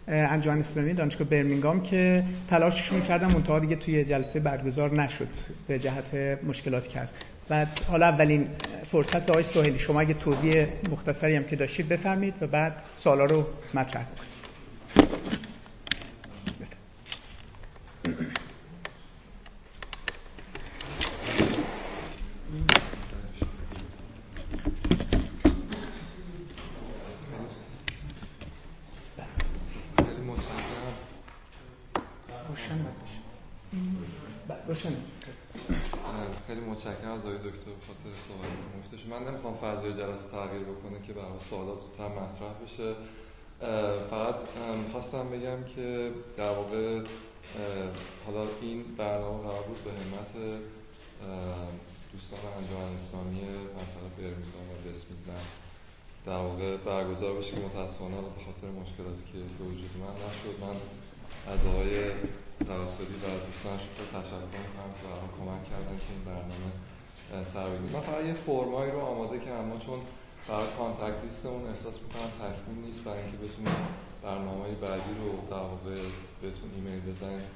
[0.08, 5.28] انجمن اسلامی دانشگاه برمینگام که تلاششون کردن منتها دیگه توی جلسه برگزار نشد
[5.68, 7.16] به جهت مشکلاتی که هست.
[7.50, 8.48] بعد حالا اولین
[8.92, 13.46] فرصت آقای سوهلی شما اگه توضیح مختصری هم که داشتید بفرمید و بعد سوالا رو
[13.74, 14.34] مطرح کنید
[36.48, 36.62] خیلی
[37.24, 42.08] آقای دکتر خاطر صحبت مفتش من نمی‌خوام فضای جلسه تغییر بکنه که برای سوالات زودتر
[42.20, 42.90] مطرح بشه.
[44.10, 44.36] فقط
[44.92, 47.02] خواستم بگم که در واقع
[48.26, 50.32] حالا این برنامه قرار بود به همت
[52.14, 53.42] دوستان انجمن اسلامی
[53.78, 55.44] منطقه برمینگام و بسمیدن
[56.26, 60.56] در واقع برگزار بشه که متاسفانه به خاطر مشکلاتی که به وجود من نشد.
[60.66, 60.78] من
[61.54, 61.94] از آقای
[62.68, 66.72] توسلی و دوستانش رو تشکر می‌کنم که کمک کردن که این برنامه
[67.54, 67.92] سر بگیره.
[67.94, 69.66] من فقط یه فرم‌هایی رو آماده کردم.
[69.66, 70.00] ما چون
[70.48, 73.76] برای contact list مون احساس می‌کنم تکمیل نیست برای اینکه بتونیم
[74.24, 75.96] برنامه بعدی رو در واقع
[76.42, 77.48] بهتون ایمیل بزنیم.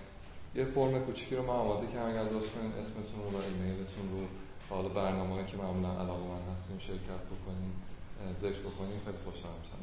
[0.55, 2.09] یه فرم کوچیکی رو من آماده کردم.
[2.09, 4.21] اگر لطف کنید اسمتون رو و ایمیلتون رو
[4.69, 7.71] حالا برنامه‌ای که معمولا علاقه‌مند هستیم شرکت بکنیم
[8.41, 8.97] ذکر بکنیم.
[9.05, 9.79] خیلی خوشحال میشم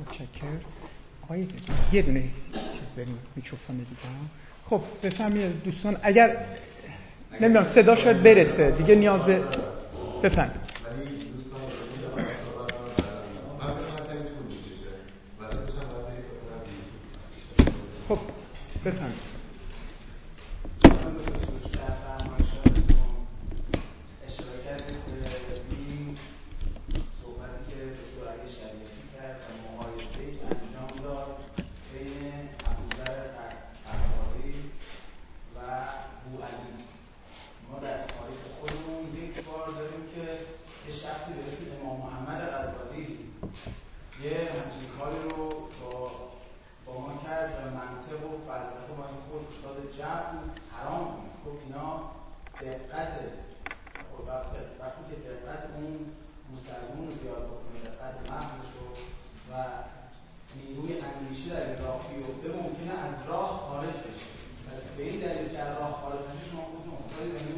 [0.00, 0.60] متشکرم.
[1.22, 1.46] آقای
[1.92, 2.30] یه دونه
[2.78, 4.00] چیز داریم میکروفون دیگه.
[4.70, 6.46] خب بفهمید دوستان اگر
[7.40, 8.70] نمی‌دونم صدا شاید برسه.
[8.70, 9.44] دیگه نیاز به
[10.22, 10.68] بفهمید
[18.08, 18.18] خب
[63.28, 64.08] بفهمید
[65.92, 67.57] خودتون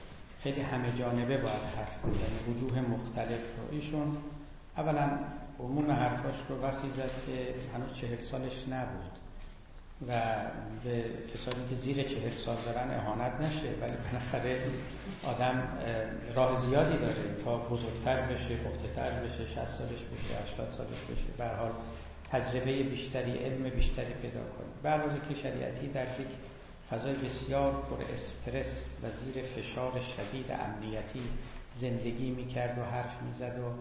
[0.43, 3.75] خیلی همه جانبه باید حرف بزنه وجوه مختلف رو.
[3.75, 4.17] ایشون
[4.77, 5.09] اولا
[5.59, 9.11] عموم حرفاش رو وقتی زد که هنوز چهل سالش نبود
[10.07, 10.13] و
[10.83, 11.03] به
[11.33, 14.61] کسانی که زیر چهل سال دارن اهانت نشه ولی بالاخره
[15.27, 15.63] آدم
[16.35, 21.27] راه زیادی داره تا بزرگتر بشه پختهتر بشه 60 سالش بشه 80 سالش بشه.
[21.37, 21.71] به حال
[22.31, 26.27] تجربه بیشتری علم بیشتری پیدا کنیم برنامه که شریعتی در یک
[26.91, 31.23] فضای بسیار پر استرس و زیر فشار شدید امنیتی
[31.73, 33.71] زندگی می‌کرد و حرف می‌زد و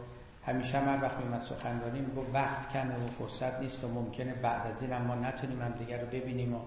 [0.46, 4.82] همیشه هر وقت میمد سخنرانی میگو وقت کمه و فرصت نیست و ممکنه بعد از
[4.82, 6.58] این ما نتونیم هم دیگر رو ببینیم و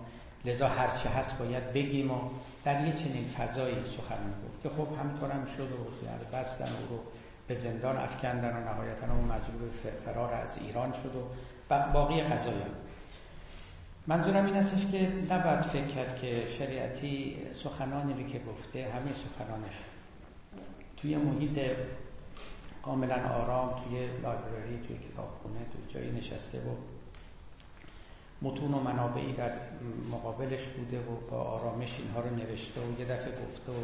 [0.45, 2.20] لذا هرچه هست باید بگیم و
[2.64, 6.98] در یه چنین فضایی سخن می‌گفت که خب همینطور هم شد و یعنی بستن او
[6.98, 7.03] رو
[7.48, 9.70] به زندان افکندن و نهایتا اون مجبور
[10.06, 11.15] فرار از ایران شد
[11.70, 12.82] و باقی قضایا
[14.08, 19.74] منظورم این استش که نباید فکر کرد که شریعتی سخنانی رو که گفته همه سخنانش
[20.98, 21.60] توی محیط
[22.86, 26.76] کاملا آرام توی لایبرری توی کتابخونه توی جایی نشسته و
[28.42, 29.52] متون و منابعی در
[30.12, 33.76] مقابلش بوده و با آرامش اینها رو نوشته و یه دفعه گفته و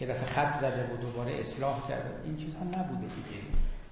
[0.00, 3.42] یه دفعه خط زده و دوباره اصلاح کرده این چیزها نبوده دیگه.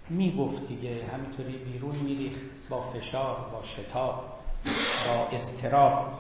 [0.09, 4.44] می‌گفت دیگه همینطوری بیرون میریخت با فشار با شتاب.
[5.07, 6.19] با استراب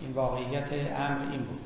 [0.00, 1.60] این واقعیت امر این بود.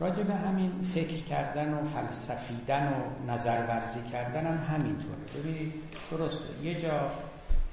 [0.00, 5.18] راجع به همین فکر کردن و فلسفیدن و نظرورزی کردن هم همینطوره.
[5.36, 5.74] ببینید
[6.10, 6.64] درسته.
[6.64, 7.10] یه جا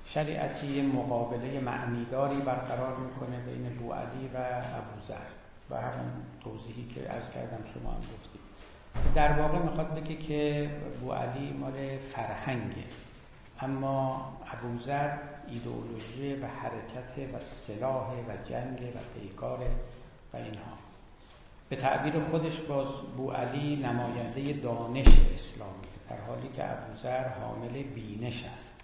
[0.06, 4.38] شریعتی مقابله معنیداری برقرار می‌کنه بین بو علی و
[4.76, 5.26] ابوذر
[5.69, 6.11] و همون
[6.43, 8.41] توضیحی که از کردم شما هم گفتید.
[9.15, 10.69] در واقع می‌خواد بگه که
[11.01, 12.84] بو علی مال فرهنگه.
[13.61, 15.18] اما ابوذر
[15.48, 19.60] ایدئولوژی و حرکت و سلاح و جنگ و پیکار
[20.34, 20.77] و اینها.
[21.69, 22.88] به تعبیر خودش باز
[23.18, 28.76] بو علی نماینده دانش اسلامی در حالی که ابوذر حامل بینش است.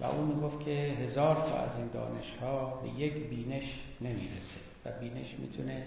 [0.00, 4.90] و او می‌گفت که هزار تا از این دانش ها به یک بینش نمی‌رسه و
[5.00, 5.86] بینش می‌تونه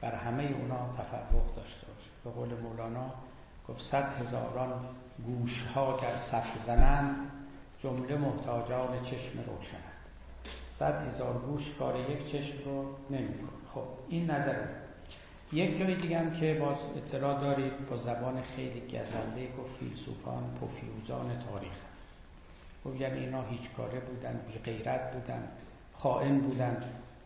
[0.00, 2.10] بر همه اونا تفوق داشته باشه.
[2.24, 3.10] به قول مولانا
[3.68, 4.86] گفت صد هزاران
[5.26, 7.35] گوش ها گر صف زنند
[7.86, 9.96] جمله محتاجان چشم روشنند
[10.70, 14.64] صد هزار گوش کار یک چشم رو نمیکن خب این نظر.
[15.52, 21.38] یک جای دیگه هم که باز اطلاع دارید با زبان خیلی گزنده گفت فیلسوفان پوفیوزان
[21.50, 21.76] تاریخ.
[22.84, 25.48] خب یعنی اینا هیچ کاره بودن بی غیرت بودن
[25.94, 26.82] خائن بودن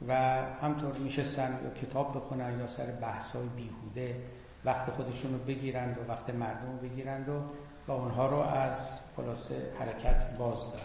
[0.08, 0.14] و
[0.62, 4.16] همطور میشستن یا کتاب بخونن یا سر بحث های بیهوده
[4.64, 7.40] وقت خودشون رو بگیرند و وقت مردم رو بگیرند و
[7.86, 10.84] با اونها رو از خلاصه حرکت باز دارن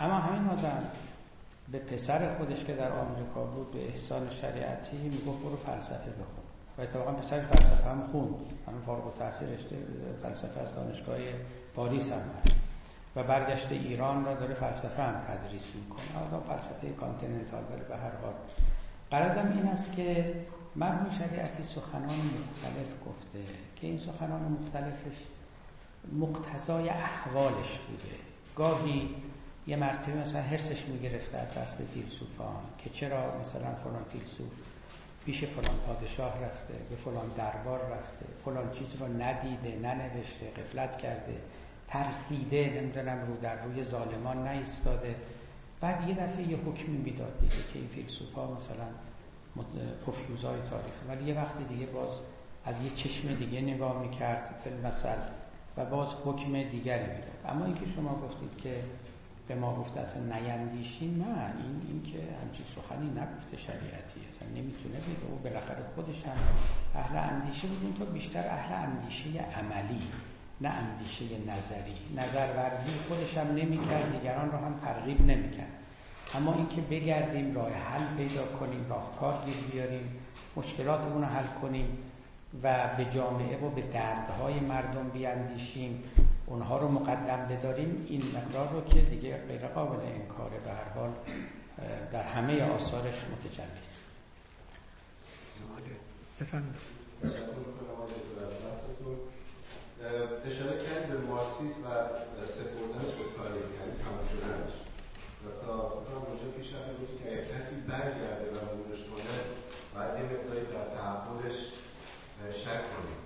[0.00, 0.82] اما همین آدم
[1.72, 6.44] به پسر خودش که در آمریکا بود به احسان شریعتی می‌گفت برو فلسفه بخون.
[6.78, 8.34] و اتفاقا پسر فلسفه هم خوند.
[8.66, 9.76] همین فارغ التحصیل رشته
[10.22, 11.18] فلسفه از دانشگاه
[11.74, 12.56] پاریس هم هست.
[13.16, 16.24] و برگشته ایران را داره فلسفه هم تدریس می‌کنه.
[16.26, 18.34] آدم فلسفه continental ولی به هر حال.
[19.10, 20.34] غرضم این است که
[20.76, 23.38] مرحوم شریعتی سخنان مختلف گفته
[23.76, 25.16] که این سخنان مختلفش
[26.12, 28.14] مقتضای احوالش بوده.
[28.56, 29.14] گاهی
[29.66, 34.52] یه مرتبه مثلا حرصش می‌گرفته از دست فیلسوفان که چرا مثلا فلان فیلسوف
[35.24, 41.40] پیش فلان پادشاه رفته به فلان دربار رفته فلان چیز رو ندیده ننوشته غفلت کرده
[41.88, 45.14] ترسیده نمی‌دونم رو در روی ظالمان نیستاده.
[45.80, 48.86] بعد یه دفعه یه حکمی می‌داد دیگه که این فیلسوف ها مثلا
[50.06, 50.94] پفیوزای تاریخ.
[51.08, 52.10] ولی یه وقت دیگه باز
[52.64, 54.60] از یه چشم دیگه نگاه می‌کرد.
[54.64, 55.08] فیلم مثل
[55.76, 57.40] و باز حکم دیگری می‌داد.
[57.48, 58.84] اما اینکه شما گفتید که
[59.48, 64.20] به ما گفته اصلا نیندیشی نه این این که همچین سخنی نگفته شریعتی.
[64.30, 66.36] اصلا نمی‌تونه بگه او بالاخره خودش هم
[66.94, 67.96] اهل اندیشه بود.
[67.98, 70.02] تا بیشتر اهل اندیشه عملی
[70.60, 71.96] نه اندیشه نظری.
[72.16, 75.72] نظر ورزی خودش هم نمی‌کرد دیگران را هم ترغیب نمی‌کرد.
[76.34, 80.08] اما اینکه بگردیم راه حل پیدا کنیم راهکار گیر بیاریم
[80.56, 81.98] مشکلاتمون رو حل کنیم
[82.62, 86.04] و به جامعه و به دردهای مردم بیاندیشیم.
[86.46, 88.06] اونها رو مقدم بداریم.
[88.08, 91.10] این مقدار رو که دیگه غیر قابل انکاره به هر حال
[92.12, 94.00] در همه آثارش متجلی است
[100.46, 101.88] اشاره کردی به مارسیس و
[102.46, 104.74] سپردن خودکاری یعنی تمام شدنش.
[105.44, 106.68] و تا فکرم اونجا پیش
[106.98, 109.34] بود که کسی برگرده و مرورش کنه
[109.94, 111.58] باید یه مقداری در تحولش
[112.52, 113.20] شک کنیم.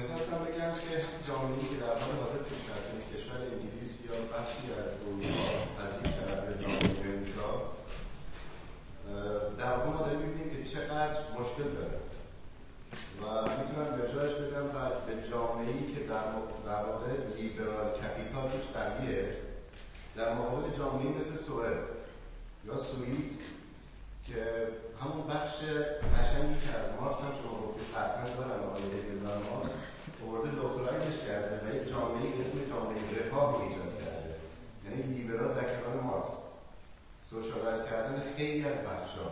[0.00, 4.88] می‌خواستم بگم که جامعه که در حال حاضر پیش هست کشور انگلیس یا بخشی از
[5.00, 5.48] اروپا
[5.82, 7.50] از این طرف جامعه امریکا
[9.58, 11.98] در واقع ما داریم می‌بینیم که چقدر مشکل داره.
[13.20, 13.24] و
[13.58, 14.66] می‌تونم به جایش بدم
[15.06, 16.00] به جامعه ای که
[16.66, 19.36] در واقع لیبرال کپیتال توش قویه
[20.16, 21.78] در مقابل جامعه مثل سوئد
[22.66, 23.38] یا سوئیس
[24.26, 24.68] که
[25.00, 25.54] همون بخش
[26.14, 29.72] قشنگی که از مارس هم شما گفتید حتما دارن آقای دیوید مارس
[30.28, 34.34] آورده localize ش کرده و یک جامعه اسم جامعه رفاه ایجاد کرده.
[34.84, 36.32] یعنی لیبرال در کنار مارکس.
[37.30, 39.26] socialize کردن خیلی از بخشا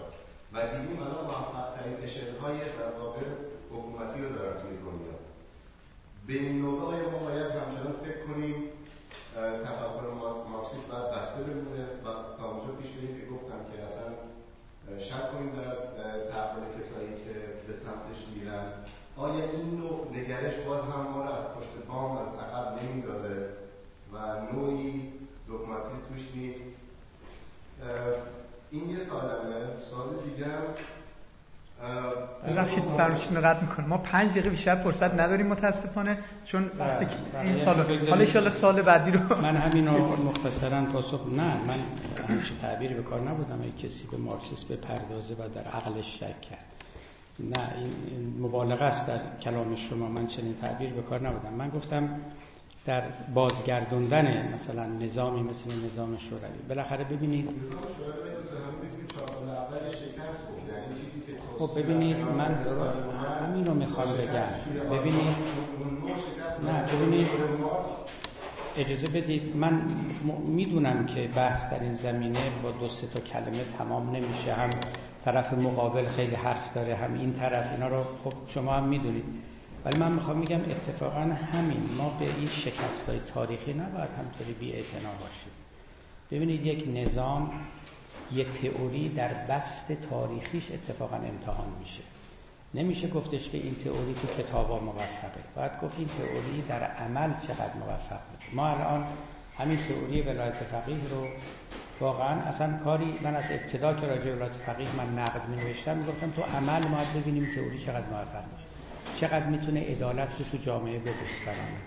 [0.52, 3.20] و دیدیم الان موفق ترین شکل‌های در واقع
[3.70, 5.16] حکومتی رو دارن توی دنیا.
[6.26, 8.54] به این نوبه ما باید همچنان فکر کنیم
[9.66, 10.04] تفکر
[10.50, 12.06] مارکسیست باید بسته بمونه و
[12.38, 14.06] تا اونجا پیش بریم که گفتم که اصلا
[15.00, 17.34] شک کنیم در تحول کسایی که
[17.66, 18.64] به سمتش میرن.
[19.16, 23.48] آیا این نوع نگرش باز هم ما رو از پشت بام از عقب نمیندازه
[24.12, 24.16] و
[24.52, 25.12] نوعی
[25.46, 26.64] دوگماتیست توش نیست؟
[28.70, 30.46] این یه سالمه سال دیگه
[32.48, 33.86] ببخشید فرمایشتون رد می‌کنم.
[33.86, 37.42] ما پنج دقیقه بیشتر فرصت نداریم متاسفانه چون بله، وقتی بله.
[37.42, 37.74] این سال
[38.10, 41.78] حالا ان سال بعدی رو من همین رو مختصرا پاسخ نه من
[42.28, 43.60] همچین تعبیری به کار نبودم.
[43.62, 46.64] ای کسی به مارکسیسم به پردازه و در عقلش شک کرد.
[47.40, 47.72] نه
[48.06, 50.08] این مبالغه است در کلام شما.
[50.08, 51.52] من چنین تعبیر به کار نبودم.
[51.52, 52.08] من گفتم
[52.86, 53.02] در
[53.34, 56.58] بازگردوندن مثلا نظامی مثل نظام شوروی.
[56.68, 57.48] بالاخره ببینید
[61.58, 62.58] خب ببینید من
[63.44, 64.96] همین رو می‌خوام بگم.
[64.96, 65.36] ببینید.
[66.66, 67.28] نه ببینید.
[68.76, 69.56] اجازه بدید.
[69.56, 69.82] من
[70.46, 74.54] می‌دونم که بحث در این زمینه با دو سه تا کلمه تمام نمیشه.
[74.54, 74.70] هم
[75.24, 77.72] طرف مقابل خیلی حرف داره هم این طرف.
[77.72, 79.24] اینا رو خب شما هم می‌دونید.
[79.84, 81.88] ولی من می‌خوام میگم اتفاقا همین.
[81.98, 85.52] ما به این شکست های تاریخی نباید همطوری بی باشیم.
[86.30, 87.50] ببینید یک نظام
[88.34, 92.02] یه تئوری در بست تاریخیش اتفاقا امتحان میشه.
[92.74, 97.74] نمیشه گفتش که این تئوری تو کتابا موفقه باید گفت این تئوری در عمل چقدر
[97.80, 99.04] موفق بود ما الان
[99.58, 101.26] همین تئوری ولایت فقیه رو
[102.00, 106.30] واقعا اصلا کاری من از ابتدا که راجع ولایت فقیه من نقد می نوشتم می‌گفتم
[106.30, 108.66] تو عمل ما ببینیم تئوری چقدر موفق میشه
[109.14, 111.78] چقدر می‌تونه عدالت رو تو جامعه بگسترانه.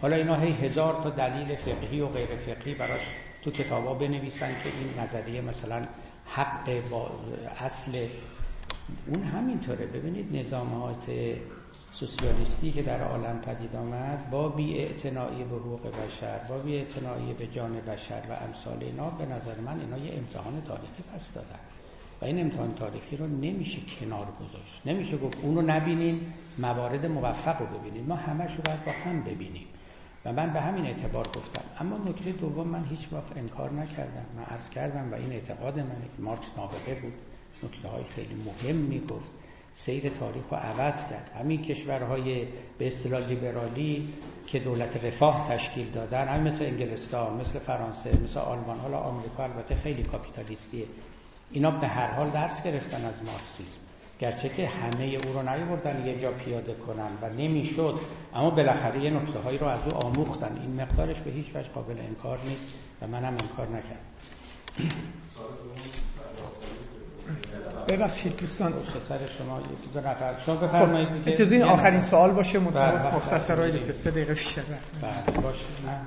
[0.00, 4.68] حالا اینا هی هزار تا دلیل فقهی و غیر فقهی براش تو کتابا بنویسن که
[4.78, 5.82] این نظریه مثلا
[6.26, 7.10] حق با
[7.58, 8.06] اصل
[9.06, 9.86] اون همینطوره.
[9.86, 11.06] ببینید نظامات
[11.92, 16.84] سوسیالیستی که در عالم پدید آمد با بی به حقوق بشر با بی
[17.38, 21.58] به جان بشر و امثال اینا به نظر من اینا یه امتحان تاریخی پس دادن.
[22.20, 24.82] و این امتحان تاریخی رو نمیشه کنار گذاشت.
[24.86, 26.20] نمیشه گفت اون رو نبینین
[26.58, 29.66] موارد موفق رو ببینید ما همش رو باید با هم ببینیم.
[30.24, 31.62] و من به همین اعتبار گفتم.
[31.80, 34.26] اما نکته دوم من هیچ وقت انکار نکردم.
[34.36, 37.12] من عرض کردم و این اعتقاد منه که مارکس نابغه بود.
[37.62, 39.30] نکته های خیلی مهم می‌گفت.
[39.72, 41.30] سیر تاریخ رو عوض کرد.
[41.40, 42.46] همین کشورهای
[42.78, 44.14] به اصطلاح لیبرالی
[44.46, 50.02] که دولت رفاه تشکیل دادن مثل انگلستان مثل فرانسه مثل آلمان حالا آمریکا البته خیلی
[50.02, 50.86] کاپیتالیستیه.
[51.50, 53.80] اینا به هر حال درس گرفتن از مارکسیسم.
[54.22, 58.00] گرچه که همه او رو نیاوردن یه جا پیاده کنن و نمی‌شد.
[58.34, 60.58] اما بالاخره یه نکته هایی رو از او آموختن.
[60.62, 62.66] این مقدارش به هیچ وجه قابل انکار نیست
[63.02, 64.06] و منم انکار نکردم.
[67.88, 68.74] ببخشید دوستان.
[69.08, 70.34] سر شما یکی دو نفر.
[70.46, 74.62] شما بفرمایید خب اجازه این آخرین سوال باشه بله، مختصر که سه دقیقه بیشتر.
[75.02, 75.66] بله باشه.
[75.86, 76.00] نه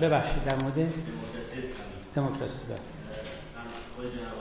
[0.00, 0.92] ببخشید در مورد
[2.14, 2.54] دموکراسی.
[4.00, 4.40] داره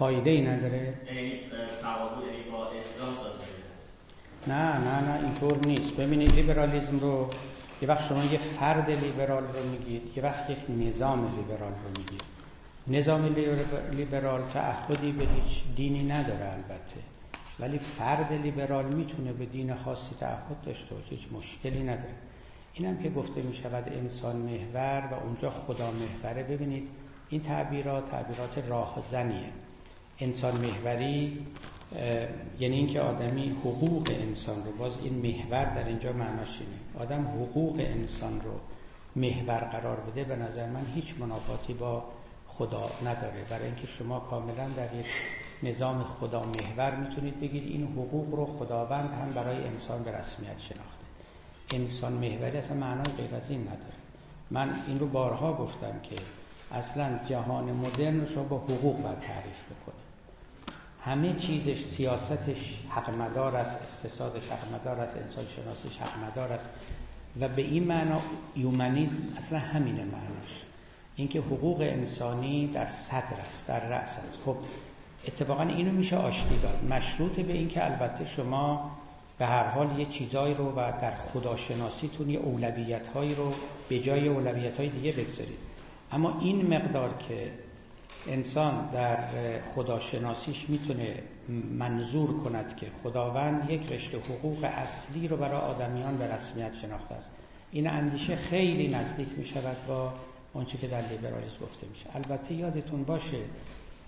[0.00, 0.94] فایده ای نداره
[4.46, 5.96] نه نه نه اینطور نیست.
[5.96, 7.30] ببینید لیبرالیزم رو
[7.82, 12.22] یه وقت شما یه فرد لیبرال رو میگید یه وقت یک نظام لیبرال رو میگید.
[12.88, 13.34] نظام
[13.92, 17.00] لیبرال تعهدی به هیچ دینی نداره البته.
[17.60, 22.14] ولی فرد لیبرال می‌تونه به دین خاصی تعهد داشته باشه هیچ مشکلی نداره.
[22.74, 26.42] اینم که گفته می شود انسان محور و اونجا خدا محوره.
[26.42, 26.88] ببینید
[27.28, 29.52] این تعبیرات تعبیرات راهزنیه
[30.20, 31.46] انسان محوری
[32.60, 37.04] یعنی اینکه آدمی حقوق انسان رو باز این محور در اینجا معناش اینه.
[37.04, 38.52] آدم حقوق انسان رو
[39.16, 42.04] محور قرار بده به نظر من هیچ منافاتی با
[42.48, 43.44] خدا نداره.
[43.50, 45.06] برای اینکه شما کاملا در یک
[45.62, 51.04] نظام خدا محور می‌تونید بگید این حقوق رو خداوند هم برای انسان به رسمیت شناخته.
[51.74, 54.00] انسان محوری اصلا معنای غیر از این نداره.
[54.50, 56.16] من این رو بارها گفتم که
[56.72, 59.99] اصلا جهان مدرن رو شما با حقوق باید تعریف بکنید.
[61.04, 66.68] همه چیزش سیاستش حق مدار است اقتصادش حق مدار است انسان شناسیش حق مدار است.
[67.40, 68.20] و به این معنا
[68.56, 70.64] یومنیزم اصلا همین معناش
[71.16, 74.38] اینکه حقوق انسانی در صدر است در رأس است.
[74.44, 74.56] خب
[75.26, 76.84] اتفاقا اینو میشه آشتی داد.
[76.84, 78.90] مشروط به اینکه البته شما
[79.38, 83.52] به هر حال یه چیزایی رو و در خداشناسیتون یه اولویت هایی رو
[83.88, 85.58] به جای اولویت های دیگه بگذارید.
[86.12, 87.50] اما این مقدار که
[88.26, 89.18] انسان در
[89.74, 91.14] خداشناسیش می‌تونه
[91.78, 97.28] منظور کند که خداوند یک رشته حقوق اصلی رو برای آدمیان به رسمیت شناخته است.
[97.72, 100.12] این اندیشه خیلی نزدیک می شود با
[100.54, 102.06] آنچه که در لیبرالیسم گفته میشه.
[102.14, 103.38] البته یادتون باشه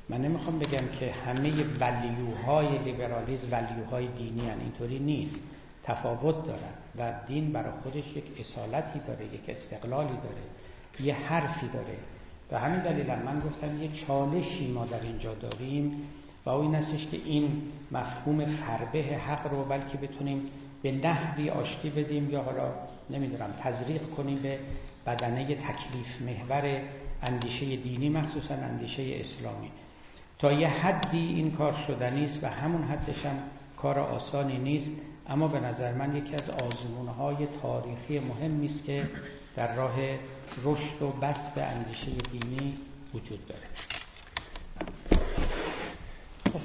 [0.09, 4.61] من نمی‌خوام بگم که همه ولیوهای لیبرالیسم ولیوهای دینی هن.
[4.61, 5.41] اینطوری نیست.
[5.85, 10.43] تفاوت دارن و دین برای خودش یک اصالتی داره یک استقلالی داره
[11.01, 11.97] یه حرفی داره.
[12.53, 16.09] و همین دلیل من گفتم یه چالشی ما در اینجا داریم
[16.47, 17.63] و این استش که این
[17.93, 20.43] مفهوم فربه حق رو بلکه بتونیم
[20.83, 22.73] به نحوی آشتی بدیم یا حالا
[23.11, 24.59] نمی‌دونم تزریق کنیم به
[25.07, 26.81] بدنه تکلیف محور
[27.23, 29.71] اندیشه دینی مخصوصا اندیشه اسلامی.
[30.39, 33.37] تا یه حدی این کار شدنی است و همون حدش هم
[33.77, 34.93] کار آسانی نیست
[35.29, 39.09] اما به نظر من یکی از آزمونهای تاریخی مهمی است که
[39.57, 39.95] در راه
[40.65, 42.75] رشد و بست اندیشه دینی
[43.15, 43.63] وجود داره.
[46.53, 46.61] خب،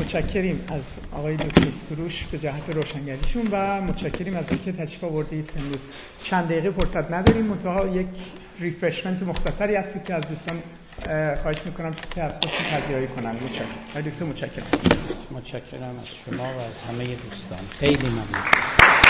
[0.00, 0.82] متشکریم از
[1.12, 5.50] آقای دکتر سروش به جهت روشنگریشون و متشکریم از اینکه تشریف آوردید.
[5.56, 5.80] امروز
[6.24, 7.44] چند دقیقه فرصت نداریم.
[7.44, 8.06] منتها یک
[8.60, 10.62] ریفرشمنت مختصری هستی که از دوستان
[11.42, 13.32] خواهش می‌کنم که از خودشون پذیرایی کنن.
[13.32, 14.02] متشکرم.
[14.02, 14.66] دکتر متشکرم.
[15.30, 17.60] متشکرم از شما و از همه دوستان.
[17.78, 19.09] خیلی ممنون.